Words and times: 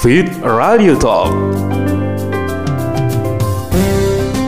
Fit 0.00 0.24
Radio 0.40 0.96
Talk. 0.96 1.28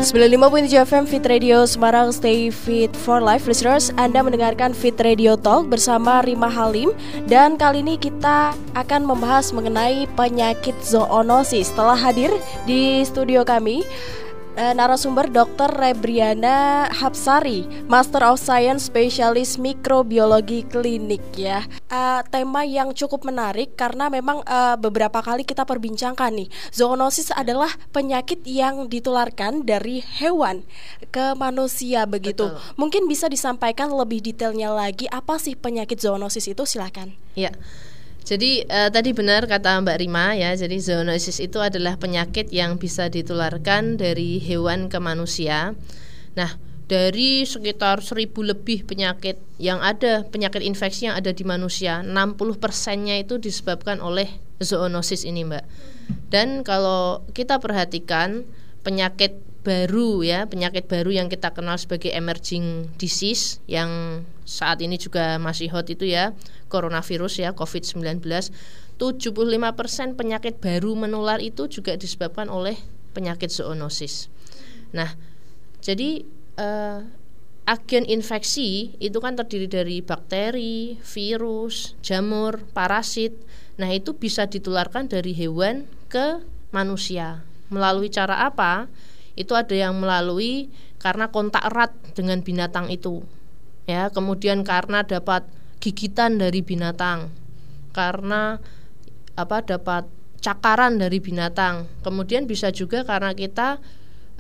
95.7 0.01 0.73
FM 0.89 1.05
Fit 1.05 1.23
Radio 1.29 1.69
Semarang 1.69 2.09
Stay 2.09 2.49
Fit 2.49 2.89
for 2.97 3.21
Life 3.21 3.45
Listeners. 3.45 3.93
Anda 4.01 4.25
mendengarkan 4.25 4.73
Fit 4.73 4.97
Radio 4.99 5.37
Talk 5.37 5.69
bersama 5.69 6.25
Rima 6.25 6.49
Halim. 6.49 6.97
Dan 7.29 7.61
kali 7.61 7.85
ini 7.85 8.01
kita 8.01 8.57
akan 8.73 9.05
membahas 9.05 9.53
mengenai 9.53 10.09
penyakit 10.17 10.75
zoonosis. 10.81 11.69
Telah 11.77 12.01
hadir 12.01 12.33
di 12.65 13.05
studio 13.05 13.45
kami 13.45 13.85
uh, 14.57 14.73
narasumber 14.75 15.29
Dr. 15.31 15.71
Rebriana 15.71 16.89
Hapsari, 16.91 17.67
Master 17.87 18.27
of 18.27 18.41
Science 18.41 18.89
Spesialis 18.89 19.61
Mikrobiologi 19.61 20.67
Klinik 20.67 21.23
ya. 21.37 21.67
Uh, 21.91 22.23
tema 22.31 22.67
yang 22.67 22.95
cukup 22.95 23.27
menarik 23.27 23.75
karena 23.75 24.09
memang 24.09 24.43
uh, 24.47 24.75
beberapa 24.79 25.21
kali 25.21 25.43
kita 25.47 25.67
perbincangkan 25.67 26.33
nih. 26.35 26.49
Zoonosis 26.75 27.35
adalah 27.35 27.71
penyakit 27.95 28.43
yang 28.47 28.87
ditularkan 28.91 29.67
dari 29.67 30.03
hewan 30.03 30.65
ke 31.11 31.35
manusia 31.37 32.07
begitu. 32.07 32.51
Betul. 32.51 32.79
Mungkin 32.79 33.03
bisa 33.07 33.27
disampaikan 33.27 33.93
lebih 33.93 34.23
detailnya 34.25 34.73
lagi 34.73 35.07
apa 35.11 35.39
sih 35.39 35.55
penyakit 35.55 36.01
zoonosis 36.01 36.51
itu 36.51 36.65
silakan. 36.67 37.15
Ya. 37.35 37.55
Jadi 38.25 38.63
uh, 38.69 38.93
tadi 38.93 39.11
benar 39.11 39.49
kata 39.49 39.81
Mbak 39.83 39.99
Rima 39.99 40.37
ya. 40.37 40.55
Jadi 40.55 40.79
zoonosis 40.79 41.41
itu 41.43 41.59
adalah 41.59 41.97
penyakit 41.97 42.53
yang 42.55 42.77
bisa 42.77 43.09
ditularkan 43.09 43.99
dari 43.99 44.39
hewan 44.39 44.93
ke 44.93 44.99
manusia. 45.03 45.75
Nah, 46.39 46.51
dari 46.91 47.47
sekitar 47.47 48.03
seribu 48.03 48.43
lebih 48.43 48.83
penyakit 48.83 49.39
yang 49.63 49.79
ada 49.79 50.27
penyakit 50.27 50.67
infeksi 50.67 51.07
yang 51.07 51.15
ada 51.15 51.31
di 51.31 51.47
manusia, 51.47 52.03
60 52.03 52.59
persennya 52.59 53.15
itu 53.15 53.39
disebabkan 53.39 54.03
oleh 54.03 54.27
zoonosis 54.59 55.23
ini, 55.23 55.47
Mbak. 55.47 55.65
Dan 56.31 56.67
kalau 56.67 57.23
kita 57.31 57.63
perhatikan 57.63 58.43
penyakit 58.83 59.39
baru 59.63 60.25
ya, 60.27 60.51
penyakit 60.51 60.91
baru 60.91 61.15
yang 61.15 61.29
kita 61.31 61.53
kenal 61.55 61.77
sebagai 61.79 62.11
emerging 62.11 62.91
disease 62.97 63.61
yang 63.71 64.23
saat 64.51 64.83
ini 64.83 64.99
juga 64.99 65.39
masih 65.39 65.71
hot 65.71 65.87
itu 65.87 66.11
ya, 66.11 66.35
coronavirus 66.67 67.47
ya, 67.47 67.51
COVID-19. 67.55 68.19
75% 68.99 70.19
penyakit 70.19 70.59
baru 70.59 70.99
menular 70.99 71.39
itu 71.39 71.71
juga 71.71 71.95
disebabkan 71.95 72.51
oleh 72.51 72.75
penyakit 73.15 73.55
zoonosis. 73.55 74.27
Nah, 74.91 75.15
jadi 75.79 76.27
uh, 76.59 77.07
agen 77.71 78.05
infeksi 78.11 78.99
itu 78.99 79.23
kan 79.23 79.39
terdiri 79.39 79.71
dari 79.71 79.97
bakteri, 80.03 80.99
virus, 80.99 81.95
jamur, 82.03 82.67
parasit. 82.75 83.39
Nah, 83.79 83.89
itu 83.95 84.19
bisa 84.19 84.51
ditularkan 84.51 85.07
dari 85.07 85.31
hewan 85.31 85.87
ke 86.11 86.43
manusia. 86.75 87.47
Melalui 87.71 88.11
cara 88.11 88.51
apa? 88.51 88.91
itu 89.41 89.57
ada 89.57 89.73
yang 89.73 89.97
melalui 89.97 90.69
karena 91.01 91.33
kontak 91.33 91.65
erat 91.65 91.97
dengan 92.13 92.45
binatang 92.45 92.93
itu 92.93 93.25
ya 93.89 94.13
kemudian 94.13 94.65
karena 94.67 95.05
dapat 95.05 95.47
gigitan 95.81 96.37
dari 96.37 96.61
binatang 96.61 97.33
karena 97.91 98.61
apa 99.35 99.65
dapat 99.65 100.05
cakaran 100.41 100.97
dari 100.97 101.21
binatang. 101.21 101.87
Kemudian 102.01 102.49
bisa 102.49 102.73
juga 102.73 103.05
karena 103.05 103.37
kita 103.37 103.79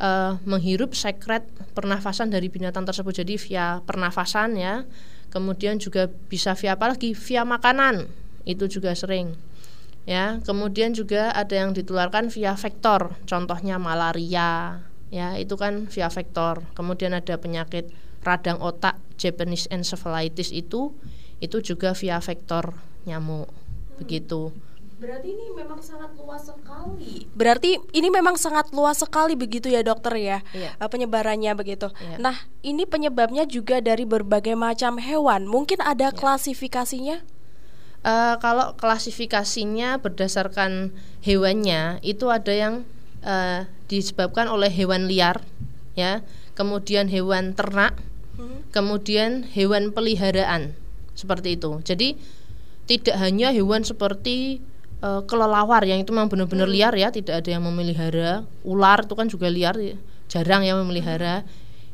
uh, 0.00 0.40
menghirup 0.48 0.96
sekret 0.96 1.44
pernafasan 1.76 2.32
dari 2.32 2.48
binatang 2.48 2.88
tersebut. 2.88 3.22
Jadi 3.22 3.36
via 3.36 3.84
pernafasan 3.84 4.56
ya. 4.56 4.88
Kemudian 5.30 5.78
juga 5.78 6.10
bisa 6.26 6.56
via 6.58 6.74
apa 6.74 6.90
lagi? 6.90 7.14
Via 7.14 7.46
makanan. 7.46 8.08
Itu 8.48 8.66
juga 8.66 8.96
sering 8.96 9.36
ya. 10.08 10.40
Kemudian 10.42 10.96
juga 10.96 11.30
ada 11.36 11.54
yang 11.54 11.76
ditularkan 11.76 12.32
via 12.32 12.56
vektor. 12.56 13.14
Contohnya 13.28 13.76
malaria 13.76 14.80
ya. 15.12 15.36
Itu 15.36 15.60
kan 15.60 15.86
via 15.86 16.08
vektor. 16.08 16.64
Kemudian 16.74 17.12
ada 17.14 17.36
penyakit 17.36 17.92
radang 18.20 18.60
otak 18.60 19.00
Japanese 19.20 19.68
encephalitis 19.68 20.48
itu 20.48 20.96
itu 21.44 21.56
juga 21.60 21.92
via 21.92 22.16
vektor 22.16 22.72
nyamuk 23.04 23.52
hmm. 23.52 24.00
begitu 24.00 24.48
Berarti 25.00 25.32
ini 25.32 25.48
memang 25.56 25.80
sangat 25.80 26.12
luas 26.12 26.44
sekali. 26.44 27.24
Berarti 27.32 27.80
ini 27.96 28.12
memang 28.12 28.36
sangat 28.36 28.68
luas 28.76 29.00
sekali 29.00 29.32
begitu 29.32 29.72
ya 29.72 29.80
dokter 29.80 30.12
ya 30.20 30.44
iya. 30.52 30.76
Eh, 30.76 30.88
penyebarannya 30.92 31.56
begitu. 31.56 31.88
Iya. 31.88 32.20
Nah 32.20 32.36
ini 32.60 32.84
penyebabnya 32.84 33.48
juga 33.48 33.80
dari 33.80 34.04
berbagai 34.04 34.52
macam 34.52 35.00
hewan. 35.00 35.48
Mungkin 35.48 35.80
ada 35.80 36.12
iya. 36.12 36.16
klasifikasinya? 36.16 37.24
Uh, 38.04 38.36
kalau 38.44 38.76
klasifikasinya 38.76 40.04
berdasarkan 40.04 40.92
hewannya 41.24 42.00
itu 42.04 42.28
ada 42.28 42.52
yang 42.52 42.84
uh, 43.24 43.64
disebabkan 43.88 44.48
oleh 44.48 44.72
hewan 44.72 45.04
liar 45.04 45.44
ya 45.92 46.24
kemudian 46.56 47.12
hewan 47.12 47.52
ternak 47.52 47.92
hmm. 48.40 48.72
kemudian 48.72 49.44
hewan 49.52 49.92
peliharaan 49.92 50.72
seperti 51.12 51.60
itu 51.60 51.84
jadi 51.84 52.16
tidak 52.88 53.16
hanya 53.20 53.52
hewan 53.52 53.84
seperti 53.84 54.64
uh, 55.04 55.22
kelelawar 55.28 55.84
yang 55.84 56.00
itu 56.00 56.10
memang 56.10 56.32
benar-benar 56.32 56.66
hmm. 56.66 56.74
liar 56.74 56.94
ya 56.96 57.12
tidak 57.12 57.44
ada 57.44 57.50
yang 57.52 57.62
memelihara 57.62 58.48
ular 58.64 59.04
itu 59.04 59.14
kan 59.14 59.28
juga 59.28 59.52
liar 59.52 59.76
ya. 59.76 60.00
jarang 60.32 60.64
yang 60.64 60.80
memelihara 60.80 61.44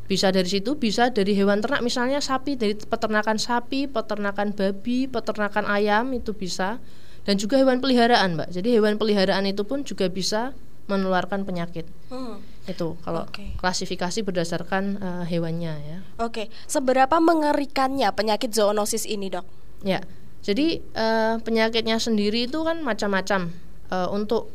bisa 0.06 0.30
dari 0.30 0.46
situ 0.46 0.78
bisa 0.78 1.10
dari 1.10 1.34
hewan 1.34 1.58
ternak 1.58 1.82
misalnya 1.82 2.22
sapi 2.22 2.54
dari 2.54 2.78
peternakan 2.78 3.42
sapi 3.42 3.90
peternakan 3.90 4.54
babi 4.54 5.10
peternakan 5.10 5.66
ayam 5.66 6.14
itu 6.14 6.30
bisa 6.30 6.78
dan 7.26 7.34
juga 7.42 7.58
hewan 7.58 7.82
peliharaan 7.82 8.38
mbak 8.38 8.54
jadi 8.54 8.78
hewan 8.78 9.02
peliharaan 9.02 9.42
itu 9.50 9.66
pun 9.66 9.82
juga 9.82 10.06
bisa 10.06 10.54
menularkan 10.86 11.42
penyakit. 11.42 11.86
Hmm. 12.10 12.38
Itu 12.66 12.98
kalau 13.06 13.26
okay. 13.26 13.54
klasifikasi 13.58 14.22
berdasarkan 14.26 14.84
uh, 14.98 15.24
hewannya 15.24 15.74
ya. 15.80 15.98
Oke, 16.18 16.46
okay. 16.46 16.46
seberapa 16.66 17.18
mengerikannya 17.22 18.10
penyakit 18.12 18.52
zoonosis 18.52 19.06
ini, 19.06 19.30
Dok? 19.30 19.46
Ya. 19.86 20.02
Jadi 20.46 20.78
uh, 20.94 21.42
penyakitnya 21.42 21.98
sendiri 21.98 22.46
itu 22.46 22.62
kan 22.62 22.82
macam-macam. 22.82 23.50
Uh, 23.86 24.10
untuk 24.10 24.50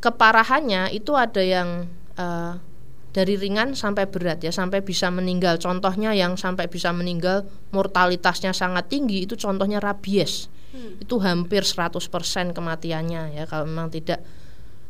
keparahannya 0.00 0.92
itu 0.92 1.16
ada 1.16 1.40
yang 1.40 1.88
uh, 2.16 2.56
dari 3.14 3.38
ringan 3.38 3.78
sampai 3.78 4.10
berat 4.10 4.42
ya 4.42 4.50
sampai 4.50 4.82
bisa 4.82 5.06
meninggal 5.08 5.56
contohnya 5.62 6.10
yang 6.10 6.34
sampai 6.34 6.66
bisa 6.66 6.90
meninggal 6.90 7.46
mortalitasnya 7.70 8.50
sangat 8.50 8.90
tinggi 8.90 9.22
itu 9.22 9.38
contohnya 9.38 9.78
rabies 9.78 10.50
hmm. 10.74 11.06
itu 11.06 11.22
hampir 11.22 11.62
100% 11.62 12.10
kematiannya 12.50 13.38
ya 13.38 13.44
kalau 13.46 13.70
memang 13.70 13.94
tidak 13.94 14.18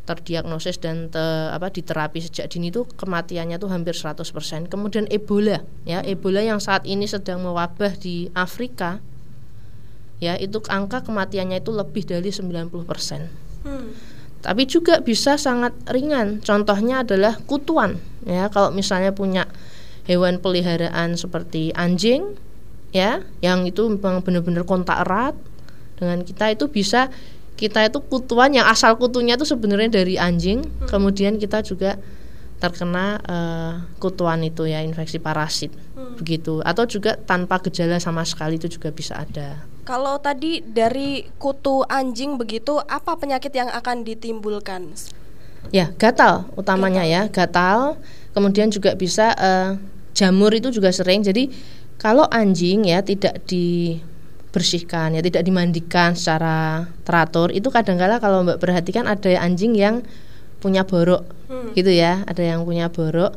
terdiagnosis 0.04 0.76
dan 0.76 1.08
te, 1.08 1.24
apa 1.50 1.72
diterapi 1.72 2.20
sejak 2.20 2.52
dini 2.52 2.68
itu 2.68 2.84
kematiannya 2.84 3.56
tuh 3.56 3.72
hampir 3.72 3.96
100%. 3.96 4.68
Kemudian 4.68 5.08
Ebola 5.08 5.64
ya, 5.88 6.04
Ebola 6.04 6.44
yang 6.44 6.60
saat 6.60 6.84
ini 6.84 7.08
sedang 7.08 7.40
mewabah 7.40 7.96
di 7.96 8.28
Afrika 8.36 9.00
ya, 10.20 10.36
itu 10.36 10.60
angka 10.68 11.08
kematiannya 11.08 11.64
itu 11.64 11.72
lebih 11.72 12.04
dari 12.04 12.28
90%. 12.28 13.64
Hmm. 13.64 13.96
Tapi 14.44 14.68
juga 14.68 15.00
bisa 15.00 15.40
sangat 15.40 15.72
ringan. 15.88 16.44
Contohnya 16.44 17.00
adalah 17.00 17.40
kutuan 17.48 17.96
ya, 18.28 18.52
kalau 18.52 18.68
misalnya 18.76 19.16
punya 19.16 19.48
hewan 20.04 20.36
peliharaan 20.36 21.16
seperti 21.16 21.72
anjing 21.72 22.36
ya, 22.92 23.24
yang 23.40 23.64
itu 23.64 23.88
memang 23.88 24.20
benar-benar 24.20 24.68
kontak 24.68 25.00
erat 25.08 25.32
dengan 25.96 26.20
kita 26.26 26.52
itu 26.52 26.68
bisa 26.68 27.08
kita 27.54 27.86
itu 27.86 28.02
kutuan 28.02 28.50
yang 28.50 28.66
asal 28.66 28.98
kutunya 28.98 29.38
itu 29.38 29.46
sebenarnya 29.46 30.02
dari 30.02 30.18
anjing. 30.18 30.62
Hmm. 30.64 30.88
kemudian 30.90 31.38
kita 31.38 31.62
juga 31.62 31.98
terkena 32.58 33.20
uh, 33.28 33.72
kutuan 34.00 34.40
itu 34.40 34.64
ya 34.64 34.80
infeksi 34.80 35.18
parasit. 35.20 35.70
Hmm. 35.94 36.18
begitu. 36.18 36.62
Atau 36.62 36.86
juga 36.86 37.18
tanpa 37.18 37.58
gejala 37.62 37.98
sama 37.98 38.22
sekali 38.26 38.58
itu 38.58 38.66
juga 38.66 38.90
bisa 38.90 39.18
ada. 39.18 39.62
Kalau 39.84 40.16
tadi 40.16 40.64
dari 40.64 41.28
kutu 41.36 41.84
anjing 41.84 42.40
begitu 42.40 42.80
apa 42.80 43.20
penyakit 43.20 43.52
yang 43.52 43.68
akan 43.68 44.00
ditimbulkan? 44.00 44.96
Ya 45.72 45.92
gatal 45.96 46.48
utamanya 46.56 47.04
gatal. 47.04 47.12
ya 47.12 47.22
gatal. 47.28 47.78
Kemudian 48.34 48.68
juga 48.72 48.96
bisa 48.98 49.30
uh, 49.36 49.76
jamur 50.16 50.50
itu 50.56 50.72
juga 50.72 50.88
sering. 50.90 51.20
Jadi 51.20 51.52
kalau 52.00 52.24
anjing 52.32 52.88
ya 52.88 53.04
tidak 53.04 53.44
di 53.44 53.98
bersihkan 54.54 55.18
ya 55.18 55.20
tidak 55.26 55.42
dimandikan 55.42 56.14
secara 56.14 56.86
teratur. 57.02 57.50
Itu 57.50 57.74
kadang-kala 57.74 58.22
kalau 58.22 58.46
mbak 58.46 58.62
perhatikan 58.62 59.10
ada 59.10 59.26
anjing 59.42 59.74
yang 59.74 60.06
punya 60.62 60.86
borok 60.86 61.26
hmm. 61.50 61.76
gitu 61.76 61.92
ya 61.92 62.24
ada 62.24 62.40
yang 62.40 62.64
punya 62.64 62.88
borok 62.88 63.36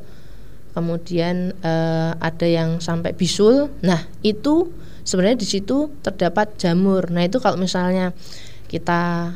kemudian 0.72 1.58
uh, 1.66 2.14
ada 2.22 2.46
yang 2.46 2.78
sampai 2.78 3.18
bisul. 3.18 3.74
Nah 3.82 4.06
itu 4.22 4.70
sebenarnya 5.02 5.42
di 5.42 5.48
situ 5.50 5.90
terdapat 6.06 6.54
jamur. 6.62 7.10
Nah 7.10 7.26
itu 7.26 7.42
kalau 7.42 7.58
misalnya 7.58 8.14
kita 8.70 9.34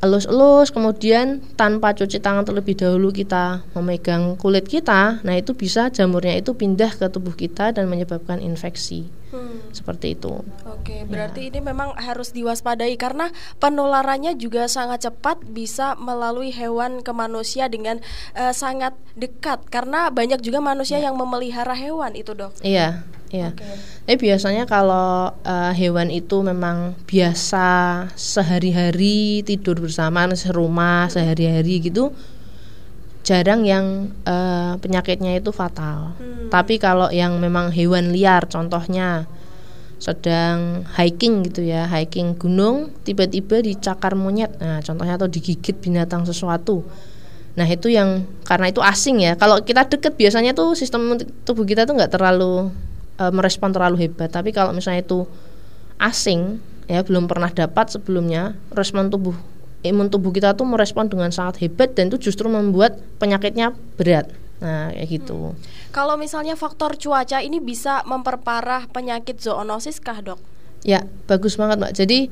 elus-elus 0.00 0.70
kemudian 0.70 1.42
tanpa 1.58 1.94
cuci 1.94 2.22
tangan 2.22 2.46
terlebih 2.46 2.78
dahulu 2.78 3.10
kita 3.10 3.66
memegang 3.74 4.38
kulit 4.38 4.66
kita 4.68 5.20
nah 5.22 5.34
itu 5.34 5.52
bisa 5.54 5.90
jamurnya 5.90 6.38
itu 6.38 6.54
pindah 6.54 6.94
ke 6.94 7.06
tubuh 7.10 7.34
kita 7.34 7.74
dan 7.74 7.90
menyebabkan 7.90 8.38
infeksi 8.38 9.10
hmm. 9.34 9.74
seperti 9.74 10.16
itu 10.16 10.40
oke 10.64 10.96
berarti 11.08 11.48
ya. 11.48 11.48
ini 11.52 11.58
memang 11.60 11.96
harus 11.98 12.32
diwaspadai 12.32 12.94
karena 12.96 13.32
penularannya 13.58 14.36
juga 14.38 14.70
sangat 14.70 15.10
cepat 15.10 15.42
bisa 15.48 15.98
melalui 15.98 16.54
hewan 16.54 17.04
ke 17.04 17.12
manusia 17.12 17.66
dengan 17.68 18.00
uh, 18.36 18.54
sangat 18.54 18.96
dekat 19.18 19.66
karena 19.68 20.08
banyak 20.08 20.40
juga 20.40 20.62
manusia 20.62 21.00
ya. 21.00 21.10
yang 21.10 21.16
memelihara 21.18 21.76
hewan 21.76 22.14
itu 22.16 22.32
dok 22.32 22.54
iya 22.64 23.04
Iya. 23.28 23.52
Okay. 23.52 23.76
Tapi 24.08 24.16
biasanya 24.24 24.64
kalau 24.64 25.36
uh, 25.44 25.72
hewan 25.76 26.08
itu 26.08 26.40
memang 26.40 26.96
biasa 27.04 28.08
sehari-hari 28.16 29.44
tidur 29.44 29.76
bersama 29.84 30.24
serumah 30.32 31.12
sehari-hari 31.12 31.84
gitu, 31.84 32.16
jarang 33.20 33.68
yang 33.68 34.08
uh, 34.24 34.80
penyakitnya 34.80 35.36
itu 35.36 35.52
fatal. 35.52 36.16
Hmm. 36.16 36.48
Tapi 36.48 36.80
kalau 36.80 37.12
yang 37.12 37.36
memang 37.36 37.68
hewan 37.68 38.16
liar, 38.16 38.48
contohnya 38.48 39.28
sedang 40.00 40.88
hiking 40.96 41.44
gitu 41.44 41.68
ya, 41.68 41.84
hiking 41.84 42.32
gunung, 42.40 42.88
tiba-tiba 43.04 43.60
dicakar 43.60 44.16
monyet, 44.16 44.56
nah 44.56 44.80
contohnya 44.80 45.20
atau 45.20 45.28
digigit 45.28 45.76
binatang 45.76 46.24
sesuatu. 46.24 46.80
Nah 47.58 47.66
itu 47.66 47.90
yang 47.90 48.24
karena 48.46 48.70
itu 48.70 48.78
asing 48.78 49.20
ya. 49.20 49.34
Kalau 49.34 49.58
kita 49.60 49.90
deket 49.90 50.14
biasanya 50.14 50.54
tuh 50.54 50.78
sistem 50.78 51.18
tubuh 51.42 51.66
kita 51.66 51.84
tuh 51.84 51.98
nggak 51.98 52.14
terlalu 52.14 52.70
e, 53.18 53.24
merespon 53.34 53.74
terlalu 53.74 54.06
hebat. 54.06 54.30
Tapi 54.30 54.54
kalau 54.54 54.70
misalnya 54.70 55.02
itu 55.02 55.26
asing 55.98 56.62
ya 56.88 57.04
belum 57.04 57.28
pernah 57.28 57.52
dapat 57.52 57.92
sebelumnya 57.92 58.56
respon 58.72 59.12
tubuh 59.12 59.36
imun 59.84 60.08
tubuh 60.10 60.32
kita 60.34 60.56
tuh 60.58 60.66
merespon 60.66 61.06
dengan 61.06 61.30
sangat 61.30 61.62
hebat 61.62 61.94
dan 61.94 62.10
itu 62.10 62.30
justru 62.30 62.48
membuat 62.48 62.98
penyakitnya 63.20 63.76
berat. 64.00 64.30
Nah 64.58 64.90
kayak 64.90 65.06
gitu. 65.22 65.54
Hmm. 65.54 65.58
kalau 65.94 66.18
misalnya 66.18 66.58
faktor 66.58 66.98
cuaca 66.98 67.38
ini 67.38 67.62
bisa 67.62 68.02
memperparah 68.02 68.90
penyakit 68.90 69.38
zoonosis 69.38 70.02
kah 70.02 70.18
dok? 70.18 70.40
Ya 70.82 71.06
bagus 71.30 71.54
banget 71.54 71.78
mbak. 71.78 71.92
Jadi 71.94 72.26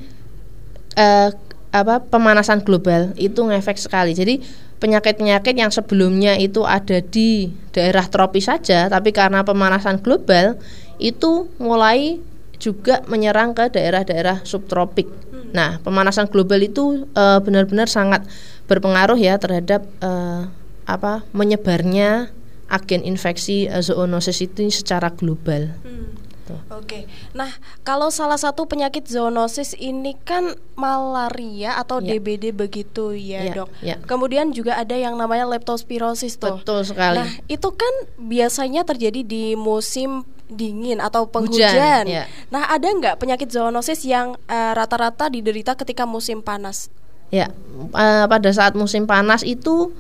eh, 0.99 1.31
apa 1.71 2.03
pemanasan 2.03 2.67
global 2.67 3.15
itu 3.15 3.39
ngefek 3.39 3.79
sekali. 3.79 4.17
Jadi 4.17 4.43
penyakit-penyakit 4.77 5.57
yang 5.57 5.73
sebelumnya 5.73 6.37
itu 6.37 6.63
ada 6.69 7.01
di 7.01 7.49
daerah 7.73 8.05
tropis 8.09 8.49
saja, 8.49 8.93
tapi 8.93 9.13
karena 9.13 9.41
pemanasan 9.43 10.01
global 10.05 10.61
itu 11.01 11.49
mulai 11.57 12.21
juga 12.57 13.05
menyerang 13.09 13.53
ke 13.53 13.69
daerah-daerah 13.69 14.45
subtropik. 14.45 15.09
Hmm. 15.09 15.53
Nah, 15.53 15.71
pemanasan 15.85 16.29
global 16.33 16.61
itu 16.65 17.05
uh, 17.13 17.41
benar-benar 17.41 17.89
sangat 17.89 18.25
berpengaruh 18.65 19.21
ya 19.21 19.37
terhadap 19.37 19.85
uh, 20.01 20.49
apa 20.89 21.27
menyebarnya 21.37 22.33
agen 22.73 23.05
infeksi 23.05 23.69
uh, 23.69 23.85
zoonosis 23.85 24.41
itu 24.41 24.69
secara 24.73 25.13
global. 25.13 25.73
Hmm. 25.85 26.26
Gitu. 26.47 26.55
Oke. 26.71 27.11
Nah, 27.35 27.51
kalau 27.83 28.15
salah 28.15 28.39
satu 28.39 28.71
penyakit 28.71 29.11
zoonosis 29.11 29.75
ini 29.75 30.15
kan 30.23 30.55
malaria 30.79 31.75
atau 31.75 31.99
ya. 31.99 32.15
DBD 32.15 32.55
begitu 32.55 33.11
ya, 33.19 33.51
ya 33.51 33.53
Dok. 33.59 33.69
Ya. 33.83 33.97
Kemudian 34.07 34.55
juga 34.55 34.79
ada 34.79 34.95
yang 34.95 35.19
namanya 35.19 35.51
leptospirosis 35.51 36.39
tuh. 36.39 36.63
Betul 36.63 36.87
sekali. 36.87 37.19
Nah, 37.19 37.29
itu 37.51 37.69
kan 37.75 37.95
biasanya 38.15 38.87
terjadi 38.87 39.27
di 39.27 39.59
musim 39.59 40.23
dingin 40.47 41.03
atau 41.03 41.27
penghujan. 41.27 41.75
Hujan, 41.75 42.05
ya. 42.07 42.31
Nah, 42.55 42.71
ada 42.71 42.87
nggak 42.87 43.19
penyakit 43.19 43.51
zoonosis 43.51 44.07
yang 44.07 44.39
eh, 44.47 44.73
rata-rata 44.79 45.27
uh, 45.27 45.31
diderita 45.35 45.75
ketika 45.75 46.07
musim 46.07 46.47
panas? 46.47 46.87
Ya, 47.35 47.51
uh, 47.91 48.31
pada 48.31 48.55
saat 48.55 48.79
musim 48.79 49.11
panas 49.11 49.43
itu 49.43 49.91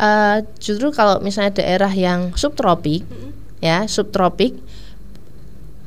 uh, 0.00 0.40
justru 0.56 0.88
kalau 0.96 1.20
misalnya 1.20 1.60
daerah 1.60 1.92
yang 1.92 2.32
subtropik, 2.32 3.04
mm 3.04 3.12
-hmm. 3.12 3.30
ya 3.60 3.84
subtropik 3.84 4.56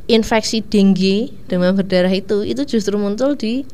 infeksi 0.05 0.61
tinggi 0.61 1.33
demam 1.49 1.73
berdarah 1.73 2.13
itu 2.13 2.45
itu 2.45 2.61
justru 2.65 2.95
muncul 2.97 3.33
di 3.33 3.65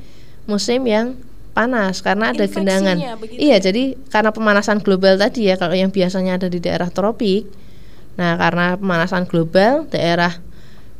musim 0.47 0.87
yang 0.87 1.19
panas 1.51 1.99
karena 1.99 2.31
ada 2.31 2.47
genangan. 2.47 2.97
Iya, 3.35 3.59
ya? 3.59 3.71
jadi 3.71 3.99
karena 4.07 4.31
pemanasan 4.31 4.79
global 4.79 5.19
tadi 5.19 5.51
ya 5.51 5.59
kalau 5.59 5.75
yang 5.75 5.91
biasanya 5.91 6.39
ada 6.39 6.47
di 6.47 6.63
daerah 6.63 6.87
tropik. 6.87 7.47
Nah, 8.15 8.35
karena 8.39 8.75
pemanasan 8.75 9.27
global 9.27 9.87
daerah 9.87 10.35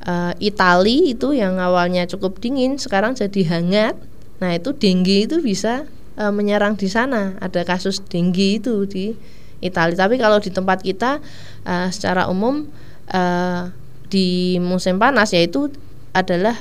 uh, 0.07 0.33
Itali 0.39 1.15
itu 1.15 1.35
yang 1.35 1.59
awalnya 1.59 2.07
cukup 2.07 2.39
dingin 2.39 2.75
sekarang 2.79 3.15
jadi 3.15 3.41
hangat. 3.47 3.95
Nah, 4.43 4.51
itu 4.55 4.75
denggi 4.75 5.27
itu 5.27 5.39
bisa 5.39 5.87
uh, 6.19 6.31
menyerang 6.31 6.75
di 6.75 6.87
sana. 6.91 7.39
Ada 7.39 7.63
kasus 7.63 8.03
denggi 8.03 8.59
itu 8.59 8.83
di 8.87 9.15
Italia. 9.63 9.95
Tapi 9.95 10.19
kalau 10.19 10.39
di 10.43 10.51
tempat 10.51 10.83
kita 10.83 11.23
uh, 11.63 11.87
secara 11.93 12.27
umum 12.27 12.67
uh, 13.11 13.71
di 14.11 14.59
musim 14.59 14.99
panas 14.99 15.31
yaitu 15.31 15.71
adalah 16.11 16.59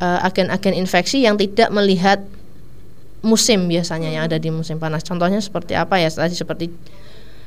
eh, 0.00 0.20
agen-agen 0.24 0.72
uh, 0.72 0.80
infeksi 0.80 1.28
yang 1.28 1.36
tidak 1.36 1.68
melihat 1.68 2.24
musim 3.20 3.68
biasanya 3.68 4.08
yang 4.08 4.24
ada 4.24 4.40
di 4.40 4.48
musim 4.48 4.80
panas. 4.80 5.04
Contohnya 5.04 5.38
seperti 5.38 5.76
apa 5.76 6.00
ya? 6.00 6.08
Tadi 6.08 6.34
seperti 6.34 6.66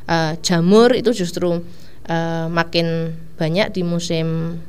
uh, 0.06 0.38
jamur 0.46 0.94
itu 0.94 1.10
justru 1.16 1.58
uh, 2.08 2.46
makin 2.52 3.18
banyak 3.40 3.74
di 3.74 3.82
musim 3.82 4.60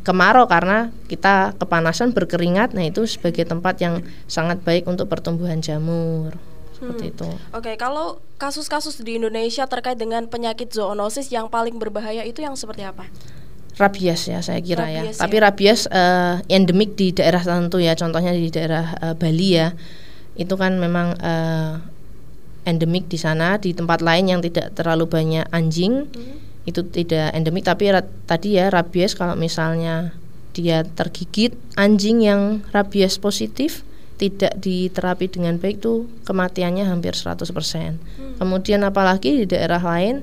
kemarau 0.00 0.48
karena 0.48 0.88
kita 1.06 1.54
kepanasan 1.60 2.16
berkeringat. 2.16 2.72
Nah, 2.72 2.88
itu 2.88 3.04
sebagai 3.04 3.44
tempat 3.44 3.78
yang 3.84 4.00
sangat 4.26 4.64
baik 4.64 4.88
untuk 4.88 5.06
pertumbuhan 5.12 5.60
jamur. 5.60 6.34
Seperti 6.72 7.04
hmm. 7.04 7.12
itu. 7.12 7.28
Oke, 7.28 7.38
okay, 7.52 7.74
kalau 7.76 8.24
kasus-kasus 8.40 8.96
di 9.04 9.20
Indonesia 9.20 9.68
terkait 9.68 10.00
dengan 10.00 10.24
penyakit 10.24 10.72
zoonosis 10.72 11.28
yang 11.28 11.52
paling 11.52 11.76
berbahaya 11.76 12.24
itu 12.24 12.40
yang 12.40 12.56
seperti 12.56 12.88
apa? 12.88 13.04
Rabies 13.80 14.28
ya 14.28 14.44
saya 14.44 14.60
kira 14.60 14.84
ya. 14.84 15.00
rabies, 15.00 15.16
ya. 15.16 15.20
Tapi 15.24 15.36
rabies 15.40 15.80
uh, 15.88 16.44
endemik 16.52 17.00
di 17.00 17.16
daerah 17.16 17.40
tertentu 17.40 17.80
ya. 17.80 17.96
Contohnya 17.96 18.36
di 18.36 18.52
daerah 18.52 18.92
uh, 19.00 19.14
Bali 19.16 19.56
ya. 19.56 19.72
Itu 20.36 20.60
kan 20.60 20.76
memang 20.76 21.16
uh, 21.16 21.80
endemik 22.68 23.08
di 23.08 23.16
sana. 23.16 23.56
Di 23.56 23.72
tempat 23.72 24.04
lain 24.04 24.28
yang 24.28 24.40
tidak 24.44 24.76
terlalu 24.76 25.08
banyak 25.08 25.48
anjing 25.48 26.04
hmm. 26.12 26.68
itu 26.68 26.84
tidak 26.92 27.32
endemik. 27.32 27.64
Tapi 27.64 27.88
tadi 28.28 28.60
ya 28.60 28.68
rabies 28.68 29.16
kalau 29.16 29.32
misalnya 29.32 30.12
dia 30.52 30.84
tergigit 30.84 31.56
anjing 31.80 32.20
yang 32.20 32.60
rabies 32.76 33.16
positif 33.16 33.86
tidak 34.20 34.52
diterapi 34.60 35.32
dengan 35.32 35.56
baik 35.56 35.80
tuh 35.80 36.04
kematiannya 36.28 36.84
hampir 36.84 37.16
100%. 37.16 37.40
Hmm. 37.48 37.96
Kemudian 38.36 38.84
apalagi 38.84 39.32
di 39.32 39.46
daerah 39.48 39.80
lain 39.80 40.20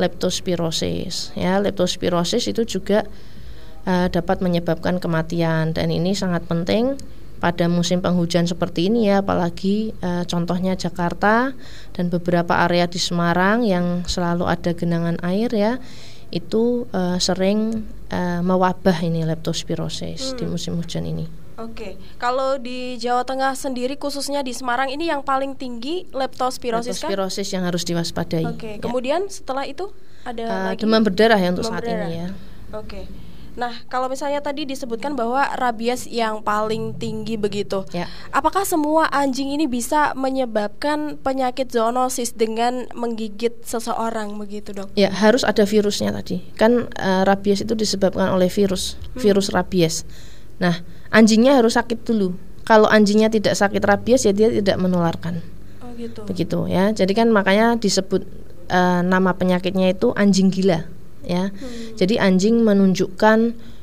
leptospirosis. 0.00 1.36
Ya, 1.36 1.60
leptospirosis 1.60 2.48
itu 2.48 2.64
juga 2.64 3.04
uh, 3.84 4.08
dapat 4.08 4.40
menyebabkan 4.40 4.96
kematian 4.96 5.76
dan 5.76 5.92
ini 5.92 6.16
sangat 6.16 6.48
penting 6.48 6.96
pada 7.40 7.68
musim 7.72 8.04
penghujan 8.04 8.44
seperti 8.44 8.92
ini 8.92 9.08
ya, 9.08 9.24
apalagi 9.24 9.96
uh, 10.04 10.28
contohnya 10.28 10.76
Jakarta 10.76 11.56
dan 11.96 12.12
beberapa 12.12 12.52
area 12.68 12.84
di 12.84 13.00
Semarang 13.00 13.64
yang 13.64 14.04
selalu 14.04 14.44
ada 14.44 14.76
genangan 14.76 15.16
air 15.24 15.48
ya, 15.52 15.80
itu 16.28 16.84
uh, 16.92 17.16
sering 17.16 17.88
uh, 18.12 18.40
mewabah 18.44 19.00
ini 19.00 19.24
leptospirosis 19.24 20.32
hmm. 20.32 20.36
di 20.36 20.44
musim 20.48 20.76
hujan 20.76 21.08
ini. 21.08 21.39
Oke, 21.60 22.00
kalau 22.16 22.56
di 22.56 22.96
Jawa 22.96 23.20
Tengah 23.28 23.52
sendiri 23.52 24.00
khususnya 24.00 24.40
di 24.40 24.56
Semarang 24.56 24.88
ini 24.88 25.12
yang 25.12 25.20
paling 25.20 25.52
tinggi 25.52 26.08
leptospirosis 26.08 27.04
Leptospirosis 27.04 27.52
kan? 27.52 27.54
yang 27.60 27.64
harus 27.68 27.82
diwaspadai. 27.84 28.44
Oke, 28.48 28.70
ya. 28.76 28.82
kemudian 28.82 29.28
setelah 29.28 29.68
itu 29.68 29.92
ada 30.24 30.44
uh, 30.48 30.64
lagi 30.72 30.80
demam 30.80 31.04
berdarah 31.04 31.36
ya 31.36 31.48
untuk 31.52 31.68
saat 31.68 31.84
berdarah. 31.84 32.08
ini 32.08 32.16
ya. 32.16 32.28
Oke. 32.72 33.04
Nah, 33.58 33.74
kalau 33.90 34.06
misalnya 34.06 34.38
tadi 34.38 34.62
disebutkan 34.62 35.18
bahwa 35.18 35.42
rabies 35.58 36.06
yang 36.06 36.40
paling 36.40 36.94
tinggi 36.96 37.34
begitu, 37.34 37.82
ya. 37.90 38.06
apakah 38.30 38.62
semua 38.62 39.10
anjing 39.10 39.50
ini 39.50 39.66
bisa 39.66 40.14
menyebabkan 40.14 41.18
penyakit 41.18 41.66
zoonosis 41.68 42.32
dengan 42.32 42.86
menggigit 42.94 43.66
seseorang 43.66 44.38
begitu, 44.38 44.70
dok? 44.70 44.88
Ya, 44.94 45.10
harus 45.10 45.42
ada 45.42 45.66
virusnya 45.66 46.14
tadi. 46.14 46.40
Kan 46.54 46.88
uh, 46.94 47.26
rabies 47.26 47.66
itu 47.66 47.74
disebabkan 47.74 48.30
oleh 48.30 48.46
virus, 48.46 48.94
hmm. 48.94 49.18
virus 49.18 49.50
rabies. 49.50 50.06
Nah, 50.62 50.80
anjingnya 51.10 51.58
harus 51.58 51.76
sakit 51.76 52.06
dulu. 52.06 52.34
Kalau 52.64 52.86
anjingnya 52.86 53.30
tidak 53.30 53.58
sakit 53.58 53.82
rabies 53.82 54.26
ya 54.26 54.32
dia 54.32 54.48
tidak 54.50 54.78
menularkan. 54.78 55.42
Oh 55.82 55.90
gitu. 55.98 56.22
Begitu 56.26 56.58
ya. 56.70 56.94
Jadi 56.94 57.12
kan 57.12 57.28
makanya 57.34 57.74
disebut 57.76 58.22
uh, 58.70 59.02
nama 59.02 59.34
penyakitnya 59.34 59.90
itu 59.90 60.14
anjing 60.14 60.48
gila 60.48 60.86
ya. 61.26 61.50
Hmm. 61.50 61.98
Jadi 61.98 62.16
anjing 62.16 62.62
menunjukkan 62.62 63.38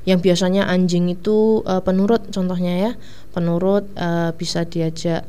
yang 0.07 0.19
biasanya 0.23 0.71
anjing 0.71 1.11
itu 1.11 1.61
uh, 1.67 1.83
penurut 1.83 2.31
contohnya 2.31 2.73
ya. 2.79 2.91
Penurut 3.35 3.85
uh, 3.99 4.31
bisa 4.33 4.63
diajak 4.63 5.27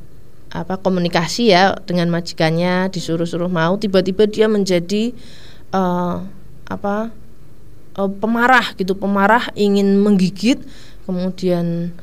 apa 0.48 0.80
komunikasi 0.80 1.52
ya 1.52 1.76
dengan 1.84 2.08
majikannya 2.08 2.88
disuruh-suruh 2.88 3.52
mau 3.52 3.76
tiba-tiba 3.76 4.24
dia 4.24 4.48
menjadi 4.48 5.12
uh, 5.76 6.24
apa 6.64 7.12
uh, 8.00 8.10
pemarah 8.16 8.72
gitu 8.80 8.96
pemarah 8.96 9.52
ingin 9.52 10.00
menggigit 10.00 10.62
kemudian 11.08 11.96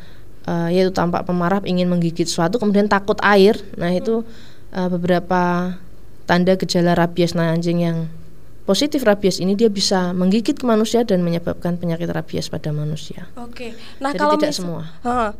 uh, 0.50 0.70
yaitu 0.74 0.90
tampak 0.90 1.30
pemarah 1.30 1.62
ingin 1.70 1.86
menggigit 1.86 2.26
sesuatu 2.26 2.58
kemudian 2.58 2.90
takut 2.90 3.22
air 3.22 3.54
nah 3.78 3.94
itu 3.94 4.26
uh, 4.74 4.90
beberapa 4.90 5.78
tanda 6.26 6.58
gejala 6.58 6.98
rabies 6.98 7.38
nah 7.38 7.54
anjing 7.54 7.86
yang 7.86 8.10
positif 8.66 9.06
rabies 9.06 9.38
ini 9.38 9.54
dia 9.54 9.70
bisa 9.70 10.10
menggigit 10.12 10.58
ke 10.58 10.66
manusia 10.66 11.06
dan 11.06 11.22
menyebabkan 11.22 11.78
penyakit 11.78 12.10
rabies 12.10 12.50
pada 12.50 12.74
manusia. 12.74 13.30
Oke. 13.38 13.78
Nah, 14.02 14.10
Jadi 14.12 14.20
kalau 14.20 14.36
tidak 14.42 14.58
semua. 14.58 14.82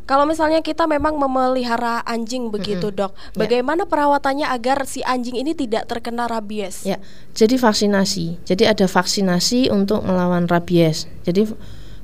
Kalau 0.06 0.24
misalnya 0.30 0.62
kita 0.62 0.86
memang 0.86 1.18
memelihara 1.18 2.06
anjing 2.06 2.54
begitu, 2.54 2.94
Dok. 2.94 3.12
Ya. 3.12 3.18
Bagaimana 3.34 3.90
perawatannya 3.90 4.46
agar 4.46 4.86
si 4.86 5.02
anjing 5.02 5.34
ini 5.34 5.58
tidak 5.58 5.90
terkena 5.90 6.30
rabies? 6.30 6.86
Ya, 6.86 7.02
jadi 7.34 7.58
vaksinasi. 7.58 8.46
Jadi 8.46 8.62
ada 8.62 8.86
vaksinasi 8.86 9.74
untuk 9.74 10.06
melawan 10.06 10.46
rabies. 10.46 11.10
Jadi 11.26 11.50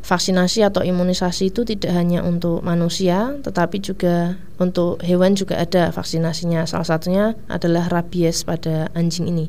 vaksinasi 0.03 0.67
atau 0.67 0.83
imunisasi 0.83 1.55
itu 1.55 1.63
tidak 1.63 1.95
hanya 1.95 2.27
untuk 2.27 2.61
manusia, 2.67 3.39
tetapi 3.47 3.79
juga 3.79 4.35
untuk 4.59 4.99
hewan 5.01 5.39
juga 5.39 5.63
ada 5.63 5.95
vaksinasinya. 5.95 6.67
Salah 6.67 6.87
satunya 6.87 7.25
adalah 7.47 7.87
rabies 7.87 8.43
pada 8.43 8.91
anjing 8.99 9.31
ini. 9.31 9.47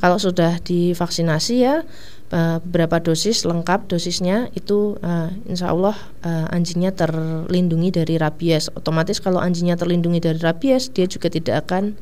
Kalau 0.00 0.18
sudah 0.18 0.58
divaksinasi 0.64 1.54
ya 1.60 1.84
eh, 2.32 2.56
beberapa 2.64 2.98
dosis 2.98 3.44
lengkap 3.44 3.92
dosisnya 3.92 4.48
itu 4.56 4.96
eh, 5.04 5.30
insya 5.46 5.70
Allah 5.70 5.94
eh, 6.24 6.54
anjingnya 6.56 6.96
terlindungi 6.96 7.92
dari 7.92 8.16
rabies. 8.16 8.72
Otomatis 8.72 9.20
kalau 9.20 9.38
anjingnya 9.38 9.76
terlindungi 9.76 10.24
dari 10.24 10.40
rabies, 10.40 10.90
dia 10.90 11.04
juga 11.04 11.28
tidak 11.28 11.68
akan 11.68 11.94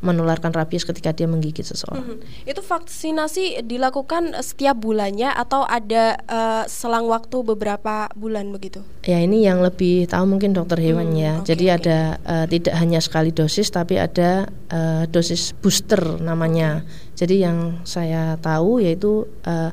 menularkan 0.00 0.52
rabies 0.52 0.88
ketika 0.88 1.12
dia 1.12 1.28
menggigit 1.28 1.64
seseorang. 1.64 2.16
Mhm. 2.16 2.48
Itu 2.48 2.60
vaksinasi 2.60 3.64
dilakukan 3.64 4.32
setiap 4.40 4.80
bulannya 4.80 5.28
atau 5.32 5.68
ada 5.68 6.16
eh, 6.16 6.64
selang 6.66 7.04
waktu 7.06 7.44
beberapa 7.44 8.08
bulan 8.16 8.48
begitu? 8.48 8.80
Ya 9.04 9.20
ini 9.20 9.44
yang 9.44 9.60
lebih 9.60 10.08
tahu 10.08 10.24
mungkin 10.24 10.56
dokter 10.56 10.80
hewan 10.80 11.12
Hmm, 11.12 11.20
ya. 11.20 11.32
oke, 11.40 11.48
Jadi 11.48 11.64
ada 11.68 11.98
eh, 12.20 12.46
tidak 12.48 12.74
hanya 12.80 13.00
sekali 13.00 13.30
dosis 13.30 13.68
tapi 13.68 14.00
ada 14.00 14.48
eh, 14.72 15.04
dosis 15.08 15.52
booster 15.60 16.00
namanya. 16.20 16.84
Jadi 17.14 17.44
yang 17.44 17.84
saya 17.84 18.40
tahu 18.40 18.80
yaitu 18.80 19.28
eh, 19.44 19.72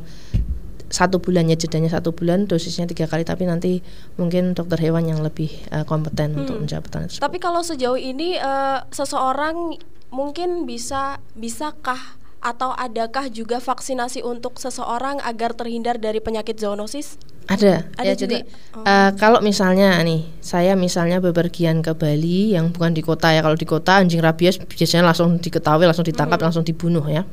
satu 0.87 1.19
bulannya 1.19 1.59
jedanya 1.59 1.91
satu 1.91 2.15
bulan 2.15 2.47
dosisnya 2.47 2.87
tiga 2.87 3.11
kali 3.11 3.27
tapi 3.27 3.43
nanti 3.43 3.83
mungkin 4.15 4.55
dokter 4.55 4.79
hewan 4.79 5.03
yang 5.07 5.19
lebih 5.19 5.51
eh, 5.67 5.83
kompeten 5.83 6.35
untuk 6.35 6.63
menjawab 6.63 6.87
pertanyaan 6.87 7.11
tersebut. 7.11 7.23
Hmm. 7.23 7.27
Tapi 7.31 7.37
kalau 7.43 7.61
sejauh 7.63 7.99
ini 7.99 8.39
eh, 8.39 8.79
seseorang 8.91 9.75
mungkin 10.09 10.63
bisa 10.63 11.19
bisakah 11.35 12.17
atau 12.37 12.71
adakah 12.77 13.27
juga 13.33 13.57
vaksinasi 13.57 14.21
untuk 14.21 14.61
seseorang 14.61 15.19
agar 15.25 15.57
terhindar 15.57 15.97
dari 15.97 16.21
penyakit 16.21 16.61
zoonosis? 16.61 17.17
Ada, 17.47 17.87
Ada 17.95 18.03
ya 18.03 18.13
juga? 18.13 18.21
jadi 18.27 18.37
Oh. 18.75 18.83
eh, 18.83 19.11
kalau 19.15 19.39
misalnya 19.39 19.95
nih 20.03 20.27
saya 20.43 20.75
misalnya 20.75 21.23
bepergian 21.23 21.79
ke 21.79 21.95
Bali 21.95 22.53
yang 22.53 22.75
bukan 22.75 22.91
di 22.91 22.99
kota 22.99 23.31
ya 23.31 23.39
kalau 23.39 23.55
di 23.55 23.63
kota 23.63 24.03
anjing 24.03 24.19
rabies 24.19 24.59
biasanya 24.59 25.11
langsung 25.11 25.39
diketahui 25.39 25.87
langsung 25.87 26.03
ditangkap 26.03 26.39
langsung 26.43 26.67
dibunuh 26.67 27.03
ya. 27.07 27.23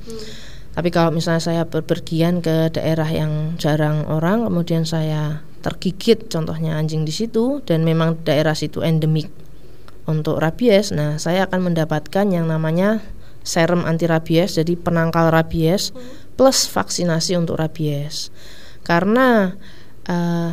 Tapi 0.74 0.90
kalau 0.90 1.14
misalnya 1.14 1.42
saya 1.42 1.62
bepergian 1.66 2.42
ke 2.42 2.70
daerah 2.74 3.06
yang 3.06 3.54
jarang 3.58 4.06
orang 4.10 4.46
kemudian 4.46 4.82
saya 4.86 5.42
tergigit 5.62 6.30
contohnya 6.30 6.78
anjing 6.78 7.06
di 7.06 7.14
situ 7.14 7.62
dan 7.62 7.82
memang 7.86 8.22
daerah 8.22 8.54
situ 8.54 8.82
endemik 8.82 9.30
untuk 10.04 10.40
rabies, 10.40 10.92
nah 10.92 11.16
saya 11.16 11.48
akan 11.48 11.72
mendapatkan 11.72 12.26
yang 12.28 12.48
namanya 12.48 13.00
serum 13.44 13.84
anti 13.84 14.04
rabies, 14.04 14.56
jadi 14.56 14.76
penangkal 14.76 15.32
rabies 15.32 15.92
plus 16.36 16.68
vaksinasi 16.68 17.36
untuk 17.40 17.56
rabies. 17.60 18.28
Karena 18.84 19.56
eh, 20.04 20.52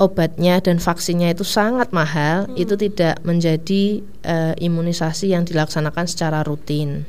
obatnya 0.00 0.58
dan 0.64 0.80
vaksinnya 0.80 1.30
itu 1.36 1.44
sangat 1.44 1.92
mahal, 1.92 2.48
itu 2.56 2.74
tidak 2.74 3.20
menjadi 3.22 4.00
eh, 4.24 4.54
imunisasi 4.56 5.32
yang 5.32 5.44
dilaksanakan 5.44 6.06
secara 6.08 6.40
rutin, 6.42 7.04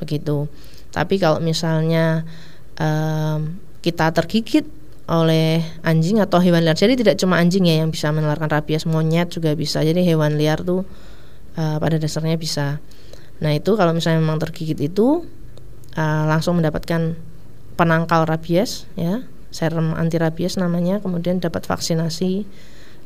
begitu. 0.00 0.48
Tapi 0.94 1.18
kalau 1.18 1.42
misalnya 1.42 2.22
em, 2.78 3.58
kita 3.82 4.14
tergigit 4.14 4.62
oleh 5.04 5.60
anjing 5.84 6.20
atau 6.20 6.40
hewan 6.40 6.64
liar, 6.64 6.76
jadi 6.76 6.96
tidak 6.96 7.20
cuma 7.20 7.36
anjing 7.36 7.68
ya 7.68 7.84
yang 7.84 7.92
bisa 7.92 8.08
menularkan 8.08 8.48
rabies, 8.48 8.88
monyet 8.88 9.28
juga 9.28 9.52
bisa. 9.52 9.84
Jadi 9.84 10.00
hewan 10.00 10.40
liar 10.40 10.64
tuh 10.64 10.88
eh, 11.60 11.76
pada 11.76 11.96
dasarnya 12.00 12.40
bisa. 12.40 12.80
Nah 13.44 13.52
itu 13.52 13.76
kalau 13.76 13.92
misalnya 13.92 14.24
memang 14.24 14.40
tergigit 14.40 14.80
itu 14.80 15.28
eh, 15.96 16.24
langsung 16.24 16.56
mendapatkan 16.56 17.14
penangkal 17.74 18.24
rabies 18.24 18.86
ya 18.94 19.26
serum 19.54 19.94
anti 19.94 20.18
rabies 20.18 20.58
namanya 20.58 20.98
kemudian 20.98 21.38
dapat 21.38 21.66
vaksinasi 21.66 22.46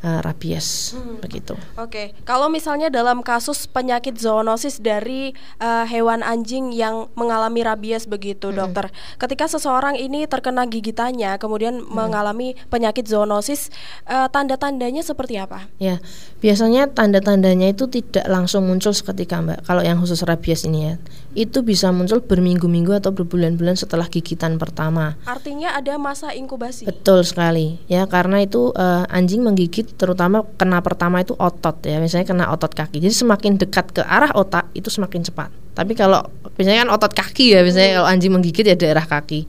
eh, 0.02 0.20
rabies 0.22 0.94
begitu 1.22 1.54
Oke, 1.78 2.14
kalau 2.26 2.50
misalnya 2.50 2.90
dalam 2.90 3.22
kasus 3.22 3.70
penyakit 3.70 4.18
zoonosis 4.18 4.82
dari 4.82 5.32
eh, 5.62 5.84
hewan 5.88 6.26
anjing 6.26 6.74
yang 6.74 7.06
mengalami 7.14 7.62
rabies 7.62 8.04
begitu, 8.10 8.50
dokter. 8.50 8.90
Ketika 9.16 9.46
seseorang 9.46 9.94
ini 9.94 10.26
terkena 10.26 10.66
gigitannya, 10.66 11.38
kemudian 11.38 11.80
mengalami 11.86 12.58
penyakit 12.68 13.06
zoonosis, 13.06 13.70
eh, 14.10 14.28
tanda-tandanya 14.30 15.02
seperti 15.02 15.38
apa? 15.38 15.70
ya 15.78 16.02
biasanya 16.42 16.90
tanda-tandanya 16.90 17.70
itu 17.70 17.86
tidak 17.86 18.26
langsung 18.26 18.66
muncul 18.66 18.90
seketika 18.90 19.38
mbak 19.42 19.62
kalau 19.66 19.82
yang 19.82 19.98
khusus 20.02 20.22
rabies 20.26 20.66
ini 20.66 20.92
ya 20.92 20.94
itu 21.36 21.60
bisa 21.60 21.92
muncul 21.92 22.24
berminggu-minggu 22.24 23.04
atau 23.04 23.12
berbulan-bulan 23.12 23.76
setelah 23.76 24.08
gigitan 24.08 24.56
pertama. 24.56 25.20
Artinya 25.28 25.76
ada 25.76 26.00
masa 26.00 26.32
inkubasi. 26.32 26.88
Betul 26.88 27.20
sekali 27.20 27.76
ya. 27.84 28.08
Karena 28.08 28.40
itu 28.40 28.72
eh, 28.72 29.04
anjing 29.12 29.44
menggigit 29.44 29.92
terutama 30.00 30.48
kena 30.56 30.80
pertama 30.80 31.20
itu 31.20 31.36
otot 31.36 31.84
ya. 31.84 32.00
Misalnya 32.00 32.32
kena 32.32 32.44
otot 32.48 32.72
kaki. 32.72 33.04
Jadi 33.04 33.12
semakin 33.12 33.60
dekat 33.60 33.92
ke 33.92 34.02
arah 34.08 34.32
otak 34.32 34.72
itu 34.72 34.88
semakin 34.88 35.20
cepat. 35.20 35.52
Tapi 35.76 35.92
kalau 35.92 36.24
misalnya 36.56 36.88
kan 36.88 36.90
otot 36.96 37.12
kaki 37.12 37.52
ya. 37.52 37.60
Misalnya 37.60 38.00
kalau 38.00 38.08
anjing 38.08 38.32
menggigit 38.32 38.64
ya 38.64 38.76
daerah 38.78 39.04
kaki. 39.04 39.44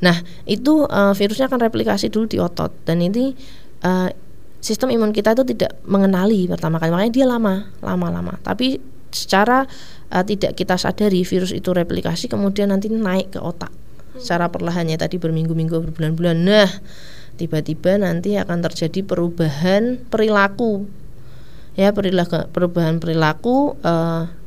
Nah 0.00 0.16
itu 0.48 0.88
eh, 0.88 1.12
virusnya 1.12 1.52
akan 1.52 1.60
replikasi 1.68 2.08
dulu 2.08 2.32
di 2.32 2.40
otot. 2.40 2.72
Dan 2.88 3.04
ini 3.04 3.36
eh, 3.84 4.08
sistem 4.64 4.88
imun 4.88 5.12
kita 5.12 5.36
itu 5.36 5.44
tidak 5.44 5.76
mengenali 5.84 6.48
pertama 6.48 6.80
kali. 6.80 6.96
Makanya 6.96 7.12
dia 7.12 7.26
lama 7.28 7.68
lama 7.84 8.08
lama. 8.08 8.34
Tapi 8.40 8.80
secara 9.12 9.66
eh, 10.10 10.24
tidak 10.26 10.58
kita 10.58 10.74
sadari 10.76 11.22
virus 11.22 11.54
itu 11.54 11.70
replikasi 11.70 12.26
kemudian 12.26 12.74
nanti 12.74 12.90
naik 12.90 13.34
ke 13.34 13.40
otak 13.40 13.70
secara 14.18 14.50
perlahannya. 14.50 14.98
Tadi 14.98 15.16
berminggu-minggu 15.16 15.90
berbulan-bulan. 15.90 16.36
Nah 16.42 16.70
tiba-tiba 17.38 17.96
nanti 17.96 18.36
akan 18.36 18.60
terjadi 18.66 19.06
perubahan 19.06 20.02
perilaku. 20.10 20.90
Ya 21.78 21.94
perilaku 21.94 22.50
perubahan 22.50 22.98
perilaku 22.98 23.78
eh, 23.80 24.39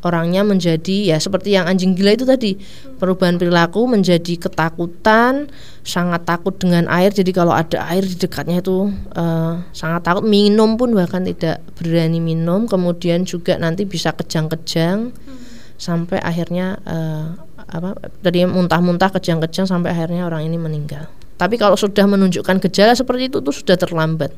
orangnya 0.00 0.42
menjadi 0.44 1.14
ya 1.14 1.16
seperti 1.20 1.56
yang 1.56 1.68
anjing 1.68 1.92
gila 1.92 2.16
itu 2.16 2.24
tadi. 2.24 2.56
Perubahan 3.00 3.40
perilaku 3.40 3.88
menjadi 3.88 4.36
ketakutan 4.36 5.48
sangat 5.84 6.24
takut 6.28 6.56
dengan 6.56 6.88
air. 6.88 7.12
Jadi 7.12 7.30
kalau 7.32 7.52
ada 7.52 7.84
air 7.88 8.04
di 8.04 8.16
dekatnya 8.16 8.60
itu 8.60 8.88
eh, 9.16 9.54
sangat 9.72 10.04
takut. 10.04 10.24
Minum 10.24 10.76
pun 10.80 10.92
bahkan 10.92 11.24
tidak 11.24 11.64
berani 11.80 12.20
minum. 12.20 12.64
Kemudian 12.68 13.24
juga 13.24 13.56
nanti 13.56 13.84
bisa 13.84 14.12
kejang-kejang 14.16 15.12
sampai 15.80 16.20
akhirnya 16.20 16.76
eh, 16.84 17.26
apa 17.70 17.94
tadi 18.20 18.44
muntah-muntah 18.44 19.14
kejang-kejang 19.16 19.64
sampai 19.68 19.94
akhirnya 19.94 20.26
orang 20.28 20.44
ini 20.44 20.56
meninggal. 20.56 21.08
Tapi 21.40 21.56
kalau 21.56 21.72
sudah 21.72 22.04
menunjukkan 22.04 22.60
gejala 22.68 22.92
seperti 22.92 23.32
itu 23.32 23.40
tuh 23.40 23.54
sudah 23.54 23.80
terlambat 23.80 24.28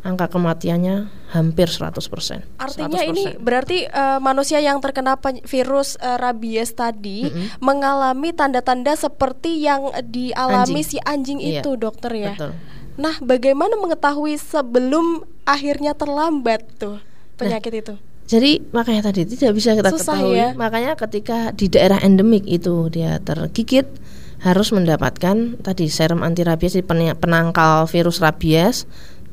angka 0.00 0.32
kematiannya 0.32 1.12
hampir 1.36 1.68
100%. 1.68 2.56
Artinya 2.56 3.00
100%. 3.00 3.10
ini 3.12 3.24
berarti 3.36 3.84
eh, 3.84 4.18
manusia 4.18 4.58
yang 4.58 4.80
terkena 4.80 5.20
virus 5.44 6.00
eh, 6.00 6.16
rabies 6.16 6.72
tadi 6.72 7.28
mengalami 7.60 8.32
tanda-tanda 8.32 8.96
seperti 8.96 9.60
yang 9.60 9.92
dialami 10.08 10.80
Anjing. 10.80 10.88
si 10.88 10.96
anjing 11.04 11.38
Iya, 11.40 11.60
itu, 11.60 11.76
dokter 11.76 12.12
ya. 12.16 12.32
Betul. 12.34 12.52
Nah, 13.00 13.16
bagaimana 13.22 13.76
mengetahui 13.80 14.36
sebelum 14.36 15.24
akhirnya 15.48 15.96
terlambat 15.96 16.64
tuh 16.76 17.00
penyakit 17.40 17.72
itu? 17.72 17.94
Jadi 18.30 18.62
makanya 18.70 19.10
tadi 19.10 19.26
tidak 19.26 19.58
bisa 19.58 19.74
kita 19.74 19.90
Susah 19.90 20.14
ketahui. 20.14 20.38
ya. 20.38 20.48
Makanya 20.54 20.94
ketika 20.94 21.50
di 21.50 21.66
daerah 21.66 21.98
endemik 21.98 22.46
itu 22.46 22.86
dia 22.92 23.18
tergigit 23.18 23.90
harus 24.40 24.72
mendapatkan 24.72 25.60
tadi 25.60 25.90
serum 25.92 26.24
anti 26.24 26.46
rabies 26.46 26.72
penangkal 27.20 27.84
virus 27.90 28.22
rabies 28.24 28.88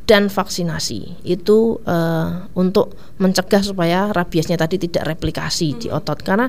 dan 0.08 0.32
vaksinasi 0.32 1.28
itu 1.28 1.84
eh, 1.84 2.30
untuk 2.56 2.96
mencegah 3.20 3.60
supaya 3.60 4.10
rabiesnya 4.16 4.56
tadi 4.56 4.80
tidak 4.80 5.04
replikasi 5.04 5.76
di 5.76 5.88
otot 5.92 6.24
karena 6.24 6.48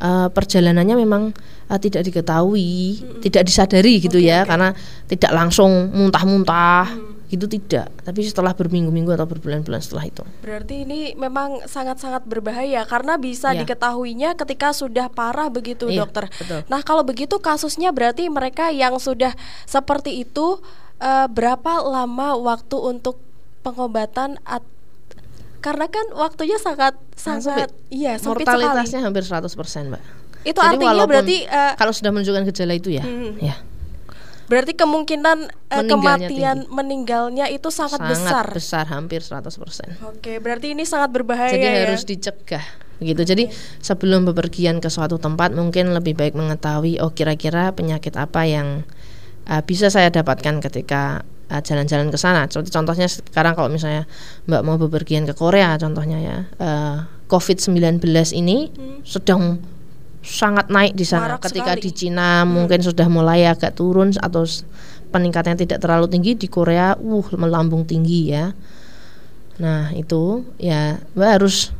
eh, 0.00 0.28
perjalanannya 0.32 0.96
memang 0.96 1.22
eh, 1.68 1.78
tidak 1.78 2.08
diketahui, 2.08 3.04
tidak 3.20 3.44
disadari 3.44 4.00
gitu 4.00 4.16
ya 4.16 4.48
karena 4.48 4.72
tidak 5.04 5.30
langsung 5.36 5.92
muntah-muntah 5.92 7.12
gitu 7.24 7.50
tidak, 7.50 7.90
tapi 8.06 8.22
setelah 8.22 8.54
berminggu-minggu 8.54 9.10
atau 9.10 9.26
berbulan-bulan 9.26 9.82
setelah 9.82 10.06
itu. 10.06 10.22
Berarti 10.38 10.86
ini 10.86 11.18
memang 11.18 11.66
sangat-sangat 11.66 12.22
berbahaya 12.30 12.86
karena 12.86 13.18
bisa 13.18 13.50
Iya. 13.50 13.66
diketahuinya 13.66 14.38
ketika 14.38 14.70
sudah 14.70 15.10
parah 15.10 15.50
begitu, 15.50 15.90
Iya, 15.90 16.06
dokter. 16.06 16.30
betul. 16.30 16.62
Nah, 16.70 16.80
kalau 16.86 17.02
begitu 17.02 17.42
kasusnya 17.42 17.90
berarti 17.90 18.30
mereka 18.30 18.70
yang 18.70 19.02
sudah 19.02 19.34
seperti 19.66 20.22
itu 20.22 20.62
eh, 21.04 21.26
berapa 21.28 21.72
lama 21.84 22.34
waktu 22.34 22.76
untuk 22.76 23.20
pengobatan 23.60 24.40
at 24.42 24.64
karena 25.60 25.88
kan 25.88 26.04
waktunya 26.12 26.56
sangat 26.58 26.92
sangat 27.14 27.72
iya 27.88 28.16
sempit 28.16 28.44
mortalitasnya 28.44 29.00
sekali. 29.00 29.06
hampir 29.06 29.24
100% 29.24 29.48
mbak 29.90 30.02
Itu 30.44 30.60
Jadi 30.60 30.76
artinya 30.76 30.92
walaupun 30.92 31.08
berarti 31.10 31.36
eh, 31.42 31.72
kalau 31.74 31.88
sudah 31.88 32.10
menunjukkan 32.10 32.44
gejala 32.46 32.74
itu 32.74 32.90
ya 32.90 33.00
Hmm. 33.00 33.32
ya 33.38 33.56
berarti 34.44 34.76
kemungkinan 34.76 35.38
Meninggalnya 35.72 35.88
kematian 35.88 36.58
meninggalnya 36.68 37.46
itu 37.48 37.72
sangat, 37.72 37.96
besar. 37.96 38.52
besar 38.52 38.84
hampir 38.86 39.24
100% 39.24 39.48
Oke, 40.04 40.36
berarti 40.36 40.76
ini 40.76 40.84
sangat 40.84 41.08
berbahaya 41.10 41.48
jadi 41.48 41.64
ya. 41.64 41.80
harus 41.88 42.04
dicegah 42.04 42.60
begitu 42.94 43.24
jadi 43.24 43.44
sebelum 43.80 44.28
bepergian 44.28 44.78
ke 44.78 44.86
suatu 44.86 45.16
tempat 45.16 45.50
mungkin 45.50 45.90
lebih 45.90 46.12
baik 46.12 46.36
mengetahui 46.36 47.00
oh 47.00 47.10
kira-kira 47.10 47.72
penyakit 47.72 48.12
apa 48.14 48.44
yang 48.44 48.84
uh, 49.48 49.62
bisa 49.64 49.88
saya 49.88 50.08
dapatkan 50.12 50.60
ketika 50.64 51.22
uh, 51.50 51.60
jalan-jalan 51.60 52.08
ke 52.12 52.18
sana 52.20 52.46
Contoh- 52.48 52.70
contohnya 52.72 53.08
sekarang 53.08 53.54
kalau 53.56 53.68
misalnya 53.72 54.08
mbak 54.48 54.62
mau 54.62 54.76
bepergian 54.76 55.24
ke 55.24 55.34
Korea 55.36 55.76
contohnya 55.80 56.18
ya 56.20 56.36
uh, 56.60 56.96
COVID-19 57.28 58.04
ini 58.36 58.70
sedang 59.02 59.58
sangat 60.24 60.72
naik 60.72 60.96
di 60.96 61.04
sana 61.04 61.36
Marak 61.36 61.48
ketika 61.52 61.76
sekali. 61.76 61.84
di 61.84 61.90
Cina 61.92 62.48
mungkin 62.48 62.80
sudah 62.80 63.08
mulai 63.12 63.44
agak 63.44 63.76
turun 63.76 64.12
atau 64.16 64.48
peningkatannya 65.12 65.68
tidak 65.68 65.84
terlalu 65.84 66.08
tinggi 66.08 66.32
di 66.36 66.48
Korea 66.48 66.96
uh 66.96 67.26
melambung 67.36 67.84
tinggi 67.84 68.32
ya 68.32 68.52
Nah 69.58 69.94
itu 69.94 70.42
ya 70.58 70.98
Mbak 71.14 71.30
harus 71.40 71.70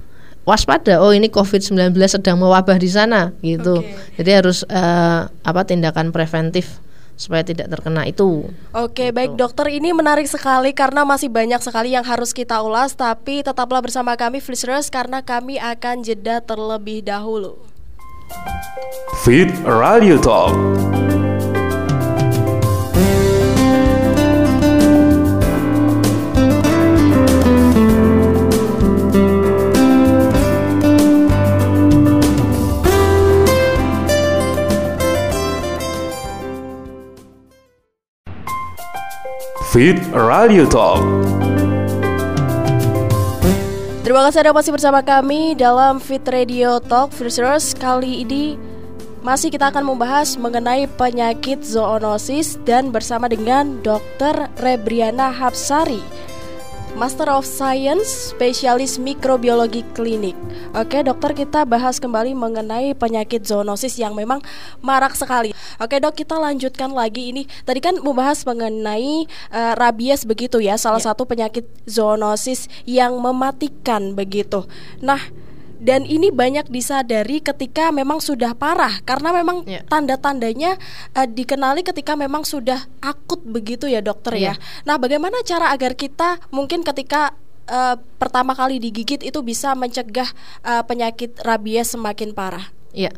waspada. 0.44 1.00
Oh 1.00 1.10
ini 1.10 1.32
COVID-19 1.32 1.94
sedang 2.06 2.36
mewabah 2.38 2.76
di 2.78 2.90
sana 2.90 3.32
gitu. 3.40 3.80
Oke. 3.82 4.20
Jadi 4.20 4.30
harus 4.30 4.62
eh, 4.68 5.20
apa 5.26 5.60
tindakan 5.66 6.12
preventif 6.14 6.78
supaya 7.14 7.46
tidak 7.46 7.70
terkena 7.70 8.06
itu. 8.06 8.50
Oke, 8.74 9.14
baik 9.14 9.38
dokter 9.38 9.70
ini 9.70 9.94
menarik 9.94 10.26
sekali 10.26 10.74
karena 10.74 11.06
masih 11.06 11.30
banyak 11.30 11.62
sekali 11.62 11.94
yang 11.94 12.04
harus 12.06 12.34
kita 12.34 12.58
ulas 12.62 12.94
tapi 12.98 13.42
tetaplah 13.42 13.82
bersama 13.82 14.18
kami 14.18 14.42
listeners 14.42 14.90
karena 14.90 15.22
kami 15.22 15.58
akan 15.58 16.02
jeda 16.02 16.42
terlebih 16.42 17.02
dahulu. 17.06 17.58
Fit 19.22 19.50
Radio 19.64 20.18
Talk. 20.18 20.52
Fit 39.74 39.98
Radio 40.14 40.70
Talk. 40.70 41.02
Terima 44.06 44.22
kasih 44.22 44.46
Anda 44.46 44.54
masih 44.54 44.70
bersama 44.70 45.02
kami 45.02 45.58
dalam 45.58 45.98
Fit 45.98 46.22
Radio 46.30 46.78
Talk 46.78 47.10
Listeners 47.18 47.74
Kali 47.74 48.22
ini 48.22 48.54
masih 49.26 49.50
kita 49.50 49.74
akan 49.74 49.82
membahas 49.82 50.38
mengenai 50.38 50.86
penyakit 50.94 51.66
zoonosis 51.66 52.54
dan 52.62 52.94
bersama 52.94 53.26
dengan 53.26 53.82
Dr. 53.82 54.46
Rebriana 54.62 55.34
Hapsari 55.34 55.98
Master 56.94 57.26
of 57.26 57.42
Science, 57.42 58.30
spesialis 58.30 59.02
mikrobiologi 59.02 59.82
klinik. 59.98 60.38
Oke, 60.78 61.02
dokter, 61.02 61.34
kita 61.34 61.66
bahas 61.66 61.98
kembali 61.98 62.38
mengenai 62.38 62.94
penyakit 62.94 63.42
zoonosis 63.42 63.98
yang 63.98 64.14
memang 64.14 64.38
marak 64.78 65.18
sekali. 65.18 65.50
Oke, 65.82 65.98
dok, 65.98 66.14
kita 66.14 66.38
lanjutkan 66.38 66.94
lagi 66.94 67.34
ini. 67.34 67.50
Tadi 67.66 67.82
kan 67.82 67.98
membahas 67.98 68.46
mengenai 68.46 69.26
eh, 69.26 69.74
rabies 69.74 70.22
begitu 70.22 70.62
ya, 70.62 70.78
salah 70.78 71.02
satu 71.02 71.26
penyakit 71.26 71.66
zoonosis 71.82 72.70
yang 72.86 73.18
mematikan 73.18 74.14
begitu. 74.14 74.62
Nah, 75.02 75.18
dan 75.84 76.08
ini 76.08 76.32
banyak 76.32 76.72
disadari 76.72 77.44
ketika 77.44 77.92
memang 77.92 78.24
sudah 78.24 78.56
parah 78.56 79.04
karena 79.04 79.36
memang 79.36 79.68
Ya. 79.68 79.84
tanda-tandanya 79.84 80.80
eh, 81.12 81.28
dikenali 81.28 81.84
ketika 81.84 82.16
memang 82.16 82.48
sudah 82.48 82.88
akut 83.04 83.44
begitu 83.44 83.84
ya 83.84 84.00
dokter 84.00 84.32
ya. 84.40 84.56
Iya. 84.56 84.88
Nah, 84.88 84.96
bagaimana 84.96 85.44
cara 85.44 85.68
agar 85.70 85.92
kita 85.92 86.40
mungkin 86.48 86.80
ketika 86.80 87.36
eh, 87.68 87.96
pertama 88.16 88.56
kali 88.56 88.80
digigit 88.80 89.20
itu 89.20 89.44
bisa 89.44 89.76
mencegah 89.76 90.32
eh, 90.64 90.82
penyakit 90.88 91.36
rabies 91.44 91.92
semakin 91.92 92.32
parah? 92.32 92.72
Iya. 92.96 93.12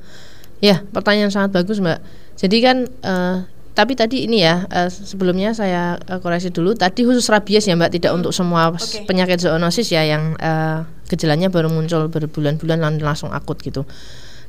Ya, 0.58 0.82
pertanyaan 0.90 1.30
sangat 1.30 1.54
bagus, 1.54 1.78
Mbak. 1.78 2.00
Jadi 2.34 2.56
kan 2.64 2.76
eh, 2.90 3.36
tapi 3.76 3.92
tadi 3.92 4.24
ini 4.24 4.40
ya 4.40 4.64
eh, 4.72 4.88
sebelumnya 4.88 5.52
saya 5.52 6.00
eh, 6.00 6.16
koreksi 6.16 6.48
dulu. 6.48 6.72
Tadi 6.72 7.04
khusus 7.04 7.28
rabies 7.28 7.68
ya, 7.68 7.76
Mbak, 7.76 8.00
tidak 8.00 8.16
untuk 8.16 8.32
semua 8.32 8.72
Oke. 8.72 9.04
penyakit 9.04 9.44
zoonosis 9.44 9.92
ya 9.92 10.02
yang 10.08 10.32
eh, 10.40 10.80
gejalanya 11.12 11.52
baru 11.52 11.68
muncul 11.68 12.08
berbulan-bulan 12.08 12.80
lalu 12.80 13.04
langsung 13.04 13.28
akut 13.36 13.60
gitu. 13.60 13.84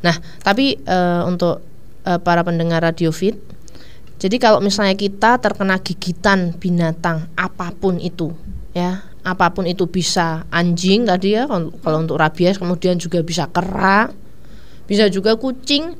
Nah, 0.01 0.15
tapi 0.41 0.79
eh, 0.79 1.21
untuk 1.27 1.59
eh, 2.07 2.17
para 2.23 2.47
pendengar 2.47 2.79
Radio 2.79 3.11
Fit 3.11 3.35
jadi 4.17 4.41
kalau 4.41 4.57
misalnya 4.65 4.97
kita 4.97 5.37
terkena 5.37 5.77
gigitan 5.77 6.57
binatang 6.57 7.29
apa 7.37 7.69
pun 7.69 8.01
itu, 8.01 8.33
ya, 8.73 9.05
apa 9.21 9.53
pun 9.53 9.69
itu 9.69 9.85
bisa 9.85 10.41
anjing 10.49 11.05
tadi 11.05 11.37
ya 11.37 11.45
kalau 11.85 12.01
untuk 12.01 12.17
rabies 12.17 12.57
kemudian 12.57 12.97
juga 12.97 13.21
bisa 13.21 13.45
kera, 13.45 14.09
bisa 14.89 15.05
juga 15.13 15.37
kucing. 15.37 15.93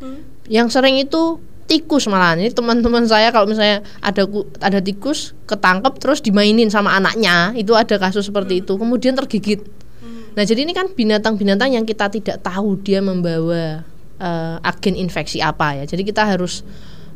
Yang 0.49 0.67
sering 0.73 0.97
itu 0.97 1.37
tikus 1.67 2.07
malah. 2.07 2.39
Ini 2.39 2.49
teman-teman 2.55 3.03
saya 3.05 3.29
kalau 3.29 3.45
misalnya 3.45 3.83
ada 3.99 4.23
ada 4.63 4.79
tikus 4.79 5.35
ketangkep 5.45 5.99
terus 5.99 6.23
dimainin 6.23 6.71
sama 6.71 6.95
anaknya, 6.95 7.51
itu 7.53 7.75
ada 7.75 7.99
kasus 7.99 8.25
seperti 8.25 8.63
itu. 8.63 8.73
Kemudian 8.79 9.13
tergigit. 9.13 9.61
Nah, 10.37 10.45
jadi 10.45 10.63
ini 10.63 10.71
kan 10.71 10.93
binatang-binatang 10.93 11.73
yang 11.73 11.83
kita 11.83 12.13
tidak 12.13 12.45
tahu 12.45 12.77
dia 12.79 13.01
membawa 13.01 13.83
eh, 14.21 14.55
agen 14.61 14.95
infeksi 14.95 15.43
apa 15.43 15.81
ya. 15.81 15.83
Jadi 15.83 16.07
kita 16.07 16.23
harus 16.23 16.63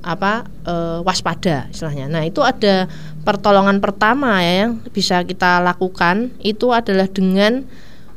apa 0.02 0.50
eh, 0.66 1.00
waspada 1.06 1.70
istilahnya. 1.70 2.10
Nah, 2.10 2.26
itu 2.26 2.42
ada 2.42 2.90
pertolongan 3.22 3.78
pertama 3.78 4.42
ya 4.42 4.66
yang 4.68 4.82
bisa 4.90 5.22
kita 5.22 5.62
lakukan 5.62 6.34
itu 6.42 6.74
adalah 6.74 7.06
dengan 7.06 7.64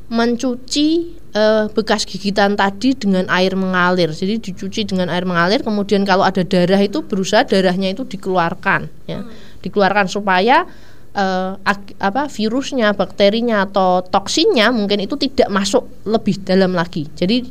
mencuci 0.09 1.21
eh, 1.35 1.67
bekas 1.75 2.07
gigitan 2.07 2.55
tadi 2.55 2.95
dengan 2.95 3.27
air 3.29 3.59
mengalir. 3.59 4.15
Jadi 4.15 4.41
dicuci 4.41 4.87
dengan 4.87 5.11
air 5.11 5.27
mengalir, 5.27 5.61
kemudian 5.61 6.07
kalau 6.07 6.23
ada 6.25 6.47
darah 6.47 6.81
itu 6.81 7.03
berusaha 7.03 7.45
darahnya 7.45 7.93
itu 7.93 8.07
dikeluarkan, 8.07 8.89
ya, 9.11 9.27
dikeluarkan 9.61 10.07
supaya 10.09 10.65
eh, 11.13 11.53
ak- 11.67 11.99
apa 11.99 12.31
virusnya, 12.31 12.95
bakterinya 12.95 13.67
atau 13.67 14.01
toksinnya 14.07 14.71
mungkin 14.71 15.03
itu 15.03 15.19
tidak 15.19 15.51
masuk 15.51 15.85
lebih 16.07 16.41
dalam 16.47 16.73
lagi. 16.73 17.11
Jadi 17.13 17.45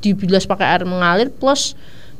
dibilas 0.00 0.44
pakai 0.44 0.66
air 0.78 0.82
mengalir 0.84 1.32
plus 1.32 1.74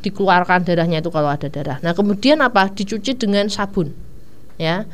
dikeluarkan 0.05 0.69
darahnya 0.69 1.01
itu 1.01 1.09
kalau 1.09 1.33
ada 1.33 1.49
darah. 1.49 1.81
Nah 1.81 1.97
kemudian 1.97 2.41
apa? 2.45 2.69
Dicuci 2.69 3.17
dengan 3.17 3.49
sabun, 3.49 3.93
ya. 4.61 4.85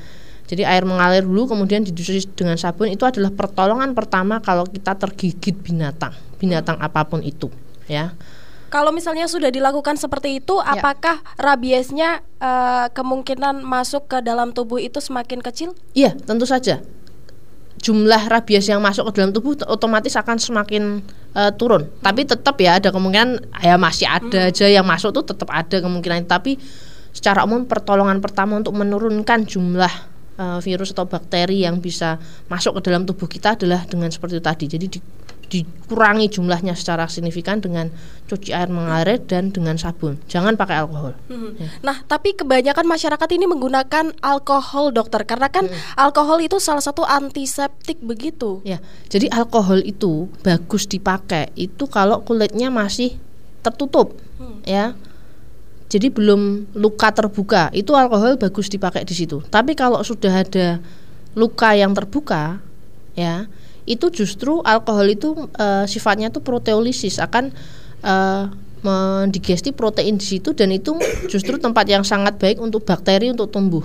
Jadi 0.51 0.67
air 0.67 0.83
mengalir 0.83 1.23
dulu 1.23 1.55
kemudian 1.55 1.87
dicuci 1.87 2.27
dengan 2.35 2.59
sabun 2.59 2.91
itu 2.91 3.07
adalah 3.07 3.31
pertolongan 3.31 3.95
pertama 3.95 4.43
kalau 4.43 4.67
kita 4.67 4.99
tergigit 4.99 5.55
binatang, 5.55 6.11
binatang 6.43 6.75
apa 6.83 7.07
pun 7.07 7.23
itu, 7.23 7.47
ya. 7.87 8.19
Kalau 8.67 8.91
misalnya 8.91 9.31
sudah 9.31 9.47
dilakukan 9.51 9.95
seperti 9.95 10.43
itu, 10.43 10.59
Ya. 10.59 10.75
apakah 10.79 11.23
rabiesnya 11.39 12.27
eh, 12.43 12.87
kemungkinan 12.91 13.63
masuk 13.63 14.11
ke 14.11 14.19
dalam 14.27 14.51
tubuh 14.51 14.83
itu 14.83 14.99
semakin 14.99 15.39
kecil? 15.39 15.71
Iya, 15.95 16.19
tentu 16.19 16.51
saja. 16.51 16.83
Jumlah 17.79 18.27
rabies 18.27 18.67
yang 18.67 18.83
masuk 18.83 19.11
ke 19.11 19.23
dalam 19.23 19.31
tubuh 19.31 19.55
otomatis 19.71 20.19
akan 20.19 20.39
semakin 20.39 20.99
eh, 21.35 21.53
turun. 21.55 21.87
Tapi 22.03 22.27
tetap 22.27 22.59
ya 22.59 22.83
ada 22.83 22.91
kemungkinan 22.91 23.55
ya 23.63 23.79
masih 23.79 24.11
ada 24.11 24.51
aja 24.51 24.67
yang 24.67 24.83
masuk 24.87 25.15
tuh 25.15 25.31
tetap 25.31 25.47
ada 25.51 25.79
kemungkinan. 25.79 26.27
Tapi 26.27 26.59
secara 27.15 27.47
umum 27.47 27.67
pertolongan 27.67 28.19
pertama 28.19 28.59
untuk 28.59 28.75
menurunkan 28.75 29.47
jumlah 29.47 29.91
eh, 30.41 30.59
virus 30.65 30.97
atau 30.97 31.05
bakteri 31.05 31.69
yang 31.69 31.85
bisa 31.85 32.17
masuk 32.49 32.81
ke 32.81 32.89
dalam 32.89 33.05
tubuh 33.05 33.29
kita 33.29 33.61
adalah 33.61 33.85
dengan 33.85 34.09
seperti 34.09 34.41
itu 34.41 34.45
tadi. 34.49 34.65
Jadi 34.65 34.87
di- 34.89 35.05
dikurangi 35.51 36.31
jumlahnya 36.31 36.79
secara 36.79 37.11
signifikan 37.11 37.59
dengan 37.59 37.91
cuci 38.31 38.55
air 38.55 38.71
mengalir 38.71 39.19
dan 39.19 39.51
dengan 39.51 39.75
sabun. 39.75 40.15
Jangan 40.31 40.55
pakai 40.55 40.79
alkohol. 40.79 41.19
Ya. 41.59 41.67
Nah, 41.83 42.07
tapi 42.07 42.39
kebanyakan 42.39 42.87
masyarakat 42.87 43.29
ini 43.35 43.51
menggunakan 43.51 44.15
alkohol, 44.23 44.95
dokter, 44.95 45.27
karena 45.27 45.51
kan 45.51 45.67
alkohol 45.99 46.39
itu 46.39 46.63
salah 46.63 46.79
satu 46.79 47.03
antiseptik 47.03 47.99
begitu. 47.99 48.63
Ya, 48.63 48.79
jadi 49.11 49.27
alkohol 49.35 49.83
itu 49.83 50.31
bagus 50.47 50.87
dipakai 50.87 51.51
itu 51.59 51.91
kalau 51.91 52.23
kulitnya 52.23 52.71
masih 52.71 53.19
tertutup, 53.67 54.15
ya. 54.63 54.95
Jadi 55.91 56.07
belum 56.07 56.71
luka 56.79 57.11
terbuka, 57.11 57.75
itu 57.75 57.91
alkohol 57.99 58.39
bagus 58.39 58.71
dipakai 58.71 59.03
di 59.03 59.11
situ. 59.11 59.43
Tapi 59.51 59.75
kalau 59.75 59.99
sudah 60.07 60.47
ada 60.47 60.79
luka 61.35 61.75
yang 61.75 61.91
terbuka, 61.91 62.63
ya, 63.19 63.51
itu 63.91 64.07
justru 64.15 64.63
alkohol 64.63 65.11
itu 65.11 65.51
eh, 65.59 65.91
sifatnya 65.91 66.31
tuh 66.31 66.47
proteolisis 66.47 67.19
akan 67.19 67.51
eh, 68.07 68.45
mendigesti 68.81 69.75
protein 69.75 70.17
di 70.17 70.25
situ 70.25 70.57
dan 70.57 70.73
itu 70.73 70.97
justru 71.29 71.61
tempat 71.61 71.85
yang 71.85 72.07
sangat 72.07 72.41
baik 72.41 72.63
untuk 72.63 72.87
bakteri 72.87 73.35
untuk 73.35 73.51
tumbuh. 73.51 73.83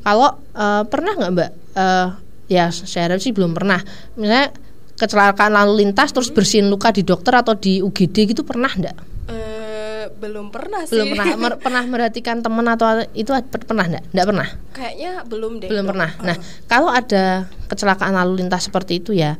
Kalau 0.00 0.40
eh, 0.56 0.82
pernah 0.88 1.12
nggak 1.12 1.32
mbak, 1.36 1.50
eh, 1.76 2.08
ya 2.48 2.72
saya 2.72 3.12
harap 3.12 3.20
sih 3.20 3.36
belum 3.36 3.52
pernah. 3.52 3.84
Misalnya 4.16 4.48
kecelakaan 4.96 5.52
lalu 5.52 5.84
lintas 5.84 6.08
terus 6.16 6.32
bersihin 6.32 6.72
luka 6.72 6.88
di 6.88 7.04
dokter 7.04 7.36
atau 7.36 7.52
di 7.52 7.84
UGD 7.84 8.32
gitu 8.32 8.48
pernah 8.48 8.72
enggak? 8.72 9.13
Belum 10.24 10.48
pernah 10.48 10.88
sih. 10.88 10.96
Belum 10.96 11.12
pernah 11.12 11.36
mer- 11.36 11.60
pernah 11.60 11.84
merhatikan 11.84 12.40
teman 12.40 12.64
atau 12.64 13.04
itu 13.12 13.28
per- 13.52 13.68
pernah 13.68 13.84
enggak? 13.84 14.04
Enggak 14.16 14.26
pernah. 14.32 14.48
Kayaknya 14.72 15.12
belum 15.28 15.52
deh. 15.60 15.68
Belum 15.68 15.84
dok. 15.84 15.90
pernah. 15.92 16.10
Nah, 16.24 16.36
kalau 16.64 16.88
ada 16.88 17.44
kecelakaan 17.68 18.16
lalu 18.16 18.40
lintas 18.40 18.72
seperti 18.72 19.04
itu 19.04 19.12
ya 19.12 19.36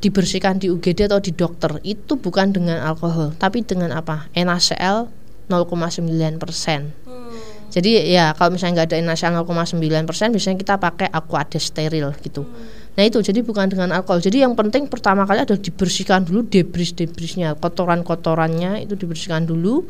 dibersihkan 0.00 0.60
di 0.60 0.68
UGD 0.72 1.08
atau 1.08 1.20
di 1.20 1.32
dokter 1.32 1.80
itu 1.84 2.16
bukan 2.16 2.52
dengan 2.52 2.80
alkohol, 2.84 3.36
tapi 3.36 3.64
dengan 3.64 3.92
apa? 3.92 4.28
NaCl 4.36 5.08
0,9 5.48 6.40
persen. 6.40 6.92
Hmm. 7.04 7.32
Jadi 7.72 8.12
ya 8.12 8.36
kalau 8.36 8.54
misalnya 8.54 8.84
nggak 8.84 8.88
ada 8.92 8.96
NaCl 9.00 9.32
0,9 9.44 9.80
persen, 10.04 10.28
biasanya 10.32 10.56
kita 10.60 10.74
pakai 10.76 11.08
aquades 11.08 11.72
steril 11.72 12.12
gitu. 12.20 12.44
Nah 12.94 13.02
itu 13.02 13.18
jadi 13.18 13.42
bukan 13.42 13.66
dengan 13.66 13.90
alkohol. 13.90 14.22
Jadi 14.22 14.46
yang 14.46 14.54
penting 14.54 14.86
pertama 14.86 15.26
kali 15.26 15.42
adalah 15.42 15.58
dibersihkan 15.58 16.22
dulu 16.22 16.46
debris-debrisnya, 16.46 17.58
kotoran-kotorannya 17.58 18.86
itu 18.86 18.94
dibersihkan 18.94 19.48
dulu. 19.48 19.82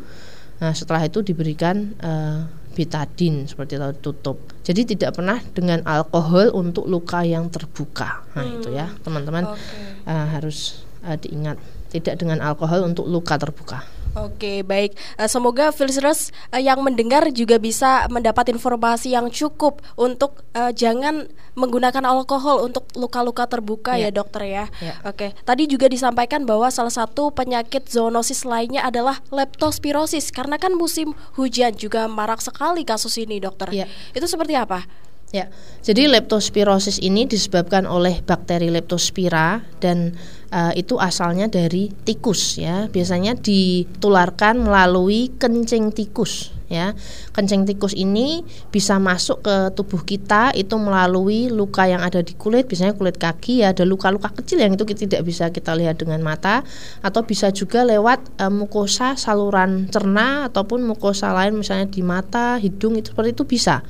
Nah 0.62 0.72
setelah 0.74 1.02
itu 1.02 1.24
diberikan 1.24 1.94
eh, 1.98 2.38
betadine 2.74 3.46
seperti 3.46 3.78
itu 3.78 3.90
tutup. 4.02 4.36
Jadi 4.66 4.96
tidak 4.96 5.16
pernah 5.16 5.38
dengan 5.54 5.80
alkohol 5.86 6.50
untuk 6.52 6.90
luka 6.90 7.22
yang 7.22 7.48
terbuka. 7.48 8.26
Nah 8.34 8.44
itu 8.44 8.74
ya 8.74 8.90
teman-teman 9.06 9.54
Oke. 9.54 9.78
eh, 10.10 10.26
harus 10.34 10.84
eh, 11.06 11.16
diingat 11.16 11.56
tidak 11.94 12.18
dengan 12.18 12.42
alkohol 12.42 12.82
untuk 12.82 13.06
luka 13.06 13.38
terbuka. 13.38 13.86
Oke, 14.14 14.62
baik. 14.62 14.94
Eh, 15.18 15.26
semoga 15.26 15.74
listeners 15.74 16.30
eh, 16.54 16.62
yang 16.62 16.78
mendengar 16.86 17.26
juga 17.34 17.58
bisa 17.58 18.06
mendapat 18.06 18.54
informasi 18.54 19.10
yang 19.14 19.26
cukup 19.26 19.82
untuk 19.98 20.46
eh, 20.54 20.70
jangan 20.70 21.26
menggunakan 21.58 22.02
alkohol 22.06 22.66
untuk 22.66 22.86
luka-luka 22.94 23.46
terbuka 23.46 23.98
ya, 23.98 24.08
Ya. 24.08 24.14
dokter 24.14 24.42
ya. 24.46 24.64
Ya. 24.78 24.94
Oke. 25.02 25.34
Tadi 25.42 25.66
juga 25.66 25.90
disampaikan 25.90 26.46
bahwa 26.46 26.70
salah 26.70 26.94
satu 26.94 27.34
penyakit 27.34 27.90
zoonosis 27.90 28.46
lainnya 28.46 28.86
adalah 28.86 29.18
leptospirosis 29.30 30.30
karena 30.30 30.58
kan 30.58 30.74
musim 30.74 31.14
hujan 31.34 31.74
juga 31.74 32.06
marak 32.06 32.38
sekali 32.38 32.86
kasus 32.86 33.18
ini, 33.18 33.42
dokter. 33.42 33.70
Ya. 33.74 33.86
Itu 34.14 34.26
seperti 34.30 34.54
apa? 34.54 34.86
Ya, 35.34 35.50
jadi 35.82 36.06
leptospirosis 36.06 37.02
ini 37.02 37.26
disebabkan 37.26 37.90
oleh 37.90 38.22
bakteri 38.22 38.70
leptospira 38.70 39.66
dan 39.82 40.14
eh, 40.54 40.78
itu 40.78 40.94
asalnya 41.02 41.50
dari 41.50 41.90
tikus 42.06 42.54
ya. 42.54 42.86
Biasanya 42.86 43.34
ditularkan 43.42 44.62
melalui 44.62 45.34
kencing 45.34 45.90
tikus 45.90 46.54
ya. 46.70 46.94
Kencing 47.34 47.66
tikus 47.66 47.98
ini 47.98 48.46
bisa 48.70 49.02
masuk 49.02 49.42
ke 49.42 49.74
tubuh 49.74 50.06
kita 50.06 50.54
itu 50.54 50.78
melalui 50.78 51.50
luka 51.50 51.90
yang 51.90 52.06
ada 52.06 52.22
di 52.22 52.38
kulit, 52.38 52.70
biasanya 52.70 52.94
kulit 52.94 53.18
kaki 53.18 53.66
ya, 53.66 53.74
ada 53.74 53.82
luka-luka 53.82 54.30
kecil 54.38 54.62
yang 54.62 54.78
itu 54.78 54.86
tidak 54.86 55.26
bisa 55.26 55.50
kita 55.50 55.74
lihat 55.74 55.98
dengan 55.98 56.22
mata 56.22 56.62
atau 57.02 57.26
bisa 57.26 57.50
juga 57.50 57.82
lewat 57.82 58.38
eh, 58.38 58.54
mukosa 58.54 59.18
saluran 59.18 59.90
cerna 59.90 60.46
ataupun 60.46 60.86
mukosa 60.86 61.34
lain 61.34 61.58
misalnya 61.58 61.90
di 61.90 62.06
mata, 62.06 62.54
hidung 62.62 62.94
itu 62.94 63.10
seperti 63.10 63.34
itu 63.34 63.42
bisa. 63.42 63.82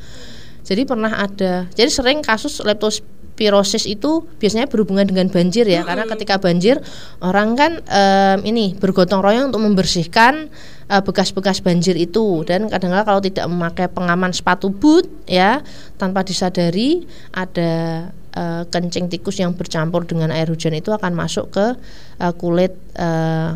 Jadi 0.64 0.88
pernah 0.88 1.12
ada, 1.12 1.68
jadi 1.76 1.92
sering 1.92 2.24
kasus 2.24 2.64
leptospirosis 2.64 3.84
itu 3.84 4.24
biasanya 4.40 4.64
berhubungan 4.64 5.04
dengan 5.04 5.28
banjir 5.28 5.68
ya, 5.68 5.84
karena 5.84 6.08
ketika 6.08 6.40
banjir 6.40 6.80
orang 7.20 7.52
kan 7.52 7.84
em, 7.84 8.38
ini 8.48 8.72
bergotong 8.72 9.20
royong 9.20 9.52
untuk 9.52 9.60
membersihkan 9.60 10.48
eh, 10.88 11.02
bekas-bekas 11.04 11.60
banjir 11.60 12.00
itu 12.00 12.48
dan 12.48 12.72
kadang-kadang 12.72 13.04
kalau 13.04 13.20
tidak 13.20 13.44
memakai 13.44 13.86
pengaman 13.92 14.32
sepatu 14.32 14.72
boot 14.72 15.04
ya 15.28 15.60
tanpa 16.00 16.24
disadari 16.24 17.04
ada 17.36 18.08
eh, 18.32 18.62
kencing 18.64 19.12
tikus 19.12 19.44
yang 19.44 19.52
bercampur 19.52 20.08
dengan 20.08 20.32
air 20.32 20.48
hujan 20.48 20.72
itu 20.72 20.96
akan 20.96 21.12
masuk 21.12 21.52
ke 21.52 21.76
eh, 22.24 22.32
kulit 22.40 22.72
eh, 22.96 23.50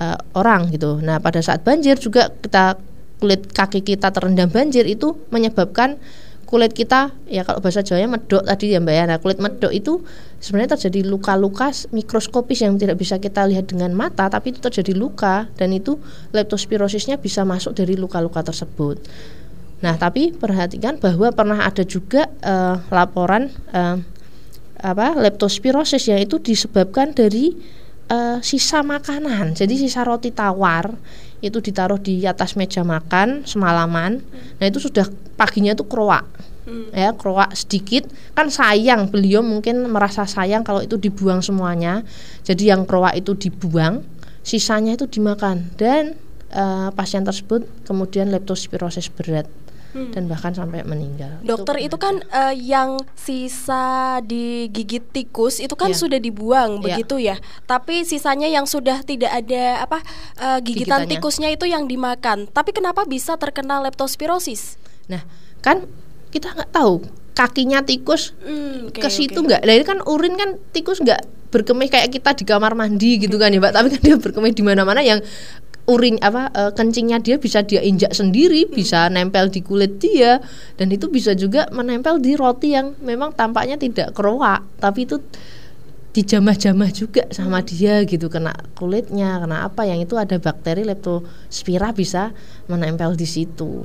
eh, 0.00 0.18
orang 0.32 0.72
gitu. 0.72 0.96
Nah 1.04 1.20
pada 1.20 1.44
saat 1.44 1.60
banjir 1.60 2.00
juga 2.00 2.32
kita 2.32 2.80
kulit 3.20 3.52
kaki 3.52 3.84
kita 3.84 4.10
terendam 4.12 4.48
banjir 4.48 4.88
itu 4.88 5.16
menyebabkan 5.28 6.00
kulit 6.54 6.70
kita 6.70 7.10
ya 7.26 7.42
kalau 7.42 7.58
bahasa 7.58 7.82
Jawanya 7.82 8.14
medok 8.14 8.46
tadi 8.46 8.70
ya 8.70 8.78
Mbak 8.78 8.94
ya. 8.94 9.04
Nah, 9.10 9.18
kulit 9.18 9.42
medok 9.42 9.74
itu 9.74 10.06
sebenarnya 10.38 10.78
terjadi 10.78 11.02
luka-luka 11.02 11.74
mikroskopis 11.90 12.62
yang 12.62 12.78
tidak 12.78 12.94
bisa 12.94 13.18
kita 13.18 13.42
lihat 13.50 13.74
dengan 13.74 13.90
mata 13.90 14.30
tapi 14.30 14.54
itu 14.54 14.62
terjadi 14.62 14.94
luka 14.94 15.50
dan 15.58 15.74
itu 15.74 15.98
leptospirosisnya 16.30 17.18
bisa 17.18 17.42
masuk 17.42 17.74
dari 17.74 17.98
luka-luka 17.98 18.46
tersebut. 18.46 19.02
Nah, 19.82 19.98
tapi 19.98 20.30
perhatikan 20.30 21.02
bahwa 21.02 21.34
pernah 21.34 21.66
ada 21.66 21.82
juga 21.82 22.30
eh, 22.38 22.76
laporan 22.94 23.50
eh, 23.74 23.98
apa 24.78 25.18
leptospirosis 25.18 26.06
yang 26.06 26.22
itu 26.22 26.38
disebabkan 26.38 27.18
dari 27.18 27.50
eh, 28.14 28.38
sisa 28.46 28.86
makanan. 28.86 29.58
Jadi 29.58 29.74
sisa 29.74 30.06
roti 30.06 30.30
tawar 30.30 30.94
itu 31.44 31.60
ditaruh 31.60 32.00
di 32.00 32.24
atas 32.24 32.56
meja 32.56 32.80
makan 32.80 33.44
semalaman. 33.44 34.24
Nah, 34.58 34.64
itu 34.64 34.80
sudah 34.80 35.04
paginya 35.36 35.76
tuh 35.76 35.84
kroak. 35.84 36.24
Ya, 36.96 37.12
kroak 37.12 37.52
sedikit. 37.52 38.08
Kan 38.32 38.48
sayang 38.48 39.12
beliau 39.12 39.44
mungkin 39.44 39.84
merasa 39.92 40.24
sayang 40.24 40.64
kalau 40.64 40.80
itu 40.80 40.96
dibuang 40.96 41.44
semuanya. 41.44 42.00
Jadi 42.40 42.72
yang 42.72 42.88
kroak 42.88 43.12
itu 43.20 43.36
dibuang, 43.36 44.00
sisanya 44.40 44.96
itu 44.96 45.04
dimakan 45.04 45.68
dan 45.76 46.16
eh, 46.48 46.88
pasien 46.96 47.20
tersebut 47.20 47.68
kemudian 47.84 48.32
leptospirosis 48.32 49.12
berat 49.12 49.44
dan 49.94 50.26
bahkan 50.26 50.50
sampai 50.50 50.82
meninggal. 50.82 51.38
Dokter 51.40 51.78
itu 51.78 51.94
kan 51.94 52.18
eh, 52.24 52.54
yang 52.56 52.98
sisa 53.14 54.18
digigit 54.20 55.06
tikus 55.08 55.58
itu 55.58 55.72
kan 55.72 55.88
Iya. 55.88 55.98
sudah 55.98 56.18
dibuang 56.18 56.70
Iya. 56.76 56.82
begitu 56.82 57.16
ya. 57.16 57.36
Tapi 57.62 58.02
sisanya 58.02 58.46
yang 58.46 58.66
sudah 58.66 59.00
tidak 59.00 59.30
ada 59.30 59.80
apa 59.80 60.02
eh, 60.34 60.58
gigitan 60.60 61.06
Gigitannya. 61.06 61.10
tikusnya 61.12 61.48
itu 61.48 61.64
yang 61.64 61.86
dimakan. 61.86 62.46
Tapi 62.46 62.70
kenapa 62.70 63.04
bisa 63.04 63.34
terkena 63.34 63.78
leptospirosis? 63.80 64.76
Nah, 65.06 65.22
kan 65.60 65.86
kita 66.28 66.50
nggak 66.50 66.70
tahu 66.70 67.06
kakinya 67.32 67.80
tikus 67.80 68.34
Hmm, 68.40 68.90
oke, 68.90 68.98
ke 68.98 69.08
situ 69.08 69.36
nggak. 69.36 69.62
Nah, 69.62 69.72
ini 69.72 69.84
kan 69.84 69.98
urin 70.02 70.34
kan 70.34 70.58
tikus 70.70 70.98
nggak 70.98 71.22
berkemih 71.50 71.86
kayak 71.86 72.10
kita 72.10 72.30
di 72.32 72.42
kamar 72.42 72.74
mandi 72.74 73.14
gitu 73.16 73.38
kan 73.38 73.50
ya, 73.50 73.58
Mbak. 73.58 73.72
Tapi 73.72 73.86
kan 73.88 74.00
dia 74.00 74.16
berkemih 74.16 74.50
di 74.50 74.62
mana-mana 74.62 75.00
yang 75.00 75.22
urin 75.84 76.16
apa 76.24 76.48
eh, 76.52 76.72
kencingnya 76.72 77.20
dia 77.20 77.36
bisa 77.36 77.60
dia 77.60 77.84
injak 77.84 78.16
sendiri, 78.16 78.64
bisa 78.68 79.12
nempel 79.12 79.52
di 79.52 79.60
kulit 79.60 80.00
dia 80.00 80.40
dan 80.80 80.88
itu 80.88 81.12
bisa 81.12 81.36
juga 81.36 81.68
menempel 81.72 82.20
di 82.20 82.34
roti 82.34 82.72
yang 82.72 82.96
memang 83.04 83.36
tampaknya 83.36 83.76
tidak 83.76 84.16
keruak, 84.16 84.64
tapi 84.80 85.04
itu 85.04 85.20
dijamah-jamah 86.14 86.90
juga 86.94 87.26
sama 87.34 87.58
dia 87.66 88.06
gitu 88.06 88.30
kena 88.30 88.54
kulitnya 88.78 89.42
kena 89.42 89.66
apa 89.66 89.82
yang 89.82 89.98
itu 89.98 90.14
ada 90.14 90.38
bakteri 90.38 90.86
leptospira 90.86 91.90
bisa 91.90 92.30
menempel 92.70 93.18
di 93.18 93.26
situ 93.26 93.82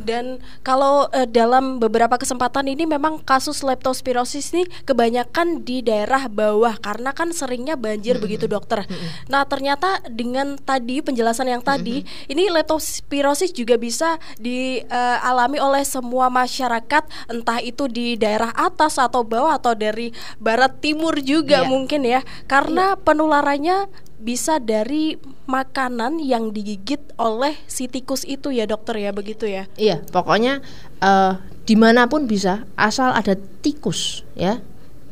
Dan 0.00 0.40
kalau 0.60 1.06
eh, 1.12 1.28
dalam 1.28 1.78
beberapa 1.78 2.16
kesempatan 2.16 2.66
ini 2.66 2.88
memang 2.88 3.20
kasus 3.22 3.60
leptospirosis 3.60 4.52
ini 4.56 4.64
kebanyakan 4.84 5.62
di 5.62 5.80
daerah 5.80 6.26
bawah 6.26 6.76
karena 6.80 7.12
kan 7.12 7.30
seringnya 7.30 7.76
banjir 7.76 8.16
begitu 8.18 8.48
dokter. 8.48 8.84
Nah 9.28 9.44
ternyata 9.44 10.00
dengan 10.08 10.56
tadi 10.56 11.04
penjelasan 11.04 11.46
yang 11.46 11.62
tadi 11.62 12.02
ini 12.26 12.48
leptospirosis 12.50 13.52
juga 13.52 13.76
bisa 13.76 14.16
dialami 14.40 15.60
oleh 15.60 15.84
semua 15.84 16.32
masyarakat 16.32 17.04
entah 17.28 17.58
itu 17.60 17.86
di 17.86 18.16
daerah 18.16 18.50
atas 18.56 18.96
atau 18.96 19.22
bawah 19.22 19.56
atau 19.56 19.76
dari 19.76 20.10
barat 20.40 20.80
timur 20.80 21.20
juga 21.20 21.62
Iya. 21.62 21.68
mungkin 21.68 22.02
ya. 22.06 22.20
Karena 22.46 22.96
penularannya 22.96 24.09
bisa 24.20 24.60
dari 24.60 25.16
makanan 25.48 26.20
yang 26.20 26.52
digigit 26.52 27.00
oleh 27.16 27.56
si 27.64 27.88
tikus 27.88 28.28
itu 28.28 28.52
ya 28.52 28.68
dokter 28.68 29.00
ya 29.00 29.10
begitu 29.16 29.48
ya. 29.48 29.64
Iya, 29.80 30.04
pokoknya 30.12 30.60
eh, 31.00 31.32
di 31.64 31.74
mana 31.74 32.06
pun 32.06 32.28
bisa, 32.28 32.68
asal 32.76 33.16
ada 33.16 33.34
tikus, 33.64 34.22
ya. 34.36 34.60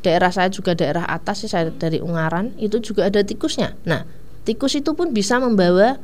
Daerah 0.05 0.31
saya 0.31 0.53
juga 0.53 0.77
daerah 0.77 1.09
atas, 1.09 1.43
sih, 1.43 1.51
saya 1.51 1.73
dari 1.75 1.99
Ungaran, 1.99 2.55
itu 2.61 2.79
juga 2.79 3.09
ada 3.09 3.25
tikusnya. 3.25 3.75
Nah, 3.83 4.07
tikus 4.47 4.77
itu 4.79 4.93
pun 4.93 5.11
bisa 5.11 5.41
membawa 5.41 5.97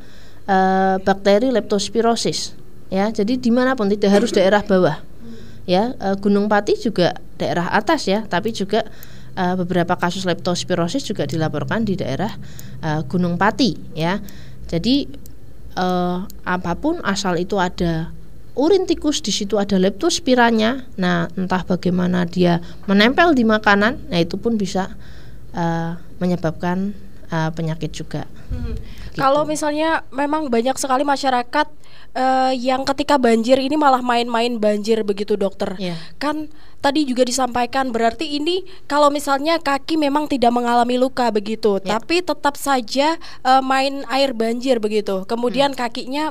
eh, 0.48 0.96
bakteri 1.04 1.52
leptospirosis, 1.52 2.56
ya. 2.88 3.12
Jadi 3.12 3.36
di 3.36 3.52
mana 3.52 3.76
pun 3.76 3.92
tidak 3.92 4.16
harus 4.16 4.32
daerah 4.32 4.64
bawah, 4.64 4.98
ya. 5.68 5.92
eh, 5.94 6.16
Gunung 6.16 6.48
Pati 6.48 6.80
juga 6.80 7.20
daerah 7.36 7.68
atas 7.68 8.08
ya, 8.08 8.24
tapi 8.24 8.50
juga 8.50 8.88
eh, 9.34 9.54
beberapa 9.58 9.94
kasus 9.98 10.24
leptospirosis 10.24 11.04
juga 11.06 11.28
dilaporkan 11.28 11.84
di 11.84 11.98
daerah 11.98 12.32
eh, 12.82 13.00
Gunung 13.06 13.38
Pati, 13.38 13.94
ya. 13.94 14.18
Jadi 14.70 15.06
eh, 15.76 16.18
apa 16.26 16.72
pun 16.78 17.02
asal 17.02 17.38
itu 17.38 17.58
ada 17.58 18.10
urin 18.54 18.86
tikus 18.86 19.18
di 19.18 19.34
situ 19.34 19.58
ada 19.58 19.76
leptospiranya. 19.78 20.86
Nah, 20.98 21.26
entah 21.34 21.66
bagaimana 21.66 22.24
dia 22.24 22.62
menempel 22.86 23.34
di 23.34 23.42
makanan, 23.42 24.10
nah 24.10 24.18
itu 24.22 24.38
pun 24.38 24.54
bisa 24.54 24.94
eh, 25.54 25.92
menyebabkan 26.22 26.94
eh, 27.30 27.50
penyakit 27.50 27.90
juga. 27.90 28.24
Kalau 29.14 29.46
misalnya 29.46 30.02
memang 30.10 30.50
banyak 30.50 30.74
sekali 30.74 31.06
masyarakat 31.06 31.66
eh, 32.14 32.52
yang 32.58 32.82
ketika 32.82 33.18
banjir 33.18 33.58
ini 33.58 33.74
malah 33.78 34.02
main-main 34.02 34.58
banjir 34.58 35.02
begitu 35.02 35.34
dokter. 35.34 35.74
Iya. 35.78 35.94
Kan 36.18 36.50
tadi 36.78 37.08
juga 37.08 37.24
disampaikan 37.24 37.90
berarti 37.90 38.36
ini 38.36 38.62
kalau 38.84 39.08
misalnya 39.08 39.56
kaki 39.56 39.96
memang 39.96 40.28
tidak 40.28 40.52
mengalami 40.52 41.00
luka 41.00 41.30
begitu, 41.30 41.80
Ya. 41.80 41.96
tapi 41.96 42.20
tetap 42.20 42.54
saja 42.58 43.16
eh, 43.18 43.62
main 43.62 44.02
air 44.10 44.34
banjir 44.34 44.78
begitu. 44.78 45.22
Kemudian 45.24 45.72
Hmm. 45.74 45.78
kakinya 45.78 46.24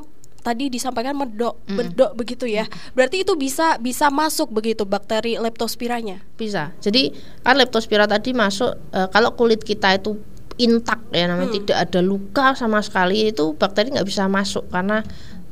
tadi 0.44 0.68
disampaikan 0.68 1.16
medok, 1.16 1.56
bedok 1.72 2.20
begitu 2.20 2.44
ya. 2.44 2.68
Berarti 2.92 3.24
itu 3.24 3.32
bisa 3.40 3.80
bisa 3.80 4.12
masuk 4.12 4.52
begitu 4.52 4.84
bakteri 4.84 5.40
leptospiranya. 5.40 6.20
Bisa. 6.36 6.76
Jadi 6.84 7.16
kan 7.40 7.56
leptospira 7.56 8.04
tadi 8.12 8.36
masuk 8.36 8.76
eh, 8.92 9.08
kalau 9.08 9.32
kulit 9.40 9.64
kita 9.64 9.96
itu 9.96 10.20
intak 10.62 11.02
ya 11.10 11.26
namanya 11.26 11.58
tidak 11.58 11.78
ada 11.90 12.00
luka 12.06 12.54
sama 12.54 12.82
sekali 12.86 13.34
itu 13.34 13.58
bakteri 13.58 13.94
nggak 13.94 14.06
bisa 14.06 14.30
masuk 14.30 14.70
karena 14.70 15.02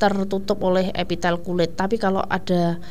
tertutup 0.01 0.57
oleh 0.65 0.89
epitel 0.97 1.37
kulit. 1.45 1.77
Tapi 1.77 2.01
kalau 2.01 2.25
ada 2.25 2.81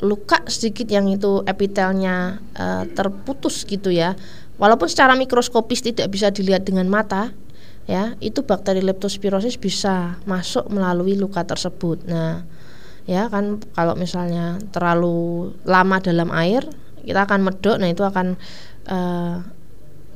luka 0.00 0.40
sedikit 0.48 0.88
yang 0.88 1.12
itu 1.12 1.44
epitelnya 1.44 2.40
eh, 2.56 2.84
terputus 2.96 3.68
gitu 3.68 3.92
ya. 3.92 4.16
Walaupun 4.56 4.88
secara 4.88 5.12
mikroskopis 5.12 5.84
tidak 5.84 6.08
bisa 6.08 6.32
dilihat 6.32 6.64
dengan 6.64 6.88
mata, 6.88 7.36
ya 7.84 8.16
itu 8.24 8.40
bakteri 8.46 8.80
leptospirosis 8.80 9.60
bisa 9.60 10.16
masuk 10.24 10.72
melalui 10.72 11.20
luka 11.20 11.44
tersebut. 11.44 12.06
Nah, 12.08 12.46
ya 13.04 13.28
kan 13.28 13.60
kalau 13.76 13.92
misalnya 13.98 14.56
terlalu 14.72 15.52
lama 15.68 16.00
dalam 16.00 16.32
air 16.32 16.64
kita 17.04 17.28
akan 17.28 17.44
medok 17.44 17.76
nah 17.76 17.88
itu 17.92 18.00
akan 18.00 18.40
eh, 18.88 19.36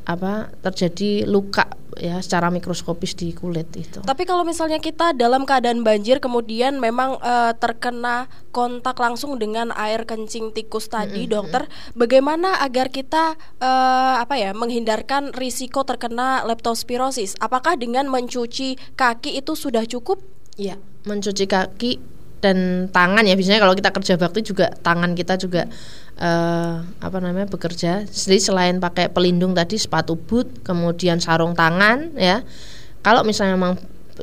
apa 0.09 0.49
terjadi 0.65 1.29
luka 1.29 1.69
ya 2.01 2.17
secara 2.25 2.49
mikroskopis 2.49 3.13
di 3.13 3.37
kulit 3.37 3.69
itu 3.77 4.01
Tapi 4.01 4.25
kalau 4.25 4.41
misalnya 4.41 4.81
kita 4.81 5.13
dalam 5.13 5.45
keadaan 5.45 5.85
banjir 5.85 6.17
kemudian 6.17 6.81
memang 6.81 7.21
eh, 7.21 7.53
terkena 7.61 8.33
kontak 8.49 8.97
langsung 8.97 9.37
dengan 9.37 9.69
air 9.77 10.09
kencing 10.09 10.57
tikus 10.57 10.89
tadi, 10.89 11.29
dokter, 11.29 11.69
bagaimana 11.93 12.65
agar 12.65 12.89
kita 12.89 13.37
eh, 13.61 14.15
apa 14.25 14.41
ya 14.41 14.57
menghindarkan 14.57 15.37
risiko 15.37 15.85
terkena 15.85 16.41
leptospirosis? 16.49 17.37
Apakah 17.45 17.77
dengan 17.77 18.09
mencuci 18.09 18.81
kaki 18.97 19.37
itu 19.37 19.53
sudah 19.53 19.85
cukup? 19.85 20.39
ya 20.59 20.75
mencuci 21.07 21.47
kaki 21.47 22.18
dan 22.39 22.87
tangan 22.89 23.27
ya 23.27 23.35
biasanya 23.35 23.59
kalau 23.59 23.75
kita 23.75 23.91
kerja 23.91 24.15
bakti 24.15 24.41
juga 24.47 24.71
tangan 24.83 25.15
kita 25.15 25.35
juga 25.37 25.67
eh, 26.19 26.75
apa 26.83 27.19
namanya 27.19 27.51
bekerja 27.51 28.07
jadi 28.07 28.39
selain 28.39 28.79
pakai 28.79 29.11
pelindung 29.11 29.55
tadi 29.55 29.75
sepatu 29.75 30.15
boot 30.15 30.63
kemudian 30.63 31.19
sarung 31.19 31.59
tangan 31.59 32.15
ya 32.15 32.47
kalau 33.03 33.27
misalnya 33.27 33.59
memang 33.59 33.75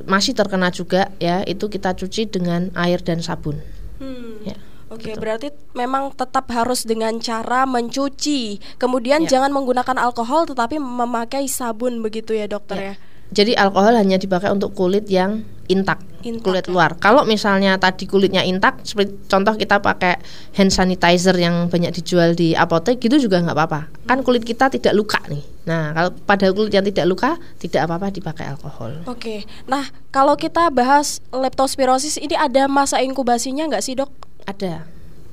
masih 0.07 0.35
terkena 0.35 0.71
juga 0.71 1.11
ya 1.19 1.43
itu 1.47 1.71
kita 1.71 1.95
cuci 1.95 2.27
dengan 2.27 2.71
air 2.75 2.99
dan 3.03 3.19
sabun 3.23 3.59
Hmm. 3.95 4.43
ya 4.43 4.59
Oke, 4.85 5.17
berarti 5.17 5.49
memang 5.73 6.13
tetap 6.13 6.45
harus 6.53 6.85
dengan 6.85 7.17
cara 7.17 7.65
mencuci. 7.65 8.61
Kemudian 8.77 9.25
Ya. 9.25 9.35
jangan 9.37 9.49
menggunakan 9.49 9.97
alkohol 9.97 10.45
tetapi 10.45 10.77
memakai 10.77 11.49
sabun 11.49 12.05
begitu 12.05 12.37
ya, 12.37 12.45
dokter 12.45 12.77
ya. 12.77 12.95
Jadi 13.33 13.57
alkohol 13.57 13.97
hanya 13.97 14.21
dipakai 14.21 14.53
untuk 14.53 14.77
kulit 14.77 15.09
yang 15.09 15.41
intak, 15.65 15.97
Intak, 16.21 16.45
kulit 16.45 16.65
ya. 16.65 16.71
luar. 16.73 16.93
Kalau 17.01 17.25
misalnya 17.25 17.73
tadi 17.81 18.05
kulitnya 18.05 18.45
intak, 18.45 18.85
seperti 18.85 19.17
contoh 19.25 19.57
kita 19.57 19.81
pakai 19.81 20.21
hand 20.53 20.69
sanitizer 20.69 21.33
yang 21.33 21.65
banyak 21.69 21.89
dijual 21.89 22.37
di 22.37 22.53
apotek, 22.53 23.01
gitu 23.01 23.17
juga 23.17 23.41
nggak 23.41 23.57
apa-apa. 23.57 23.81
Kan 24.05 24.21
kulit 24.21 24.45
kita 24.45 24.69
tidak 24.69 24.93
luka 24.93 25.17
nih. 25.25 25.41
Nah, 25.65 25.97
kalau 25.97 26.09
pada 26.29 26.53
kulit 26.53 26.69
yang 26.69 26.85
tidak 26.85 27.05
luka, 27.09 27.31
tidak 27.57 27.89
apa-apa 27.89 28.13
dipakai 28.13 28.45
alkohol. 28.45 29.01
Oke, 29.09 29.49
nah 29.65 29.89
kalau 30.13 30.37
kita 30.37 30.69
bahas 30.69 31.17
leptospirosis 31.33 32.21
ini 32.21 32.37
ada 32.37 32.69
masa 32.69 33.01
inkubasinya 33.01 33.65
nggak 33.73 33.81
sih 33.81 33.97
dok? 33.97 34.13
Ada. 34.45 34.85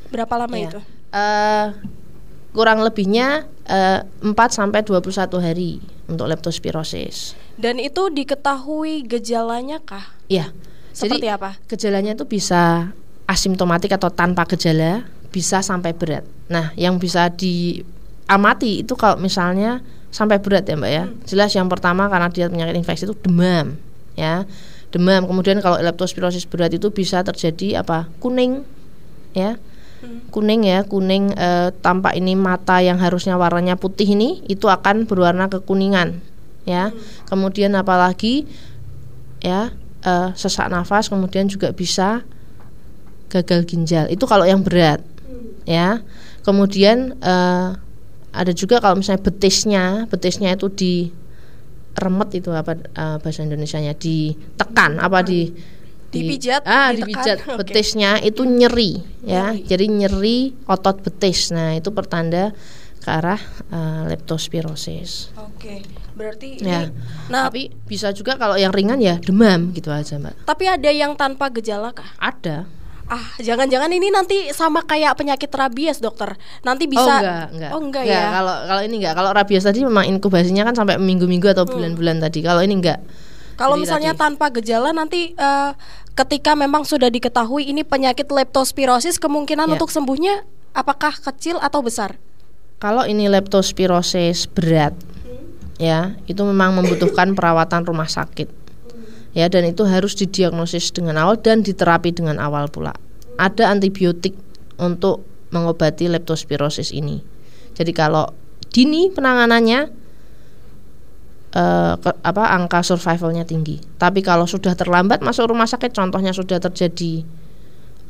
Berapa 0.09 0.35
lama 0.41 0.57
ya. 0.57 0.73
itu? 0.73 0.81
Eh, 1.13 1.67
kurang 2.57 2.81
lebihnya 2.81 3.45
eh, 3.69 4.01
4 4.25 4.33
sampai 4.49 4.81
21 4.81 5.13
hari 5.45 5.85
untuk 6.09 6.25
leptospirosis. 6.25 7.37
Dan 7.57 7.79
itu 7.79 8.09
diketahui 8.09 9.05
gejalanya 9.05 9.79
kah? 9.83 10.15
Iya. 10.29 10.51
Seperti 10.93 11.25
Jadi 11.25 11.29
apa? 11.33 11.51
gejalanya 11.69 12.13
itu 12.13 12.29
bisa 12.29 12.93
asimptomatik 13.25 13.97
atau 13.97 14.13
tanpa 14.13 14.45
gejala, 14.45 15.09
bisa 15.33 15.65
sampai 15.65 15.97
berat. 15.97 16.25
Nah, 16.53 16.77
yang 16.77 17.01
bisa 17.01 17.33
diamati 17.33 18.85
itu 18.85 18.93
kalau 18.93 19.17
misalnya 19.17 19.81
sampai 20.13 20.37
berat 20.45 20.69
ya, 20.69 20.77
Mbak 20.77 20.93
ya. 20.93 21.05
Jelas 21.25 21.51
yang 21.57 21.73
pertama 21.73 22.13
karena 22.13 22.29
dia 22.29 22.53
penyakit 22.53 22.77
infeksi 22.77 23.09
itu 23.09 23.17
demam, 23.25 23.81
ya. 24.13 24.45
Demam. 24.93 25.25
Kemudian 25.25 25.65
kalau 25.65 25.81
leptospirosis 25.81 26.45
berat 26.45 26.77
itu 26.77 26.93
bisa 26.93 27.25
terjadi 27.25 27.81
apa? 27.81 28.13
kuning, 28.21 28.61
ya. 29.33 29.57
Kuning 30.35 30.67
ya, 30.67 30.83
kuning 30.85 31.33
eh, 31.39 31.71
tampak 31.79 32.19
ini 32.19 32.35
mata 32.35 32.83
yang 32.83 32.99
harusnya 32.99 33.39
warnanya 33.39 33.79
putih 33.79 34.19
ini 34.19 34.43
itu 34.51 34.67
akan 34.67 35.07
berwarna 35.07 35.47
kekuningan, 35.47 36.19
ya. 36.65 36.91
Kemudian 37.27 37.73
apalagi 37.75 38.47
ya 39.43 39.75
eh, 40.03 40.29
sesak 40.35 40.71
nafas 40.71 41.11
kemudian 41.11 41.47
juga 41.47 41.71
bisa 41.75 42.23
gagal 43.31 43.65
ginjal. 43.65 44.07
Itu 44.13 44.27
kalau 44.29 44.45
yang 44.45 44.63
berat 44.63 45.03
ya. 45.65 46.03
Kemudian 46.43 47.19
eh, 47.23 47.69
ada 48.33 48.53
juga 48.57 48.81
kalau 48.81 48.99
misalnya 48.99 49.23
betisnya 49.23 49.85
betisnya 50.09 50.57
itu 50.57 50.67
di 50.73 50.95
remet 51.93 52.31
itu 52.33 52.49
apa 52.51 52.73
eh, 52.77 53.17
bahasa 53.21 53.45
Indonesianya 53.45 53.93
ditekan 53.95 54.97
apa 54.99 55.21
di 55.21 55.53
di- 56.13 56.29
Dipijat, 56.29 56.69
ah 56.69 56.93
dipijat. 56.93 57.41
Betisnya 57.65 58.21
itu 58.21 58.45
nyeri 58.45 59.01
ya. 59.25 59.57
Nyeri. 59.57 59.65
jadi 59.65 59.85
nyeri 59.89 60.39
otot 60.69 61.01
betis. 61.01 61.49
Nah 61.57 61.73
itu 61.73 61.89
pertanda 61.89 62.53
ke 63.03 63.11
arah 63.11 63.41
eh, 63.69 64.03
leptospirosis 64.09 65.35
Oke, 65.37 65.83
berarti 66.13 66.59
ini. 66.59 66.67
Ya. 66.67 66.91
Nah, 67.27 67.47
Tapi 67.47 67.71
bisa 67.85 68.11
juga 68.11 68.35
kalau 68.35 68.55
yang 68.55 68.71
ringan 68.71 68.99
ya 68.99 69.19
demam 69.19 69.71
gitu 69.71 69.91
aja, 69.91 70.17
Mbak. 70.17 70.43
tapi 70.43 70.65
ada 70.67 70.91
yang 70.91 71.15
tanpa 71.15 71.51
gejala 71.51 71.91
kah? 71.91 72.07
Ada. 72.17 72.67
Ah, 73.05 73.29
jangan-jangan 73.37 73.93
ini 73.93 74.09
nanti 74.09 74.49
sama 74.51 74.81
kayak 74.83 75.19
penyakit 75.21 75.53
rabies, 75.53 76.01
dokter. 76.01 76.33
Nanti 76.63 76.89
bisa 76.89 77.05
oh 77.05 77.13
enggak, 77.13 77.47
enggak. 77.53 77.71
Oh, 77.71 77.81
enggak, 77.83 78.05
ya. 78.09 78.23
Kalau 78.33 78.55
kalau 78.65 78.83
ini 78.83 78.95
enggak. 78.97 79.15
Kalau 79.15 79.31
rabies 79.31 79.63
tadi 79.63 79.85
memang 79.85 80.05
inkubasinya 80.09 80.65
kan 80.65 80.73
sampai 80.73 80.97
minggu-minggu 80.97 81.45
atau 81.45 81.69
Hmm. 81.69 81.77
bulan-bulan 81.77 82.23
tadi. 82.23 82.41
Kalau 82.41 82.65
ini 82.65 82.73
enggak. 82.73 83.05
Kalau 83.53 83.77
misalnya 83.77 84.17
tadi- 84.17 84.23
tanpa 84.23 84.47
gejala 84.51 84.97
nanti 84.97 85.37
eh, 85.37 85.71
ketika 86.15 86.57
memang 86.57 86.89
sudah 86.89 87.13
diketahui 87.13 87.69
ini 87.69 87.85
penyakit 87.85 88.25
leptospirosis, 88.27 89.21
kemungkinan 89.21 89.69
Ya. 89.69 89.73
untuk 89.77 89.93
sembuhnya 89.93 90.49
apakah 90.73 91.13
kecil 91.13 91.61
atau 91.61 91.85
besar? 91.85 92.17
Kalau 92.83 93.07
ini 93.07 93.31
leptospirosis 93.31 94.51
berat 94.51 94.91
ya, 95.79 96.19
itu 96.27 96.43
memang 96.43 96.75
membutuhkan 96.75 97.39
perawatan 97.39 97.87
rumah 97.87 98.11
sakit. 98.11 98.51
Ya, 99.39 99.47
dan 99.47 99.71
itu 99.71 99.87
harus 99.87 100.19
didiagnosis 100.19 100.91
dengan 100.91 101.17
awal 101.17 101.39
dan 101.39 101.63
diterapi 101.63 102.11
dengan 102.11 102.43
awal 102.43 102.67
pula. 102.67 102.93
Ada 103.39 103.71
antibiotik 103.71 104.35
untuk 104.83 105.23
mengobati 105.55 106.11
leptospirosis 106.11 106.91
ini. 106.91 107.23
Jadi 107.73 107.95
kalau 107.95 108.29
dini 108.75 109.09
penanganannya 109.09 109.81
eh, 111.55 111.95
ke- 111.97 112.19
apa 112.21 112.45
angka 112.51 112.83
survivalnya 112.83 113.47
tinggi. 113.47 113.79
Tapi 113.97 114.21
kalau 114.27 114.45
sudah 114.45 114.77
terlambat 114.77 115.23
masuk 115.25 115.49
rumah 115.49 115.71
sakit, 115.71 115.95
contohnya 115.95 116.35
sudah 116.35 116.59
terjadi 116.59 117.25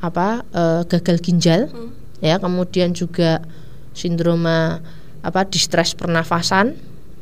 apa 0.03 0.43
eh, 0.51 0.83
gagal 0.91 1.23
ginjal, 1.23 1.71
ya 2.19 2.43
kemudian 2.43 2.97
juga 2.97 3.45
sindroma 3.93 4.81
apa 5.23 5.47
distres 5.47 5.95
pernafasan, 5.95 6.75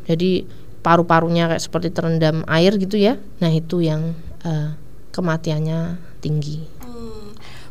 jadi 0.08 0.48
paru-parunya 0.80 1.52
kayak 1.52 1.62
seperti 1.62 1.88
terendam 1.92 2.42
air 2.48 2.74
gitu 2.80 2.96
ya. 2.96 3.20
Nah 3.44 3.52
itu 3.52 3.84
yang 3.84 4.16
eh, 4.42 4.72
kematiannya 5.12 6.00
tinggi. 6.24 6.79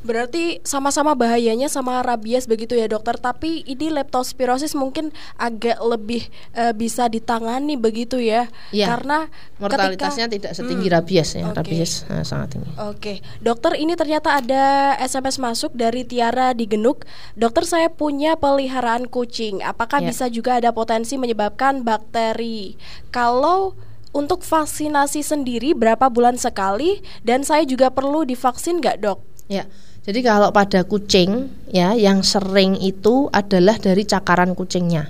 Berarti 0.09 0.57
sama-sama 0.65 1.13
bahayanya 1.13 1.69
sama 1.69 2.01
rabies 2.01 2.49
begitu 2.49 2.73
ya 2.73 2.89
dokter 2.89 3.13
Tapi 3.13 3.61
ini 3.63 3.93
leptospirosis 3.93 4.73
mungkin 4.73 5.13
agak 5.37 5.77
lebih 5.79 6.25
eh, 6.51 6.73
bisa 6.73 7.05
ditangani 7.05 7.77
begitu 7.77 8.17
ya 8.17 8.49
Iya. 8.69 8.89
Karena 8.89 9.29
Mortalitasnya 9.57 10.25
ketika- 10.25 10.49
tidak 10.49 10.51
setinggi 10.57 10.87
Hmm, 10.87 10.95
rabies 10.95 11.29
ya, 11.31 11.45
oke. 11.45 11.55
rabies 11.55 11.91
eh, 12.07 12.23
sangat 12.23 12.47
tinggi. 12.51 12.71
Oke, 12.81 13.13
dokter 13.37 13.75
ini 13.75 13.93
ternyata 13.93 14.33
ada 14.33 14.63
SMS 14.97 15.37
masuk 15.37 15.71
dari 15.71 16.01
Tiara 16.01 16.51
di 16.51 16.65
Genuk. 16.65 17.05
Dokter 17.35 17.63
saya 17.63 17.87
punya 17.87 18.33
peliharaan 18.33 19.05
kucing. 19.05 19.61
Apakah 19.61 20.01
Ya. 20.01 20.09
bisa 20.09 20.25
juga 20.27 20.57
ada 20.57 20.71
potensi 20.71 21.13
menyebabkan 21.15 21.83
bakteri? 21.83 22.73
Kalau 23.09 23.77
untuk 24.09 24.41
vaksinasi 24.41 25.21
sendiri 25.21 25.71
berapa 25.71 26.07
bulan 26.07 26.33
sekali? 26.33 26.97
Dan 27.21 27.45
saya 27.45 27.61
juga 27.61 27.89
perlu 27.89 28.23
divaksin 28.23 28.79
nggak 28.79 28.97
dok? 28.99 29.19
Ya, 29.49 29.65
jadi 30.05 30.21
kalau 30.21 30.53
pada 30.53 30.85
kucing 30.85 31.49
ya 31.73 31.97
yang 31.97 32.21
sering 32.21 32.77
itu 32.77 33.33
adalah 33.33 33.81
dari 33.81 34.05
cakaran 34.05 34.53
kucingnya. 34.53 35.09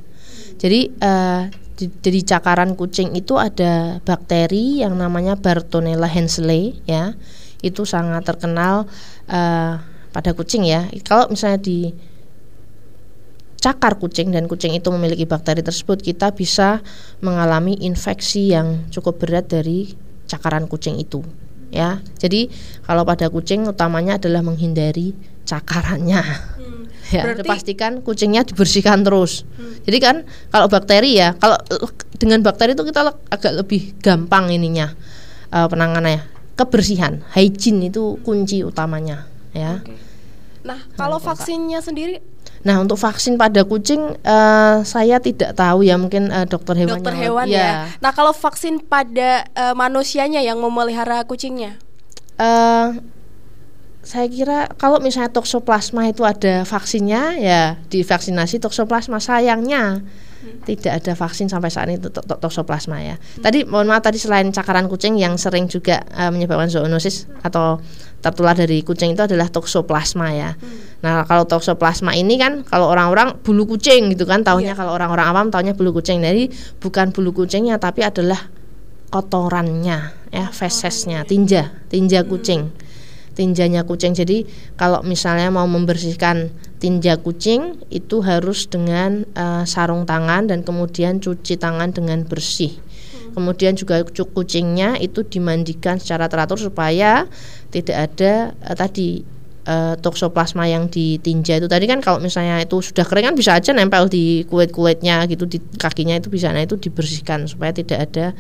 Jadi 0.56 0.96
eh, 0.96 1.42
di, 1.80 1.88
dari 1.88 2.20
cakaran 2.28 2.76
kucing 2.76 3.16
itu 3.16 3.40
ada 3.40 4.04
bakteri 4.04 4.84
yang 4.84 5.00
namanya 5.00 5.40
Bartonella 5.40 6.12
henselae 6.12 6.76
ya. 6.84 7.16
itu 7.60 7.84
sangat 7.84 8.24
terkenal 8.24 8.88
uh, 9.28 9.74
pada 10.16 10.32
kucing 10.32 10.64
ya. 10.64 10.88
Kalau 11.04 11.28
misalnya 11.28 11.60
di 11.60 11.92
cakar 13.60 14.00
kucing 14.00 14.32
dan 14.32 14.48
kucing 14.48 14.72
itu 14.72 14.88
memiliki 14.96 15.28
bakteri 15.28 15.60
tersebut, 15.60 16.00
kita 16.00 16.32
bisa 16.32 16.80
mengalami 17.20 17.76
infeksi 17.84 18.56
yang 18.56 18.88
cukup 18.96 19.20
berat 19.20 19.52
dari 19.52 19.92
cakaran 20.24 20.72
kucing 20.72 21.04
itu. 21.04 21.20
Ya, 21.70 22.02
jadi 22.18 22.50
kalau 22.82 23.06
pada 23.06 23.30
kucing 23.30 23.70
utamanya 23.70 24.18
adalah 24.18 24.42
menghindari 24.42 25.14
cakarannya. 25.46 26.22
Hmm, 26.58 26.90
ya, 27.14 27.24
berarti... 27.30 27.46
pastikan 27.46 28.02
kucingnya 28.02 28.42
dibersihkan 28.42 29.06
terus. 29.06 29.46
Hmm. 29.54 29.78
Jadi 29.86 29.98
kan 30.02 30.16
kalau 30.50 30.66
bakteri 30.66 31.14
ya, 31.14 31.38
kalau 31.38 31.62
dengan 32.18 32.42
bakteri 32.42 32.74
itu 32.74 32.82
kita 32.82 33.14
agak 33.30 33.54
lebih 33.54 33.94
gampang 34.02 34.50
ininya 34.50 34.98
uh, 35.54 35.70
penanganannya. 35.70 36.26
Kebersihan, 36.58 37.24
hygiene 37.32 37.88
itu 37.88 38.20
kunci 38.20 38.68
utamanya, 38.68 39.30
ya. 39.56 39.80
Okay. 39.80 39.96
Nah, 40.68 40.84
kalau 41.00 41.16
nah, 41.16 41.32
vaksinnya 41.32 41.80
sendiri 41.80 42.20
Nah 42.64 42.76
untuk 42.84 43.00
vaksin 43.00 43.40
pada 43.40 43.64
kucing 43.64 44.20
uh, 44.24 44.84
saya 44.84 45.20
tidak 45.24 45.56
tahu 45.56 45.88
ya 45.88 45.96
mungkin 45.96 46.28
uh, 46.32 46.44
dokter 46.44 46.76
hewan. 46.76 47.00
Dokter 47.00 47.16
hewan 47.16 47.48
ya. 47.48 47.60
ya. 47.60 47.72
Nah 48.04 48.12
kalau 48.12 48.36
vaksin 48.36 48.84
pada 48.84 49.48
uh, 49.56 49.76
manusianya 49.76 50.44
yang 50.44 50.60
memelihara 50.60 51.24
kucingnya? 51.24 51.80
Uh, 52.40 53.00
saya 54.00 54.26
kira 54.32 54.72
kalau 54.80 55.04
misalnya 55.04 55.30
toksoplasma 55.30 56.10
itu 56.10 56.24
ada 56.24 56.64
vaksinnya 56.64 57.36
ya 57.36 57.78
divaksinasi 57.92 58.64
toksoplasma 58.64 59.20
sayangnya 59.20 60.02
hmm. 60.02 60.64
tidak 60.64 61.04
ada 61.04 61.14
vaksin 61.20 61.52
sampai 61.52 61.68
saat 61.68 61.92
ini 61.92 62.00
untuk 62.00 62.24
toksoplasma 62.24 62.98
ya. 63.04 63.16
Hmm. 63.20 63.44
Tadi 63.44 63.68
mohon 63.68 63.92
maaf 63.92 64.04
tadi 64.08 64.18
selain 64.18 64.50
cakaran 64.56 64.88
kucing 64.88 65.20
yang 65.20 65.36
sering 65.36 65.68
juga 65.68 66.08
uh, 66.16 66.32
menyebabkan 66.32 66.72
zoonosis 66.72 67.28
atau 67.44 67.84
tertular 68.20 68.56
dari 68.56 68.84
kucing 68.84 69.16
itu 69.16 69.24
adalah 69.24 69.48
toksoplasma 69.48 70.28
ya. 70.36 70.52
Hmm. 70.56 71.04
Nah, 71.04 71.24
kalau 71.24 71.48
toksoplasma 71.48 72.16
ini 72.16 72.36
kan 72.36 72.68
kalau 72.68 72.92
orang-orang 72.92 73.40
bulu 73.40 73.66
kucing 73.76 74.12
gitu 74.12 74.28
kan 74.28 74.44
taunya 74.44 74.76
yeah. 74.76 74.78
kalau 74.78 74.96
orang-orang 74.96 75.26
awam 75.28 75.48
taunya 75.48 75.72
bulu 75.72 75.96
kucing. 75.96 76.20
Jadi 76.20 76.52
bukan 76.84 77.16
bulu 77.16 77.32
kucingnya 77.32 77.80
tapi 77.80 78.04
adalah 78.04 78.52
kotorannya 79.10 80.30
ya, 80.30 80.46
fesesnya, 80.52 81.24
tinja, 81.24 81.72
tinja 81.88 82.22
hmm. 82.22 82.30
kucing 82.30 82.62
tinjanya 83.40 83.88
kucing. 83.88 84.12
Jadi 84.12 84.44
kalau 84.76 85.00
misalnya 85.08 85.48
mau 85.48 85.64
membersihkan 85.64 86.52
tinja 86.84 87.16
kucing 87.16 87.80
itu 87.88 88.20
harus 88.20 88.68
dengan 88.68 89.24
uh, 89.32 89.64
sarung 89.64 90.04
tangan 90.04 90.52
dan 90.52 90.68
kemudian 90.68 91.24
cuci 91.24 91.56
tangan 91.56 91.96
dengan 91.96 92.28
bersih. 92.28 92.76
Kemudian 93.32 93.78
juga 93.78 94.02
kucingnya 94.06 95.00
itu 95.00 95.24
dimandikan 95.26 95.98
secara 96.02 96.28
teratur 96.28 96.60
supaya 96.60 97.30
tidak 97.70 97.98
ada 98.10 98.34
uh, 98.66 98.76
tadi 98.76 99.24
uh, 99.70 99.96
toksoplasma 100.02 100.66
yang 100.66 100.90
ditinja 100.90 101.62
itu 101.62 101.70
tadi 101.70 101.86
kan 101.86 102.02
kalau 102.02 102.18
misalnya 102.18 102.62
itu 102.62 102.82
sudah 102.82 103.06
kering 103.06 103.32
kan 103.32 103.36
bisa 103.38 103.56
aja 103.58 103.72
nempel 103.72 104.10
di 104.10 104.44
kulit-kulitnya 104.50 105.30
gitu 105.30 105.46
di 105.46 105.62
kakinya 105.78 106.18
itu 106.18 106.28
bisa 106.34 106.50
nah 106.50 106.66
itu 106.66 106.76
dibersihkan 106.76 107.46
supaya 107.46 107.70
tidak 107.70 108.10
ada 108.10 108.34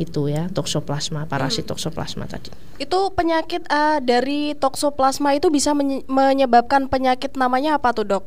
itu 0.00 0.32
ya 0.32 0.48
toksoplasma 0.48 1.28
parasit 1.28 1.68
hmm. 1.68 1.76
toksoplasma 1.76 2.24
tadi. 2.24 2.48
Itu 2.80 3.12
penyakit 3.12 3.68
uh, 3.68 4.00
dari 4.00 4.56
toksoplasma 4.56 5.36
itu 5.36 5.52
bisa 5.52 5.76
menyebabkan 6.08 6.88
penyakit 6.88 7.36
namanya 7.36 7.76
apa 7.76 7.92
tuh 7.92 8.08
dok? 8.08 8.24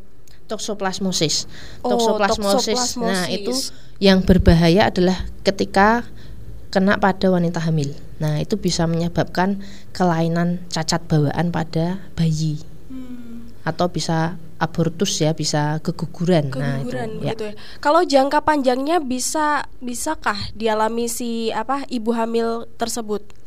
Toksoplasmosis. 0.53 1.49
Oh, 1.81 1.97
toksoplasmosis. 1.97 2.77
toksoplasmosis. 2.77 3.01
Nah 3.01 3.25
itu 3.25 3.53
yang 3.97 4.21
berbahaya 4.21 4.93
adalah 4.93 5.17
ketika 5.41 6.05
kena 6.69 7.01
pada 7.01 7.33
wanita 7.33 7.57
hamil. 7.61 7.93
Nah 8.21 8.37
itu 8.37 8.57
bisa 8.57 8.85
menyebabkan 8.85 9.65
kelainan 9.93 10.61
cacat 10.69 11.01
bawaan 11.09 11.49
pada 11.49 12.01
bayi 12.13 12.61
hmm. 12.93 13.65
atau 13.65 13.89
bisa 13.89 14.37
abortus 14.61 15.19
ya 15.19 15.35
bisa 15.35 15.81
keguguran. 15.83 16.47
Keguguran 16.49 17.09
nah, 17.19 17.33
itu, 17.33 17.45
ya. 17.49 17.53
ya. 17.53 17.59
Kalau 17.83 18.01
jangka 18.07 18.45
panjangnya 18.47 19.03
bisa 19.03 19.67
bisakah 19.83 20.37
dialami 20.55 21.11
si 21.11 21.51
apa 21.51 21.83
ibu 21.91 22.15
hamil 22.15 22.69
tersebut? 22.79 23.42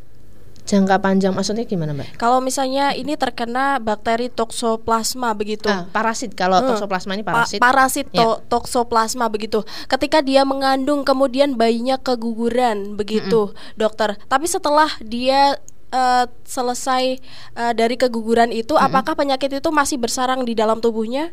Jangka 0.66 0.98
panjang 0.98 1.30
maksudnya 1.30 1.62
gimana, 1.62 1.94
Mbak? 1.94 2.18
Kalau 2.18 2.42
misalnya 2.42 2.90
ini 2.90 3.14
terkena 3.14 3.78
bakteri 3.78 4.26
toksoplasma 4.26 5.30
begitu. 5.38 5.70
Ah, 5.70 5.86
parasit. 5.86 6.34
Kalau 6.34 6.58
hmm. 6.58 6.74
toksoplasma 6.74 7.14
ini 7.14 7.22
parasit. 7.22 7.62
Pa 7.62 7.70
parasit 7.70 8.06
to 8.10 8.18
ya. 8.18 8.42
toksoplasma 8.50 9.30
begitu. 9.30 9.62
Ketika 9.86 10.18
dia 10.26 10.42
mengandung 10.42 11.06
kemudian 11.06 11.54
bayinya 11.54 12.02
keguguran 12.02 12.98
begitu, 12.98 13.48
mm 13.48 13.52
-hmm. 13.54 13.78
dokter. 13.78 14.18
Tapi 14.26 14.46
setelah 14.50 14.90
dia 14.98 15.54
uh, 15.94 16.26
selesai 16.42 17.22
uh, 17.54 17.72
dari 17.72 17.94
keguguran 17.94 18.50
itu, 18.50 18.74
hmm. 18.74 18.86
apakah 18.90 19.14
penyakit 19.14 19.62
itu 19.62 19.70
masih 19.70 20.02
bersarang 20.02 20.42
di 20.42 20.58
dalam 20.58 20.82
tubuhnya? 20.82 21.30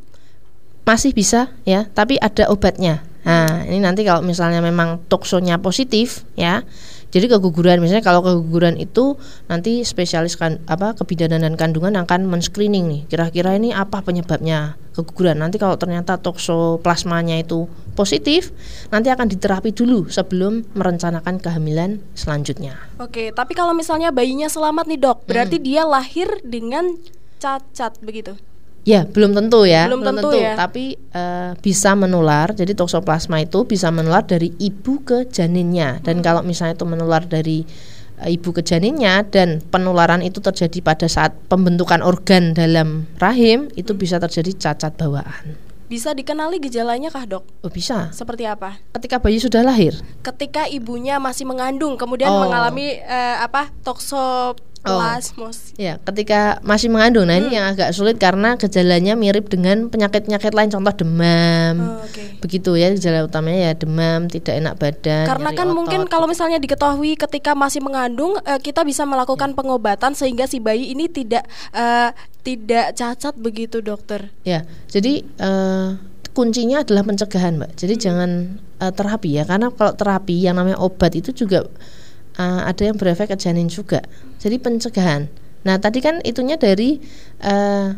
Masih 0.84 1.16
bisa 1.16 1.50
ya, 1.66 1.88
tapi 1.96 2.20
ada 2.20 2.52
obatnya. 2.52 3.02
Nah, 3.24 3.64
ini 3.64 3.80
nanti 3.80 4.04
kalau 4.04 4.20
misalnya 4.20 4.60
memang 4.60 5.00
toksonya 5.08 5.64
positif 5.64 6.28
ya, 6.36 6.68
jadi 7.14 7.30
keguguran 7.30 7.78
misalnya 7.78 8.02
kalau 8.02 8.26
keguguran 8.26 8.74
itu 8.82 9.14
nanti 9.46 9.86
spesialis 9.86 10.34
kan 10.34 10.58
apa 10.66 10.98
kebidanan 10.98 11.46
dan 11.46 11.54
kandungan 11.54 11.94
akan 12.02 12.26
men-screening 12.26 12.90
nih. 12.90 13.02
Kira-kira 13.06 13.54
ini 13.54 13.70
apa 13.70 14.02
penyebabnya 14.02 14.82
keguguran. 14.98 15.38
Nanti 15.38 15.62
kalau 15.62 15.78
ternyata 15.78 16.18
toksoplasmanya 16.18 17.38
itu 17.38 17.70
positif, 17.94 18.50
nanti 18.90 19.14
akan 19.14 19.30
diterapi 19.30 19.70
dulu 19.70 20.10
sebelum 20.10 20.66
merencanakan 20.74 21.38
kehamilan 21.38 22.02
selanjutnya. 22.18 22.82
Oke, 22.98 23.30
tapi 23.30 23.54
kalau 23.54 23.78
misalnya 23.78 24.10
bayinya 24.10 24.50
selamat 24.50 24.90
nih, 24.90 25.00
Dok, 25.02 25.18
berarti 25.30 25.62
hmm. 25.62 25.66
dia 25.70 25.84
lahir 25.86 26.30
dengan 26.42 26.98
cacat 27.38 28.02
begitu. 28.02 28.34
Ya, 28.84 29.08
belum 29.08 29.32
tentu 29.32 29.64
ya. 29.64 29.88
Belum, 29.88 30.04
belum 30.04 30.16
tentu, 30.20 30.30
tentu 30.36 30.44
ya. 30.44 30.54
Tapi 30.60 31.00
uh, 31.16 31.56
bisa 31.64 31.96
menular. 31.96 32.52
Jadi 32.52 32.76
toksoplasma 32.76 33.40
itu 33.40 33.64
bisa 33.64 33.88
menular 33.96 34.28
dari 34.28 34.52
ibu 34.60 35.00
ke 35.08 35.32
janinnya. 35.32 36.04
Dan 36.04 36.20
hmm. 36.20 36.26
kalau 36.26 36.42
misalnya 36.44 36.76
itu 36.76 36.84
menular 36.84 37.24
dari 37.24 37.64
uh, 38.20 38.28
ibu 38.28 38.52
ke 38.52 38.60
janinnya 38.60 39.24
dan 39.24 39.64
penularan 39.72 40.20
itu 40.20 40.44
terjadi 40.44 40.84
pada 40.84 41.08
saat 41.08 41.32
pembentukan 41.48 42.04
organ 42.04 42.52
dalam 42.52 43.08
rahim, 43.24 43.72
itu 43.80 43.96
hmm. 43.96 44.02
bisa 44.04 44.20
terjadi 44.20 44.52
cacat 44.60 45.00
bawaan. 45.00 45.56
Bisa 45.88 46.12
dikenali 46.12 46.58
gejalanya 46.58 47.08
kah 47.08 47.24
dok? 47.24 47.44
Oh 47.64 47.72
bisa. 47.72 48.12
Seperti 48.12 48.50
apa? 48.50 48.82
Ketika 48.98 49.22
bayi 49.22 49.38
sudah 49.40 49.64
lahir. 49.64 49.96
Ketika 50.26 50.68
ibunya 50.68 51.22
masih 51.24 51.48
mengandung, 51.48 51.96
kemudian 51.96 52.34
oh. 52.34 52.50
mengalami 52.50 53.00
uh, 53.06 53.46
apa 53.46 53.72
toksop 53.86 54.73
plasmos. 54.84 55.72
Oh, 55.74 55.80
ya, 55.80 55.96
ketika 56.04 56.60
masih 56.62 56.92
mengandung. 56.92 57.32
Nah, 57.32 57.40
hmm. 57.40 57.48
ini 57.48 57.50
yang 57.56 57.66
agak 57.72 57.96
sulit 57.96 58.20
karena 58.20 58.60
gejalanya 58.60 59.16
mirip 59.16 59.48
dengan 59.48 59.88
penyakit-penyakit 59.88 60.52
lain 60.52 60.70
contoh 60.70 60.94
demam. 60.94 61.76
Oh, 61.80 62.04
okay. 62.04 62.36
Begitu 62.44 62.76
ya, 62.76 62.92
gejala 62.92 63.24
utamanya 63.24 63.72
ya 63.72 63.74
demam, 63.80 64.28
tidak 64.28 64.60
enak 64.60 64.76
badan. 64.76 65.26
Karena 65.26 65.50
kan 65.56 65.68
otot. 65.72 65.78
mungkin 65.80 66.02
kalau 66.12 66.28
misalnya 66.28 66.60
diketahui 66.60 67.16
ketika 67.16 67.56
masih 67.56 67.80
mengandung 67.80 68.36
uh, 68.44 68.60
kita 68.60 68.84
bisa 68.84 69.08
melakukan 69.08 69.52
ya. 69.52 69.56
pengobatan 69.56 70.12
sehingga 70.14 70.46
si 70.46 70.60
bayi 70.60 70.92
ini 70.92 71.08
tidak 71.08 71.48
uh, 71.72 72.12
tidak 72.44 72.92
cacat 73.00 73.34
begitu, 73.40 73.80
Dokter. 73.80 74.36
Ya. 74.44 74.68
Jadi 74.92 75.24
uh, 75.40 75.96
kuncinya 76.36 76.84
adalah 76.84 77.08
pencegahan, 77.08 77.56
Mbak. 77.56 77.72
Jadi 77.80 77.96
hmm. 77.96 78.04
jangan 78.04 78.30
uh, 78.84 78.92
terapi 78.92 79.40
ya, 79.40 79.48
karena 79.48 79.72
kalau 79.72 79.96
terapi 79.96 80.44
yang 80.44 80.60
namanya 80.60 80.76
obat 80.84 81.16
itu 81.16 81.32
juga 81.32 81.64
uh, 82.38 82.62
ada 82.66 82.84
yang 82.86 82.98
berefek 82.98 83.34
ke 83.34 83.38
janin 83.38 83.70
juga. 83.70 84.02
Jadi 84.42 84.58
pencegahan. 84.60 85.30
Nah 85.64 85.80
tadi 85.80 86.04
kan 86.04 86.20
itunya 86.22 86.60
dari 86.60 87.00
uh, 87.44 87.96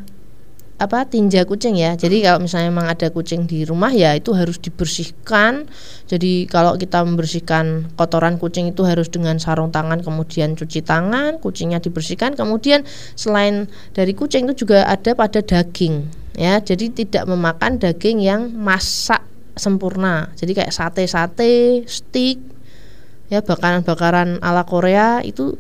apa 0.76 1.08
tinja 1.08 1.48
kucing 1.48 1.80
ya. 1.80 1.96
Jadi 1.96 2.20
kalau 2.20 2.44
misalnya 2.44 2.68
memang 2.68 2.92
ada 2.92 3.08
kucing 3.08 3.48
di 3.48 3.64
rumah 3.64 3.96
ya 3.96 4.12
itu 4.12 4.36
harus 4.36 4.60
dibersihkan. 4.60 5.72
Jadi 6.04 6.52
kalau 6.52 6.76
kita 6.76 7.00
membersihkan 7.08 7.96
kotoran 7.96 8.36
kucing 8.36 8.76
itu 8.76 8.84
harus 8.84 9.08
dengan 9.08 9.40
sarung 9.40 9.72
tangan 9.72 10.04
kemudian 10.04 10.60
cuci 10.60 10.84
tangan, 10.84 11.40
kucingnya 11.40 11.80
dibersihkan. 11.80 12.36
Kemudian 12.36 12.84
selain 13.16 13.72
dari 13.96 14.12
kucing 14.12 14.52
itu 14.52 14.68
juga 14.68 14.84
ada 14.84 15.16
pada 15.16 15.40
daging 15.40 16.12
ya. 16.36 16.60
Jadi 16.60 16.92
tidak 16.92 17.24
memakan 17.24 17.80
daging 17.80 18.20
yang 18.20 18.52
masak 18.52 19.24
sempurna. 19.56 20.36
Jadi 20.36 20.52
kayak 20.60 20.76
sate-sate, 20.76 21.88
steak 21.88 22.55
ya 23.30 23.42
bakaran-bakaran 23.42 24.38
ala 24.42 24.64
Korea 24.66 25.22
itu 25.26 25.58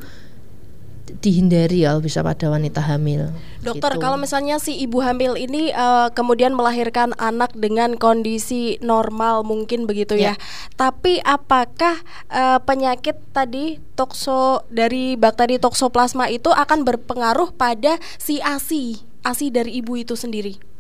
dihindari 1.22 1.86
ya 1.86 1.98
bisa 2.02 2.26
pada 2.26 2.50
wanita 2.50 2.82
hamil. 2.82 3.30
Dokter, 3.62 3.98
gitu. 3.98 4.02
kalau 4.02 4.18
misalnya 4.18 4.58
si 4.62 4.78
ibu 4.78 5.02
hamil 5.02 5.38
ini 5.38 5.74
uh, 5.74 6.10
kemudian 6.14 6.54
melahirkan 6.54 7.14
anak 7.18 7.54
dengan 7.58 7.98
kondisi 7.98 8.78
normal 8.82 9.46
mungkin 9.46 9.90
begitu 9.90 10.18
ya. 10.18 10.34
ya. 10.34 10.42
Tapi 10.78 11.22
apakah 11.22 12.02
uh, 12.30 12.60
penyakit 12.62 13.18
tadi 13.34 13.82
tokso 13.98 14.66
dari 14.70 15.18
bakteri 15.18 15.58
toksoplasma 15.58 16.30
itu 16.30 16.50
akan 16.54 16.86
berpengaruh 16.86 17.54
pada 17.54 17.98
si 18.18 18.42
ASI, 18.42 19.02
ASI 19.26 19.50
dari 19.50 19.82
ibu 19.82 19.98
itu 19.98 20.14
sendiri? 20.14 20.75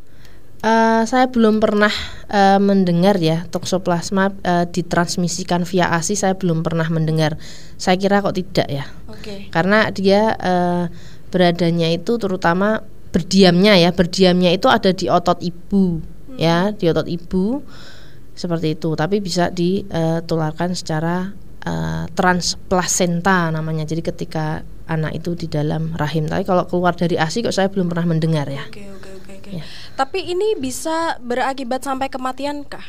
Uh, 0.64 1.06
saya 1.06 1.30
belum 1.30 1.62
pernah 1.62 1.92
uh, 2.32 2.58
mendengar 2.58 3.22
ya 3.22 3.46
toksoplasma 3.54 4.34
uh, 4.42 4.66
ditransmisikan 4.66 5.62
via 5.68 5.94
ASI 5.94 6.18
saya 6.18 6.34
belum 6.34 6.66
pernah 6.66 6.88
mendengar. 6.90 7.38
Saya 7.78 8.00
kira 8.02 8.24
kok 8.24 8.34
tidak 8.34 8.66
ya. 8.72 8.86
Okay. 9.12 9.52
Karena 9.54 9.92
dia 9.94 10.34
uh, 10.34 10.90
beradanya 11.30 11.92
itu 11.92 12.16
terutama 12.16 12.82
berdiamnya 13.16 13.80
ya 13.80 13.96
berdiamnya 13.96 14.52
itu 14.52 14.68
ada 14.68 14.92
di 14.92 15.08
otot 15.08 15.40
ibu 15.40 16.04
ya 16.36 16.76
di 16.76 16.92
otot 16.92 17.08
ibu 17.08 17.64
seperti 18.36 18.76
itu 18.76 18.92
tapi 19.00 19.24
bisa 19.24 19.48
ditularkan 19.48 20.76
secara 20.76 21.32
uh, 21.64 22.04
transplasenta 22.12 23.56
namanya 23.56 23.88
jadi 23.88 24.04
ketika 24.04 24.68
anak 24.92 25.16
itu 25.16 25.32
di 25.40 25.48
dalam 25.48 25.96
rahim 25.96 26.28
tapi 26.28 26.44
kalau 26.44 26.68
keluar 26.68 26.92
dari 26.92 27.16
asi 27.16 27.40
kok 27.40 27.56
saya 27.56 27.72
belum 27.72 27.88
pernah 27.88 28.12
mendengar 28.12 28.52
ya 28.52 28.68
Oke 28.68 28.84
oke 28.92 29.15
oke. 29.46 29.52
Ya. 29.54 29.64
Tapi 29.94 30.26
ini 30.26 30.58
bisa 30.58 31.22
berakibat 31.22 31.86
sampai 31.86 32.10
kematian 32.10 32.66
kah? 32.66 32.84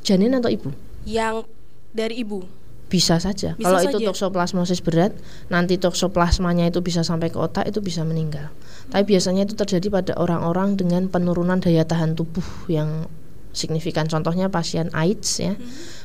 janin 0.00 0.32
atau 0.32 0.48
ibu 0.48 0.68
Yang 1.04 1.48
dari 1.92 2.20
ibu. 2.20 2.44
bisa 2.84 3.16
saja 3.16 3.56
Bisa 3.56 3.64
kalau 3.64 3.80
itu 3.80 3.96
saja. 3.96 4.06
toksoplasmosis 4.12 4.84
berat 4.84 5.16
nanti 5.48 5.80
toksoplasmanya 5.80 6.68
itu 6.68 6.78
bisa 6.78 7.00
sampai 7.00 7.32
ke 7.32 7.40
otak 7.40 7.64
itu 7.66 7.80
bisa 7.80 8.04
meninggal 8.04 8.52
tapi 8.88 9.16
biasanya 9.16 9.48
itu 9.48 9.56
terjadi 9.56 9.88
pada 9.88 10.12
orang-orang 10.14 10.76
dengan 10.76 11.08
penurunan 11.08 11.58
daya 11.58 11.82
tahan 11.82 12.12
tubuh 12.12 12.44
yang 12.68 13.08
signifikan 13.50 14.04
contohnya 14.06 14.52
pasien 14.52 14.92
AIDS 14.92 15.40
ya 15.40 15.56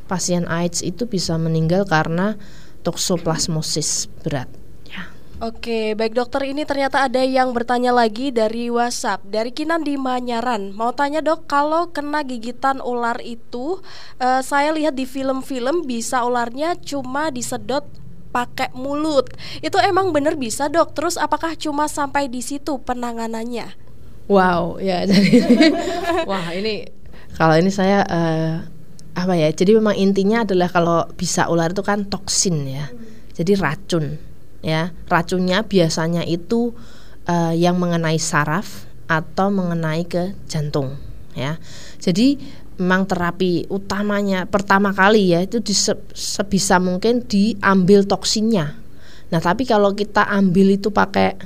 pasien 0.07 0.47
AIDS 0.47 0.79
itu 0.79 1.03
bisa 1.05 1.35
meninggal 1.35 1.83
karena 1.83 2.39
toksoplasmosis 2.87 4.07
berat 4.23 4.47
Oke, 5.39 5.95
baik 5.95 6.19
dokter 6.19 6.51
ini 6.51 6.67
ternyata 6.67 7.07
ada 7.07 7.23
yang 7.23 7.55
bertanya 7.55 7.95
lagi 7.95 8.27
dari 8.27 8.67
WhatsApp 8.67 9.23
dari 9.23 9.55
Kinan 9.55 9.87
di 9.87 9.95
Manyaran. 9.95 10.75
Mau 10.75 10.91
tanya 10.91 11.23
dok, 11.23 11.47
kalau 11.47 11.87
kena 11.95 12.27
gigitan 12.27 12.83
ular 12.83 13.23
itu, 13.23 13.79
eh, 14.19 14.43
saya 14.43 14.75
lihat 14.75 14.99
di 14.99 15.07
film-film 15.07 15.87
bisa 15.87 16.27
ularnya 16.27 16.75
cuma 16.83 17.31
disedot 17.31 17.87
pakai 18.35 18.75
mulut. 18.75 19.31
Itu 19.63 19.79
emang 19.79 20.11
bener 20.11 20.35
bisa 20.35 20.67
dok? 20.67 20.91
Terus 20.91 21.15
apakah 21.15 21.55
cuma 21.55 21.87
sampai 21.87 22.27
di 22.27 22.43
situ 22.43 22.75
penanganannya? 22.83 23.79
Wow, 24.27 24.75
ya 24.83 25.03
jadi 25.07 25.39
wah 26.27 26.51
ini 26.51 26.83
kalau 27.39 27.55
ini 27.55 27.71
saya 27.71 28.03
eh, 28.11 28.53
apa 29.15 29.33
ya? 29.39 29.47
Jadi 29.55 29.71
memang 29.71 29.95
intinya 29.95 30.43
adalah 30.43 30.67
kalau 30.67 31.07
bisa 31.15 31.47
ular 31.47 31.71
itu 31.71 31.79
kan 31.79 32.11
toksin 32.11 32.67
ya. 32.67 32.91
Jadi 33.39 33.55
racun 33.55 34.28
ya. 34.61 34.91
Racunnya 35.07 35.65
biasanya 35.65 36.23
itu 36.23 36.73
eh, 37.29 37.53
yang 37.59 37.77
mengenai 37.77 38.17
saraf 38.17 38.89
atau 39.09 39.49
mengenai 39.49 40.05
ke 40.05 40.37
jantung 40.45 40.95
ya. 41.33 41.57
Jadi 41.97 42.37
memang 42.79 43.03
terapi 43.03 43.67
utamanya 43.67 44.47
pertama 44.47 44.95
kali 44.95 45.35
ya 45.35 45.43
itu 45.43 45.59
dise- 45.59 45.99
sebisa 46.15 46.79
mungkin 46.79 47.27
diambil 47.27 48.07
toksinnya. 48.07 48.79
Nah, 49.29 49.39
tapi 49.43 49.67
kalau 49.67 49.93
kita 49.93 50.25
ambil 50.25 50.73
itu 50.73 50.89
pakai 50.89 51.37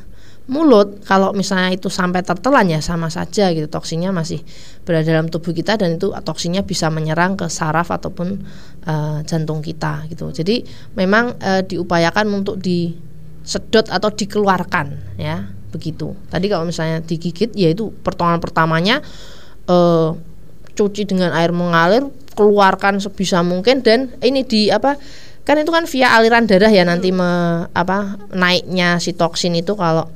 mulut 0.43 0.99
kalau 1.07 1.31
misalnya 1.31 1.71
itu 1.71 1.87
sampai 1.87 2.19
tertelan 2.19 2.67
ya 2.67 2.83
sama 2.83 3.07
saja 3.07 3.47
gitu 3.55 3.71
toksinnya 3.71 4.11
masih 4.11 4.43
berada 4.83 5.07
dalam 5.07 5.31
tubuh 5.31 5.55
kita 5.55 5.79
dan 5.79 5.95
itu 5.95 6.11
toksinnya 6.11 6.67
bisa 6.67 6.91
menyerang 6.91 7.39
ke 7.39 7.47
saraf 7.47 7.95
ataupun 7.95 8.43
eh, 8.83 9.17
jantung 9.23 9.63
kita 9.63 10.03
gitu. 10.11 10.35
Jadi 10.35 10.67
memang 10.99 11.39
eh, 11.39 11.63
diupayakan 11.63 12.27
untuk 12.43 12.59
disedot 12.59 13.87
atau 13.87 14.11
dikeluarkan 14.11 15.15
ya 15.15 15.47
begitu. 15.71 16.11
Tadi 16.27 16.45
kalau 16.51 16.67
misalnya 16.67 16.99
digigit 16.99 17.55
ya 17.55 17.71
itu 17.71 17.95
pertolongan 18.03 18.43
pertamanya 18.43 18.99
eh, 19.71 20.09
cuci 20.75 21.07
dengan 21.07 21.31
air 21.31 21.55
mengalir 21.55 22.03
keluarkan 22.35 22.99
sebisa 22.99 23.45
mungkin 23.45 23.79
dan 23.79 24.11
ini 24.19 24.43
di 24.43 24.67
apa 24.73 24.97
kan 25.43 25.59
itu 25.59 25.69
kan 25.69 25.85
via 25.85 26.15
aliran 26.17 26.47
darah 26.49 26.71
ya 26.71 26.87
nanti 26.87 27.11
me, 27.11 27.63
apa 27.71 28.17
naiknya 28.33 28.97
si 28.97 29.13
toksin 29.13 29.53
itu 29.59 29.75
kalau 29.75 30.09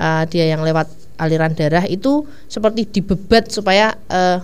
uh, 0.00 0.24
dia 0.24 0.48
yang 0.48 0.64
lewat 0.64 0.88
aliran 1.20 1.52
darah 1.52 1.84
itu 1.84 2.24
seperti 2.48 2.88
dibebat 2.88 3.52
supaya 3.52 3.92
uh, 4.08 4.40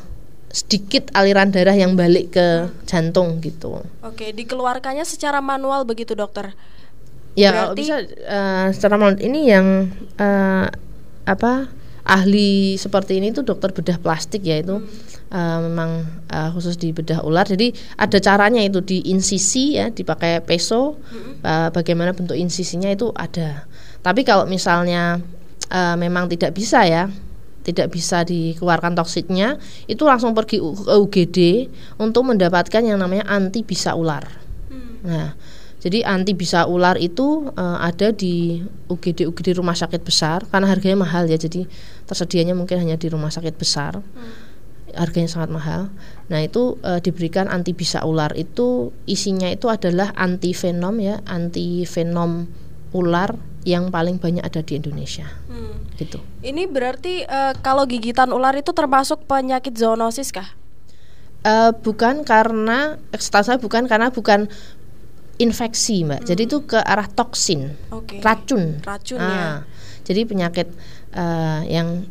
sedikit 0.52 1.08
aliran 1.16 1.48
darah 1.48 1.72
yang 1.72 1.96
balik 1.96 2.36
ke 2.36 2.68
jantung 2.84 3.40
gitu. 3.40 3.80
Oke, 4.04 4.32
dikeluarkannya 4.36 5.04
secara 5.08 5.40
manual 5.40 5.88
begitu 5.88 6.12
dokter? 6.12 6.52
Ya 7.36 7.52
kalau 7.52 7.72
Berarti- 7.76 7.80
bisa 7.80 7.96
uh, 8.28 8.68
secara 8.72 8.96
manual 8.96 9.20
ini 9.20 9.40
yang 9.52 9.92
uh, 10.16 10.68
apa 11.28 11.68
ahli 12.06 12.78
seperti 12.78 13.18
ini 13.18 13.34
tuh 13.34 13.42
dokter 13.42 13.74
bedah 13.74 13.98
plastik 13.98 14.46
ya 14.46 14.62
itu 14.62 14.78
uh, 15.28 15.58
memang 15.60 16.06
uh, 16.32 16.48
khusus 16.56 16.80
di 16.80 16.96
bedah 16.96 17.20
ular. 17.20 17.44
Jadi 17.44 17.76
ada 18.00 18.16
caranya 18.22 18.64
itu 18.64 18.80
di 18.80 19.04
insisi 19.12 19.76
ya 19.76 19.92
dipakai 19.92 20.40
peso. 20.40 20.96
uh, 21.44 21.68
bagaimana 21.68 22.16
bentuk 22.16 22.38
insisinya 22.38 22.88
itu 22.88 23.12
ada. 23.12 23.68
Tapi 24.00 24.24
kalau 24.24 24.48
misalnya 24.48 25.20
uh, 25.70 25.96
memang 25.98 26.30
tidak 26.30 26.54
bisa 26.54 26.84
ya 26.84 27.10
tidak 27.66 27.90
bisa 27.90 28.22
dikeluarkan 28.22 28.94
toksiknya 28.94 29.58
itu 29.90 30.06
langsung 30.06 30.38
pergi 30.38 30.62
ke 30.62 30.94
UGD 30.94 31.38
untuk 31.98 32.30
mendapatkan 32.30 32.78
yang 32.78 33.02
namanya 33.02 33.26
anti 33.26 33.66
bisa 33.66 33.98
ular. 33.98 34.22
Nah, 35.02 35.34
jadi 35.82 36.06
anti 36.06 36.34
bisa 36.34 36.66
ular 36.66 36.94
itu 36.98 37.50
eh, 37.54 37.78
ada 37.78 38.14
di 38.14 38.62
UGD 38.86 39.26
UGD 39.26 39.58
rumah 39.58 39.74
sakit 39.74 40.02
besar 40.06 40.46
karena 40.46 40.70
harganya 40.70 41.02
mahal 41.02 41.26
ya. 41.26 41.34
Jadi 41.34 41.66
tersedianya 42.06 42.54
mungkin 42.54 42.78
hanya 42.82 42.94
di 42.94 43.10
rumah 43.10 43.34
sakit 43.34 43.58
besar. 43.58 43.98
Harganya 44.94 45.28
sangat 45.28 45.50
mahal. 45.50 45.90
Nah, 46.30 46.42
itu 46.42 46.78
eh, 46.86 47.02
diberikan 47.02 47.50
anti 47.50 47.74
bisa 47.74 48.06
ular 48.06 48.30
itu 48.38 48.94
isinya 49.10 49.50
itu 49.50 49.66
adalah 49.66 50.14
anti 50.14 50.54
venom 50.54 51.02
ya, 51.02 51.18
anti 51.26 51.82
venom 51.82 52.46
ular 52.94 53.34
yang 53.66 53.90
paling 53.90 54.22
banyak 54.22 54.46
ada 54.46 54.62
di 54.62 54.78
Indonesia. 54.78 55.26
Gitu. 55.98 56.22
Ini 56.46 56.70
berarti 56.70 57.26
eh, 57.26 57.52
kalau 57.66 57.82
gigitan 57.82 58.30
ular 58.30 58.54
itu 58.54 58.70
termasuk 58.70 59.26
penyakit 59.26 59.74
zoonosis 59.74 60.30
kah? 60.30 60.54
Eh, 61.42 61.74
bukan 61.82 62.22
karena 62.22 62.94
setahu 63.10 63.42
saya 63.42 63.58
bukan 63.58 63.90
karena 63.90 64.14
bukan 64.14 64.46
infeksi, 65.42 66.06
Mbak. 66.06 66.30
Jadi 66.30 66.42
itu 66.46 66.64
ke 66.64 66.78
arah 66.78 67.10
toksin, 67.10 67.74
Oke. 67.90 68.22
racun. 68.22 68.80
Racun 68.86 69.18
Ah, 69.18 69.26
ya. 69.28 69.46
Jadi 70.06 70.20
penyakit 70.30 70.70
eh, 71.12 71.60
yang 71.66 72.06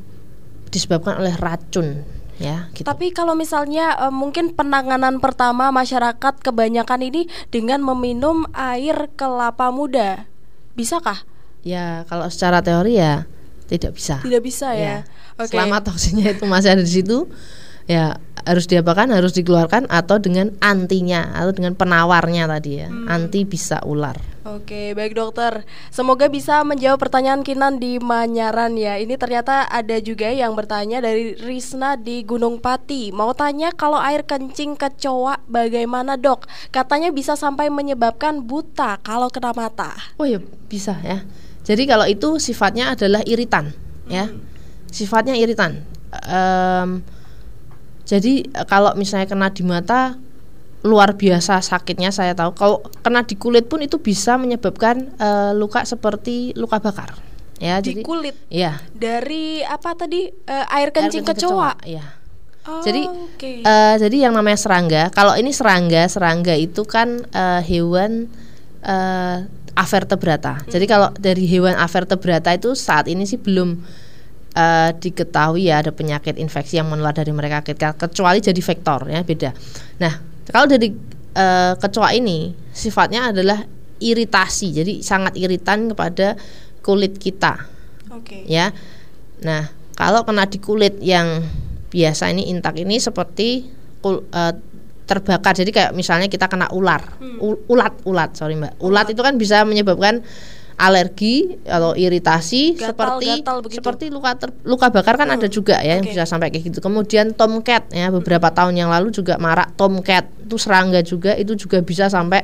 disebabkan 0.69 1.23
oleh 1.23 1.31
racun 1.39 2.03
ya 2.35 2.67
gitu. 2.75 2.83
Tapi 2.83 3.15
kalau 3.15 3.31
misalnya 3.31 3.95
eh, 3.95 4.11
mungkin 4.11 4.51
penanganan 4.51 5.23
pertama 5.23 5.71
masyarakat 5.71 6.43
kebanyakan 6.43 7.01
ini 7.07 7.31
dengan 7.47 7.79
meminum 7.79 8.43
air 8.51 9.07
kelapa 9.15 9.71
muda, 9.71 10.27
bisakah? 10.75 11.23
Ya 11.65 12.05
kalau 12.05 12.29
secara 12.29 12.61
teori 12.61 13.01
ya 13.01 13.25
tidak 13.65 13.97
bisa. 13.97 14.21
Tidak 14.21 14.41
bisa 14.45 14.77
ya. 14.77 15.01
Oke. 15.35 15.51
Selama 15.51 15.81
toksinnya 15.81 16.37
itu 16.37 16.45
masih 16.45 16.77
ada 16.77 16.83
di 16.85 16.93
situ, 16.93 17.25
ya 17.89 18.21
harus 18.45 18.69
diapakan 18.69 19.09
harus 19.09 19.33
dikeluarkan 19.33 19.89
atau 19.89 20.21
dengan 20.21 20.53
antinya 20.61 21.33
atau 21.33 21.49
dengan 21.49 21.73
penawarnya 21.73 22.45
tadi 22.45 22.85
ya 22.85 22.87
Hmm. 22.93 23.09
anti 23.09 23.41
bisa 23.41 23.81
ular. 23.81 24.13
Oke, 24.45 24.93
baik 24.93 25.17
dokter. 25.17 25.65
Semoga 25.89 26.29
bisa 26.29 26.61
menjawab 26.61 27.01
pertanyaan 27.01 27.41
Kinan 27.41 27.81
di 27.81 27.97
Manyaran 27.97 28.77
ya. 28.77 29.01
Ini 29.01 29.17
ternyata 29.17 29.65
ada 29.65 29.97
juga 29.97 30.29
yang 30.29 30.53
bertanya 30.53 31.01
dari 31.01 31.33
Risna 31.33 31.97
di 31.97 32.21
Gunung 32.21 32.61
Pati. 32.61 33.09
Mau 33.09 33.33
tanya 33.33 33.73
kalau 33.73 33.97
air 33.97 34.21
kencing 34.21 34.77
kecoa 34.77 35.41
bagaimana 35.49 36.13
dok? 36.13 36.45
Katanya 36.69 37.09
bisa 37.09 37.33
sampai 37.33 37.73
menyebabkan 37.73 38.45
buta 38.45 39.01
kalau 39.01 39.33
kena 39.33 39.49
mata. 39.57 39.97
Oh 40.21 40.29
ya 40.29 40.37
bisa 40.69 40.93
ya. 41.01 41.25
Jadi 41.65 41.83
kalau 41.89 42.05
itu 42.05 42.37
sifatnya 42.37 42.93
adalah 42.93 43.25
iritan 43.25 43.73
ya, 44.05 44.29
sifatnya 44.93 45.33
iritan. 45.33 45.81
Em, 46.13 47.01
jadi 48.05 48.45
eh, 48.45 48.65
kalau 48.69 48.93
misalnya 48.93 49.25
kena 49.25 49.49
di 49.49 49.65
mata 49.65 50.15
luar 50.85 51.17
biasa 51.17 51.65
sakitnya 51.65 52.13
saya 52.13 52.37
tahu. 52.37 52.53
Kalau 52.53 52.77
kena 53.01 53.25
di 53.25 53.33
kulit 53.33 53.65
pun 53.65 53.81
itu 53.81 53.97
bisa 53.97 54.37
menyebabkan 54.37 55.09
eh, 55.17 55.51
luka 55.57 55.81
seperti 55.83 56.53
luka 56.53 56.77
bakar. 56.77 57.17
Ya 57.57 57.81
Di 57.81 57.95
jadi 57.97 58.03
kulit 58.05 58.35
ya 58.51 58.77
dari 58.93 59.63
apa 59.65 59.95
tadi 59.97 60.27
Eh, 60.27 60.65
air 60.69 60.87
air 60.87 60.89
kencing 60.93 61.25
kecoa. 61.25 61.73
Ya. 61.87 62.05
Oh, 62.65 62.81
Jadi 62.81 63.05
oke. 63.05 63.51
eh, 63.61 63.95
jadi 64.01 64.25
yang 64.25 64.33
namanya 64.33 64.57
serangga, 64.57 65.13
kalau 65.13 65.37
ini 65.37 65.53
serangga, 65.53 66.09
serangga 66.09 66.57
itu 66.57 66.81
kan 66.81 67.21
eh, 67.29 67.61
hewan 67.61 68.25
eh, 68.81 69.45
avertebrata. 69.75 70.63
Jadi 70.71 70.85
kalau 70.87 71.11
dari 71.19 71.43
hewan 71.45 71.75
avertebrata 71.75 72.55
itu 72.55 72.73
saat 72.73 73.11
ini 73.11 73.27
sih 73.27 73.37
belum 73.37 73.75
eh, 74.55 74.89
diketahui 74.95 75.67
ya 75.67 75.83
ada 75.83 75.91
penyakit 75.91 76.39
infeksi 76.39 76.79
yang 76.79 76.87
menular 76.87 77.11
dari 77.11 77.35
mereka 77.35 77.61
kecuali 77.95 78.39
jadi 78.39 78.61
vektor 78.63 79.11
ya 79.11 79.21
beda. 79.21 79.51
Nah 79.99 80.13
kalau 80.47 80.65
dari 80.71 80.89
eh, 81.35 81.73
kecoa 81.75 82.09
ini 82.15 82.55
sifatnya 82.71 83.35
adalah 83.35 83.61
iritasi, 83.99 84.75
jadi 84.75 84.93
sangat 84.99 85.39
iritan 85.39 85.91
kepada 85.91 86.35
kulit 86.83 87.17
kita 87.17 87.63
Oke. 88.11 88.43
ya. 88.45 88.75
Nah, 89.41 89.71
kalau 89.95 90.27
kena 90.27 90.45
di 90.45 90.59
kulit 90.59 90.99
yang 91.01 91.43
biasa 91.89 92.29
ini 92.31 92.51
intak 92.51 92.75
ini 92.75 92.99
seperti 92.99 93.71
kul- 94.03 94.27
eh, 94.29 94.53
terbakar. 95.05 95.53
Jadi 95.53 95.69
kayak 95.69 95.91
misalnya 95.93 96.25
kita 96.25 96.49
kena 96.49 96.67
ular, 96.73 97.01
U- 97.39 97.61
ulat, 97.69 98.01
ulat, 98.03 98.33
sorry 98.33 98.57
mbak. 98.57 98.75
Ulat 98.81 99.13
itu 99.13 99.21
kan 99.21 99.37
bisa 99.37 99.61
menyebabkan 99.63 100.25
alergi 100.75 101.55
atau 101.63 101.95
iritasi 101.95 102.75
Gatal, 102.75 102.91
seperti 102.91 103.29
gatal 103.39 103.57
begitu. 103.63 103.79
seperti 103.79 104.05
luka 104.11 104.35
ter- 104.35 104.51
luka 104.67 104.91
bakar 104.91 105.15
kan 105.15 105.31
ada 105.31 105.47
juga 105.47 105.79
ya 105.79 105.95
yang 105.95 106.03
Oke. 106.03 106.11
bisa 106.11 106.27
sampai 106.27 106.51
kayak 106.51 106.67
gitu. 106.67 106.83
Kemudian 106.83 107.31
tomcat 107.31 107.87
ya 107.95 108.11
beberapa 108.11 108.51
tahun 108.51 108.75
yang 108.75 108.91
lalu 108.91 109.15
juga 109.15 109.39
marak 109.39 109.71
tomcat 109.79 110.27
itu 110.43 110.59
serangga 110.59 110.99
juga 110.99 111.31
itu 111.39 111.55
juga 111.55 111.79
bisa 111.79 112.11
sampai 112.11 112.43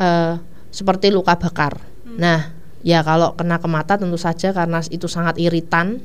eh, 0.00 0.32
seperti 0.72 1.12
luka 1.12 1.36
bakar. 1.36 1.76
Nah, 2.08 2.56
ya 2.80 3.04
kalau 3.04 3.36
kena 3.36 3.60
ke 3.60 3.68
mata 3.68 4.00
tentu 4.00 4.16
saja 4.16 4.56
karena 4.56 4.80
itu 4.88 5.04
sangat 5.04 5.36
iritan. 5.36 6.00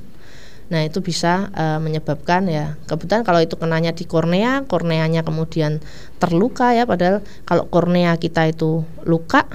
Nah, 0.73 0.81
itu 0.81 1.05
bisa 1.05 1.53
eh, 1.53 1.77
menyebabkan 1.77 2.49
ya 2.49 2.73
kebetulan 2.89 3.21
kalau 3.21 3.37
itu 3.45 3.53
kenanya 3.53 3.93
di 3.93 4.09
kornea, 4.09 4.65
korneanya 4.65 5.21
kemudian 5.21 5.77
terluka 6.17 6.73
ya 6.73 6.89
padahal 6.89 7.21
kalau 7.45 7.69
kornea 7.69 8.17
kita 8.17 8.49
itu 8.49 8.81
luka 9.05 9.45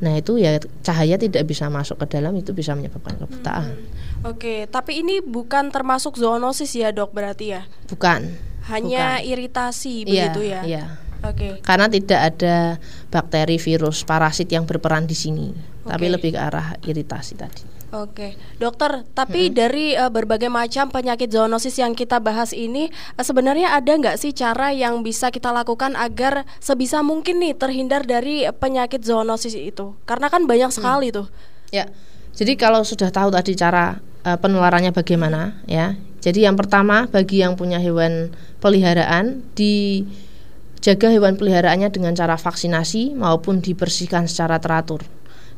Nah, 0.00 0.16
itu 0.16 0.40
ya 0.40 0.56
cahaya 0.80 1.20
tidak 1.20 1.44
bisa 1.44 1.68
masuk 1.68 2.00
ke 2.00 2.16
dalam 2.16 2.32
itu 2.32 2.56
bisa 2.56 2.72
menyebabkan 2.72 3.20
kebutaan. 3.20 3.76
Oke, 4.24 4.64
tapi 4.72 5.04
ini 5.04 5.20
bukan 5.20 5.68
termasuk 5.68 6.16
zoonosis 6.16 6.72
ya 6.72 6.88
dok 6.88 7.12
berarti 7.12 7.52
ya? 7.56 7.68
Bukan. 7.88 8.32
Hanya 8.72 9.20
Bukan. 9.20 9.28
iritasi 9.28 10.08
Iya, 10.08 10.32
begitu 10.32 10.40
ya? 10.48 10.60
Iya. 10.64 10.84
Oke. 11.20 11.60
Karena 11.60 11.92
tidak 11.92 12.20
ada 12.32 12.80
bakteri, 13.12 13.60
virus, 13.60 14.08
parasit 14.08 14.48
yang 14.48 14.64
berperan 14.64 15.04
di 15.04 15.12
sini, 15.12 15.52
tapi 15.84 16.08
Oke. 16.08 16.12
lebih 16.16 16.30
ke 16.32 16.40
arah 16.40 16.80
iritasi 16.80 17.36
tadi. 17.36 17.79
Oke, 17.90 18.38
dokter. 18.62 19.02
Tapi 19.18 19.50
dari 19.50 19.98
eh, 19.98 20.06
berbagai 20.06 20.46
macam 20.46 20.94
penyakit 20.94 21.26
zoonosis 21.26 21.74
yang 21.82 21.98
kita 21.98 22.22
bahas 22.22 22.54
ini, 22.54 22.86
eh, 22.90 23.24
sebenarnya 23.26 23.74
ada 23.74 23.90
nggak 23.90 24.14
sih 24.14 24.30
cara 24.30 24.70
yang 24.70 25.02
bisa 25.02 25.34
kita 25.34 25.50
lakukan 25.50 25.98
agar 25.98 26.46
sebisa 26.62 27.02
mungkin 27.02 27.42
nih 27.42 27.58
terhindar 27.58 28.06
dari 28.06 28.46
penyakit 28.46 29.02
zoonosis 29.02 29.58
itu? 29.58 29.98
Karena 30.06 30.30
kan 30.30 30.46
banyak 30.46 30.70
sekali 30.70 31.10
tuh. 31.10 31.26
Ya. 31.74 31.90
Jadi 32.30 32.54
kalau 32.54 32.86
sudah 32.86 33.10
tahu 33.10 33.34
tadi 33.34 33.58
cara 33.58 33.98
eh, 34.22 34.38
penularannya 34.38 34.94
bagaimana, 34.94 35.58
ya. 35.66 35.98
Jadi 36.22 36.46
yang 36.46 36.54
pertama 36.54 37.10
bagi 37.10 37.42
yang 37.42 37.58
punya 37.58 37.82
hewan 37.82 38.30
peliharaan 38.62 39.42
dijaga 39.58 41.10
hewan 41.10 41.34
peliharaannya 41.34 41.90
dengan 41.90 42.14
cara 42.14 42.38
vaksinasi 42.38 43.18
maupun 43.18 43.58
dibersihkan 43.58 44.30
secara 44.30 44.62
teratur. 44.62 45.02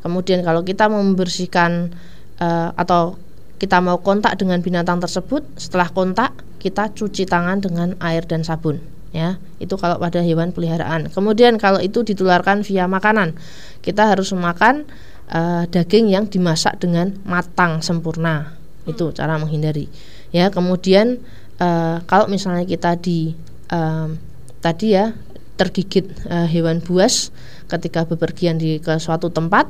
Kemudian 0.02 0.42
kalau 0.42 0.66
kita 0.66 0.90
membersihkan 0.90 1.94
eh, 2.42 2.70
atau 2.74 3.14
kita 3.62 3.78
mau 3.78 4.02
kontak 4.02 4.34
dengan 4.42 4.58
binatang 4.58 4.98
tersebut, 4.98 5.46
setelah 5.54 5.86
kontak 5.94 6.34
kita 6.58 6.90
cuci 6.90 7.30
tangan 7.30 7.62
dengan 7.62 7.94
air 8.02 8.26
dan 8.26 8.42
sabun. 8.42 8.82
Ya, 9.12 9.38
itu 9.60 9.76
kalau 9.76 10.00
pada 10.00 10.24
hewan 10.24 10.56
peliharaan. 10.56 11.12
Kemudian 11.12 11.60
kalau 11.60 11.78
itu 11.78 12.00
ditularkan 12.02 12.64
via 12.64 12.88
makanan, 12.88 13.36
kita 13.84 14.08
harus 14.08 14.34
memakan 14.34 14.88
eh, 15.30 15.68
daging 15.70 16.10
yang 16.10 16.26
dimasak 16.26 16.82
dengan 16.82 17.14
matang 17.22 17.84
sempurna. 17.84 18.58
Itu 18.88 19.14
cara 19.14 19.38
menghindari. 19.38 19.86
Ya, 20.34 20.50
kemudian 20.50 21.22
eh, 21.60 21.96
kalau 22.08 22.26
misalnya 22.26 22.66
kita 22.66 22.98
di 22.98 23.36
em, 23.70 24.18
tadi 24.64 24.96
ya 24.96 25.12
tergigit 25.60 26.08
eh, 26.26 26.48
hewan 26.48 26.80
buas 26.80 27.30
ketika 27.68 28.08
bepergian 28.08 28.56
di 28.58 28.82
ke 28.82 28.96
suatu 28.98 29.28
tempat 29.30 29.68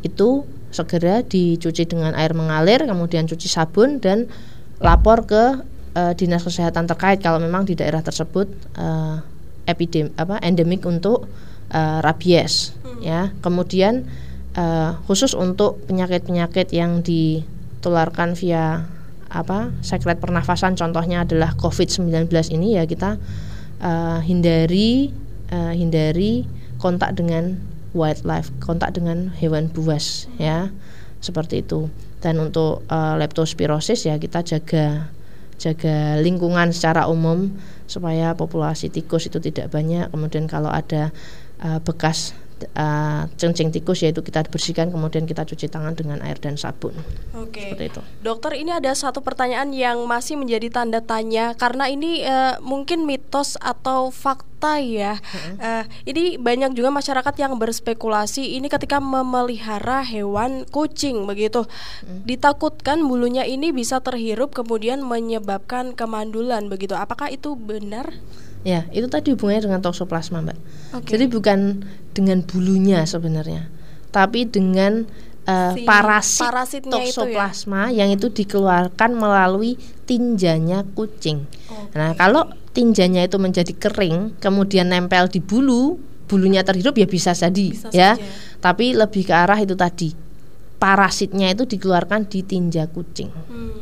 itu 0.00 0.46
segera 0.74 1.22
dicuci 1.22 1.86
dengan 1.86 2.12
air 2.18 2.34
mengalir 2.34 2.82
kemudian 2.82 3.30
cuci 3.30 3.46
sabun 3.46 4.02
dan 4.02 4.26
lapor 4.82 5.24
ke 5.24 5.62
eh, 5.94 6.12
dinas 6.18 6.42
kesehatan 6.42 6.90
terkait 6.90 7.22
kalau 7.22 7.38
memang 7.38 7.62
di 7.64 7.78
daerah 7.78 8.02
tersebut 8.02 8.50
eh, 8.74 9.16
epidem 9.70 10.12
apa 10.18 10.42
endemik 10.42 10.84
untuk 10.84 11.30
eh, 11.72 11.98
rabies 12.02 12.74
ya. 13.00 13.30
Kemudian 13.40 14.04
eh, 14.58 14.90
khusus 15.06 15.32
untuk 15.32 15.80
penyakit-penyakit 15.86 16.74
yang 16.74 17.00
ditularkan 17.00 18.34
via 18.34 18.90
apa 19.34 19.74
sekret 19.82 20.22
pernafasan 20.22 20.78
contohnya 20.78 21.26
adalah 21.26 21.58
COVID-19 21.58 22.30
ini 22.54 22.78
ya 22.78 22.84
kita 22.86 23.18
eh, 23.82 24.18
hindari 24.22 25.10
eh, 25.50 25.72
hindari 25.74 26.46
kontak 26.78 27.18
dengan 27.18 27.73
wildlife, 27.94 28.50
kontak 28.60 28.92
dengan 28.98 29.32
hewan 29.38 29.70
buas 29.70 30.26
ya. 30.36 30.68
Seperti 31.24 31.64
itu. 31.64 31.88
Dan 32.20 32.36
untuk 32.42 32.84
eh, 32.90 33.14
leptospirosis 33.16 34.04
ya 34.04 34.20
kita 34.20 34.44
jaga 34.44 35.08
jaga 35.56 36.18
lingkungan 36.18 36.74
secara 36.74 37.06
umum 37.06 37.54
supaya 37.86 38.34
populasi 38.36 38.92
tikus 38.92 39.30
itu 39.30 39.40
tidak 39.40 39.72
banyak. 39.72 40.10
Kemudian 40.12 40.44
kalau 40.50 40.68
ada 40.68 41.14
eh, 41.64 41.78
bekas 41.80 42.36
cengceng 43.34 43.70
tikus 43.74 44.02
yaitu 44.06 44.22
kita 44.22 44.46
bersihkan 44.46 44.88
kemudian 44.90 45.26
kita 45.26 45.42
cuci 45.44 45.66
tangan 45.68 45.94
dengan 45.94 46.22
air 46.22 46.38
dan 46.38 46.54
sabun. 46.54 46.94
Oke. 47.36 47.74
Seperti 47.74 47.84
itu. 47.90 48.00
Dokter, 48.22 48.56
ini 48.56 48.70
ada 48.72 48.94
satu 48.94 49.20
pertanyaan 49.20 49.74
yang 49.74 50.00
masih 50.06 50.38
menjadi 50.38 50.70
tanda 50.70 51.02
tanya 51.02 51.52
karena 51.58 51.90
ini 51.90 52.22
eh, 52.22 52.56
mungkin 52.62 53.04
mitos 53.04 53.58
atau 53.60 54.08
fakta 54.14 54.80
ya. 54.80 55.20
Eh, 55.60 55.84
ini 56.08 56.40
banyak 56.40 56.72
juga 56.72 56.88
masyarakat 56.88 57.34
yang 57.36 57.60
berspekulasi 57.60 58.56
ini 58.56 58.72
ketika 58.72 58.98
memelihara 59.02 60.00
hewan 60.04 60.64
kucing 60.68 61.28
begitu. 61.28 61.68
Ditakutkan 62.24 63.04
bulunya 63.04 63.44
ini 63.44 63.70
bisa 63.74 64.00
terhirup 64.00 64.56
kemudian 64.56 65.04
menyebabkan 65.04 65.92
kemandulan 65.92 66.72
begitu. 66.72 66.96
Apakah 66.96 67.28
itu 67.28 67.58
benar? 67.58 68.14
Ya, 68.64 68.88
itu 68.96 69.04
tadi 69.12 69.36
hubungannya 69.36 69.68
dengan 69.68 69.80
toksoplasma, 69.84 70.40
Mbak. 70.40 70.58
Oke. 70.96 71.08
Jadi 71.12 71.24
bukan 71.28 71.84
dengan 72.16 72.40
bulunya 72.40 73.04
sebenarnya, 73.04 73.68
tapi 74.08 74.48
dengan 74.48 75.04
eh, 75.44 75.72
Si 75.76 75.84
parasit 75.84 76.48
parasitnya 76.48 76.88
itu 76.88 76.96
ya? 76.96 77.12
toksoplasma 77.12 77.92
yang 77.92 78.08
itu 78.08 78.32
dikeluarkan 78.32 79.10
melalui 79.12 79.76
tinjanya 80.08 80.80
kucing. 80.96 81.44
Nah, 81.92 82.16
kalau 82.16 82.48
tinjanya 82.72 83.28
itu 83.28 83.36
menjadi 83.36 83.70
kering, 83.76 84.40
kemudian 84.40 84.88
nempel 84.88 85.28
di 85.28 85.44
bulu, 85.44 86.00
bulunya 86.24 86.64
terhirup 86.64 86.96
ya 86.96 87.04
bisa 87.04 87.36
jadi, 87.36 87.66
Bisa 87.70 87.88
ya. 87.92 88.16
saja. 88.16 88.24
Tapi 88.64 88.96
lebih 88.96 89.28
ke 89.28 89.34
arah 89.36 89.60
itu 89.60 89.76
tadi. 89.76 90.23
Parasitnya 90.84 91.56
itu 91.56 91.64
dikeluarkan 91.64 92.28
di 92.28 92.44
tinja 92.44 92.84
kucing. 92.92 93.32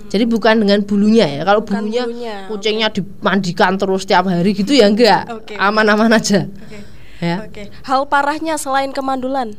Jadi 0.06 0.22
bukan 0.22 0.62
dengan 0.62 0.86
bulunya 0.86 1.26
ya. 1.26 1.42
Kalau 1.42 1.66
Bukan 1.66 1.90
bulunya, 1.90 2.06
bulunya, 2.06 2.36
kucingnya 2.46 2.88
dimandikan 2.94 3.74
terus 3.74 4.06
tiap 4.06 4.30
hari 4.30 4.54
gitu 4.54 4.70
ya 4.70 4.86
enggak. 4.86 5.26
Aman-aman 5.58 6.14
aja. 6.14 6.46
Oke. 6.46 6.78
Ya. 7.18 7.42
Oke. 7.42 7.74
Hal 7.82 8.06
parahnya 8.06 8.54
selain 8.54 8.94
kemandulan, 8.94 9.58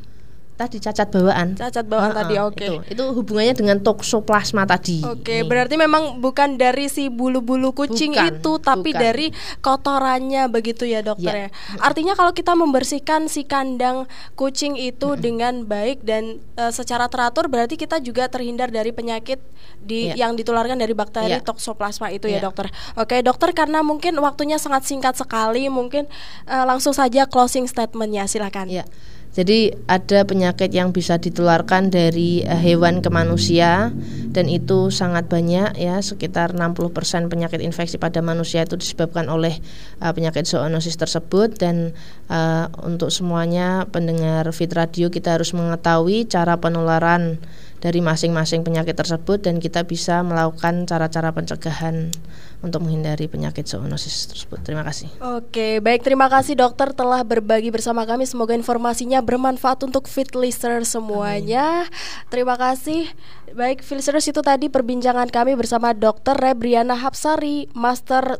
Tadi 0.54 0.78
cacat 0.78 1.10
bawaan. 1.10 1.58
cacat 1.58 1.82
bawaan 1.84 2.14
Heeh, 2.14 2.20
tadi. 2.22 2.36
Oke. 2.38 2.68
Itu, 2.86 2.94
itu 2.94 3.04
hubungannya 3.12 3.54
dengan 3.54 3.78
toksoplasma 3.82 4.64
tadi. 4.64 5.02
Oke, 5.02 5.42
Nih. 5.42 5.50
berarti 5.50 5.76
memang 5.76 6.22
bukan 6.22 6.56
dari 6.56 6.86
si 6.86 7.10
bulu-bulu 7.10 7.74
kucing 7.74 8.14
Bukan, 8.14 8.30
itu, 8.38 8.52
tapi 8.62 8.94
bukan. 8.94 9.02
dari 9.02 9.28
kotorannya 9.60 10.46
begitu 10.48 10.86
ya 10.86 11.02
dokter 11.02 11.34
ya. 11.34 11.42
Ya. 11.44 11.50
Artinya 11.80 12.14
kalau 12.14 12.32
kita 12.32 12.54
membersihkan 12.54 13.26
si 13.26 13.44
kandang 13.44 14.06
kucing 14.34 14.78
itu 14.78 15.18
dengan 15.18 15.66
baik 15.66 16.02
dan 16.02 16.38
eh, 16.54 16.70
secara 16.70 17.10
teratur, 17.10 17.50
berarti 17.50 17.74
kita 17.74 17.98
juga 17.98 18.30
terhindar 18.30 18.70
dari 18.70 18.94
penyakit 18.94 19.42
di 19.80 20.06
Ya. 20.06 20.28
yang 20.28 20.36
ditularkan 20.36 20.78
dari 20.78 20.94
bakteri 20.94 21.34
Ya. 21.34 21.42
toksoplasma 21.42 22.08
itu 22.10 22.28
ya 22.28 22.38
Ya. 22.38 22.44
dokter. 22.44 22.70
Oke 22.94 23.20
dokter, 23.20 23.52
karena 23.52 23.82
mungkin 23.82 24.14
waktunya 24.18 24.56
sangat 24.56 24.86
singkat 24.86 25.18
sekali, 25.18 25.66
mungkin 25.68 26.06
eh, 26.46 26.64
langsung 26.64 26.94
saja 26.94 27.26
closing 27.26 27.66
statementnya, 27.66 28.30
silakan. 28.30 28.70
Ya. 28.70 28.86
Jadi 29.34 29.74
ada 29.90 30.30
penyakit 30.30 30.70
yang 30.70 30.94
bisa 30.94 31.18
ditularkan 31.18 31.90
dari 31.90 32.46
eh, 32.46 32.54
hewan 32.54 33.02
ke 33.02 33.10
manusia 33.10 33.90
dan 34.30 34.46
itu 34.46 34.94
sangat 34.94 35.26
banyak 35.26 35.74
ya. 35.74 35.98
Sekitar 36.06 36.54
60% 36.54 37.34
penyakit 37.34 37.58
infeksi 37.66 37.98
pada 37.98 38.22
manusia 38.22 38.62
itu 38.62 38.78
disebabkan 38.78 39.34
oleh 39.34 39.58
eh, 39.98 40.14
penyakit 40.14 40.46
zoonosis 40.46 41.02
tersebut 41.02 41.58
dan 41.58 41.98
eh, 42.30 42.66
untuk 42.86 43.10
semuanya 43.10 43.90
pendengar 43.90 44.46
Fit 44.54 44.70
Radio 44.70 45.10
kita 45.10 45.34
harus 45.42 45.58
mengetahui 45.58 46.30
cara 46.30 46.62
penularan 46.62 47.42
dari 47.82 48.00
masing-masing 48.00 48.64
penyakit 48.64 48.96
tersebut 48.96 49.44
dan 49.44 49.60
kita 49.60 49.84
bisa 49.84 50.24
melakukan 50.24 50.86
cara-cara 50.86 51.36
pencegahan 51.36 52.16
untuk 52.64 52.80
menghindari 52.80 53.28
penyakit 53.28 53.68
zoonosis 53.68 54.32
tersebut. 54.32 54.64
Terima 54.64 54.88
kasih. 54.88 55.12
Oke, 55.20 55.84
baik 55.84 56.02
terima 56.02 56.32
kasih 56.32 56.56
dokter 56.56 56.96
telah 56.96 57.20
berbagi 57.22 57.70
bersama 57.70 58.08
kami. 58.08 58.24
Semoga 58.24 58.56
informasinya 58.56 59.20
bermanfaat 59.20 59.84
untuk 59.84 60.08
fit 60.08 60.32
listener 60.32 60.88
semuanya. 60.88 61.92
Terima 62.32 62.56
kasih. 62.56 63.12
Baik, 63.52 63.84
fit 63.84 64.00
listeners 64.00 64.26
itu 64.26 64.40
tadi 64.40 64.72
perbincangan 64.72 65.28
kami 65.28 65.60
bersama 65.60 65.92
Dokter 65.92 66.34
Rebriana 66.40 66.98
Hapsari, 66.98 67.70
Master 67.76 68.40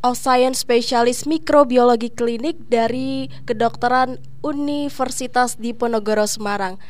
of 0.00 0.16
Science 0.16 0.64
Spesialis 0.64 1.28
Mikrobiologi 1.28 2.10
Klinik 2.10 2.56
dari 2.66 3.28
Kedokteran 3.44 4.16
Universitas 4.40 5.60
Diponegoro 5.60 6.24
Semarang. 6.24 6.80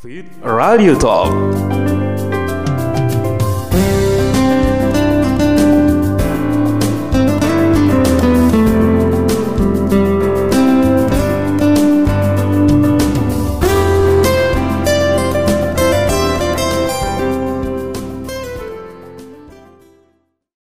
Fit 0.00 0.26
Radio 0.42 0.94
Talk. 0.98 1.30